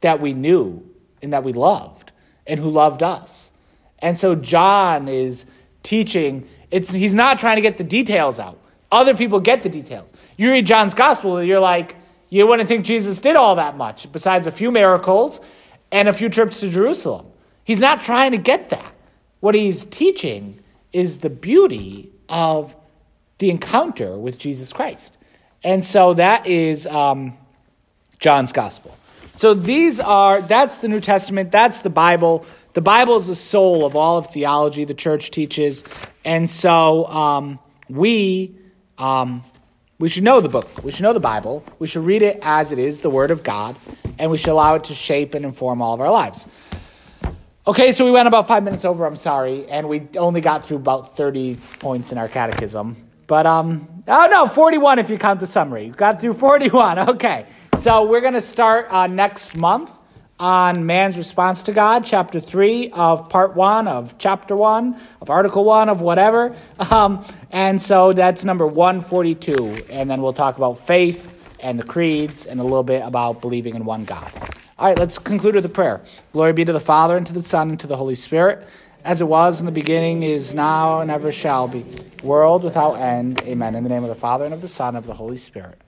that 0.01 0.21
we 0.21 0.35
knew 0.35 0.87
and 1.23 1.33
that 1.33 1.45
we 1.45 1.53
loved 1.53 2.13
and 2.47 2.61
who 2.61 2.71
loved 2.71 3.03
us. 3.03 3.53
And 4.01 4.19
so 4.19 4.35
John 4.35 5.09
is 5.09 5.47
teaching, 5.83 6.47
it's, 6.71 6.93
he's 6.93 7.15
not 7.15 7.39
trying 7.39 7.57
to 7.57 7.63
get 7.63 7.79
the 7.79 7.85
details 7.85 8.39
out. 8.39 8.59
Other 8.93 9.17
people 9.17 9.41
get 9.41 9.63
the 9.63 9.69
details. 9.69 10.13
You 10.37 10.51
read 10.51 10.67
John's 10.67 10.95
gospel, 10.95 11.43
you're 11.43 11.61
like, 11.61 11.97
you 12.31 12.47
wouldn't 12.47 12.69
think 12.69 12.85
Jesus 12.85 13.21
did 13.21 13.37
all 13.37 13.57
that 13.57 13.77
much, 13.77 14.11
besides 14.13 14.47
a 14.47 14.51
few 14.51 14.71
miracles 14.71 15.41
and 15.91 16.09
a 16.09 16.13
few 16.13 16.29
trips 16.29 16.61
to 16.61 16.69
Jerusalem. 16.69 17.27
He's 17.65 17.81
not 17.81 18.01
trying 18.01 18.33
to 18.33 18.39
get 18.39 18.71
that. 18.71 18.95
What 19.41 19.55
he's 19.55 19.85
teaching 19.85 20.61
is 20.93 21.19
the 21.19 21.31
beauty 21.31 22.11
of 22.29 22.75
the 23.39 23.51
encounter 23.51 24.19
with 24.19 24.39
Jesus 24.39 24.73
Christ. 24.73 25.17
And 25.63 25.85
so 25.85 26.15
that 26.15 26.47
is 26.47 26.87
um, 26.87 27.37
John's 28.19 28.53
gospel. 28.53 28.97
So 29.35 29.55
these 29.55 30.01
are, 30.01 30.43
that's 30.43 30.79
the 30.79 30.89
New 30.89 31.01
Testament, 31.01 31.53
that's 31.53 31.83
the 31.83 31.91
Bible. 31.91 32.45
The 32.75 32.81
Bible 32.81 33.17
is 33.17 33.29
the 33.29 33.35
soul 33.35 33.87
of 33.87 33.95
all 33.95 34.19
of 34.19 34.33
theology, 34.33 34.85
the 34.85 34.95
church 34.95 35.31
teaches. 35.31 35.85
And 36.25 36.51
so 36.51 37.07
um, 37.07 37.59
we, 37.89 38.57
um, 38.99 39.43
we 39.99 40.09
should 40.09 40.23
know 40.23 40.41
the 40.41 40.49
book. 40.49 40.85
We 40.85 40.93
should 40.93 41.03
know 41.03 41.13
the 41.13 41.21
Bible. 41.21 41.65
We 41.81 41.89
should 41.89 42.05
read 42.05 42.23
it 42.23 42.39
as 42.43 42.71
it 42.71 42.79
is, 42.79 43.01
the 43.01 43.11
Word 43.11 43.33
of 43.33 43.43
God, 43.43 43.75
and 44.19 44.31
we 44.31 44.37
should 44.37 44.51
allow 44.51 44.77
it 44.77 44.85
to 44.85 44.95
shape 44.95 45.35
and 45.35 45.45
inform 45.45 45.83
all 45.83 45.95
of 45.95 46.01
our 46.01 46.11
lives. 46.11 46.47
Okay, 47.67 47.91
so 47.93 48.05
we 48.05 48.13
went 48.13 48.29
about 48.29 48.47
five 48.47 48.63
minutes 48.63 48.85
over, 48.85 49.05
I'm 49.05 49.17
sorry, 49.17 49.67
and 49.69 49.89
we 49.89 50.07
only 50.17 50.41
got 50.41 50.65
through 50.65 50.79
about 50.79 51.17
30 51.17 51.57
points 51.81 52.13
in 52.13 52.19
our 52.19 52.29
catechism. 52.29 52.97
But, 53.27 53.45
um, 53.45 54.05
oh 54.07 54.29
no, 54.31 54.47
41 54.47 55.01
if 55.01 55.11
you 55.11 55.19
count 55.19 55.41
the 55.41 55.47
summary. 55.47 55.91
We 55.91 55.97
got 55.97 56.21
through 56.21 56.35
41, 56.35 56.99
okay. 57.11 57.47
So 57.79 58.07
we're 58.07 58.21
going 58.21 58.35
to 58.35 58.41
start 58.41 58.87
uh, 58.91 59.09
next 59.09 59.57
month 59.57 59.98
on 60.39 60.87
man's 60.87 61.19
response 61.19 61.65
to 61.65 61.73
God, 61.73 62.05
chapter 62.05 62.41
3 62.41 62.91
of 62.91 63.29
part 63.29 63.57
1 63.57 63.89
of 63.89 64.17
chapter 64.19 64.55
1 64.55 65.01
of 65.21 65.31
article 65.31 65.65
1 65.65 65.89
of 65.89 66.01
whatever. 66.01 66.57
Um, 66.91 67.25
and 67.51 67.81
so 67.81 68.13
that's 68.13 68.45
number 68.45 68.67
142. 68.67 69.87
And 69.91 70.09
then 70.09 70.23
we'll 70.23 70.33
talk 70.33 70.57
about 70.57 70.87
faith 70.87 71.27
and 71.61 71.79
the 71.79 71.83
creeds 71.83 72.47
and 72.47 72.61
a 72.61 72.63
little 72.63 72.83
bit 72.83 73.03
about 73.03 73.41
believing 73.41 73.75
in 73.75 73.85
one 73.85 74.05
God. 74.05 74.31
All 74.79 74.87
right, 74.87 74.99
let's 74.99 75.19
conclude 75.19 75.57
with 75.57 75.65
a 75.65 75.71
prayer. 75.71 76.01
Glory 76.33 76.53
be 76.53 76.65
to 76.65 76.73
the 76.73 76.81
Father, 76.81 77.17
and 77.17 77.27
to 77.27 77.33
the 77.33 77.43
Son, 77.43 77.71
and 77.71 77.81
to 77.81 77.89
the 77.89 77.97
Holy 77.97 78.15
Spirit, 78.15 78.67
as 79.05 79.21
it 79.21 79.27
was 79.27 79.59
in 79.59 79.67
the 79.67 79.73
beginning, 79.73 80.23
is 80.23 80.55
now, 80.55 81.01
and 81.01 81.11
ever 81.11 81.33
shall 81.33 81.67
be, 81.67 81.85
world 82.23 82.63
without 82.63 82.95
end. 82.95 83.43
Amen. 83.43 83.75
In 83.75 83.83
the 83.83 83.89
name 83.89 84.05
of 84.05 84.09
the 84.09 84.15
Father, 84.15 84.45
and 84.45 84.55
of 84.55 84.61
the 84.61 84.69
Son, 84.69 84.91
and 84.95 84.99
of 84.99 85.07
the 85.07 85.15
Holy 85.15 85.37
Spirit. 85.37 85.81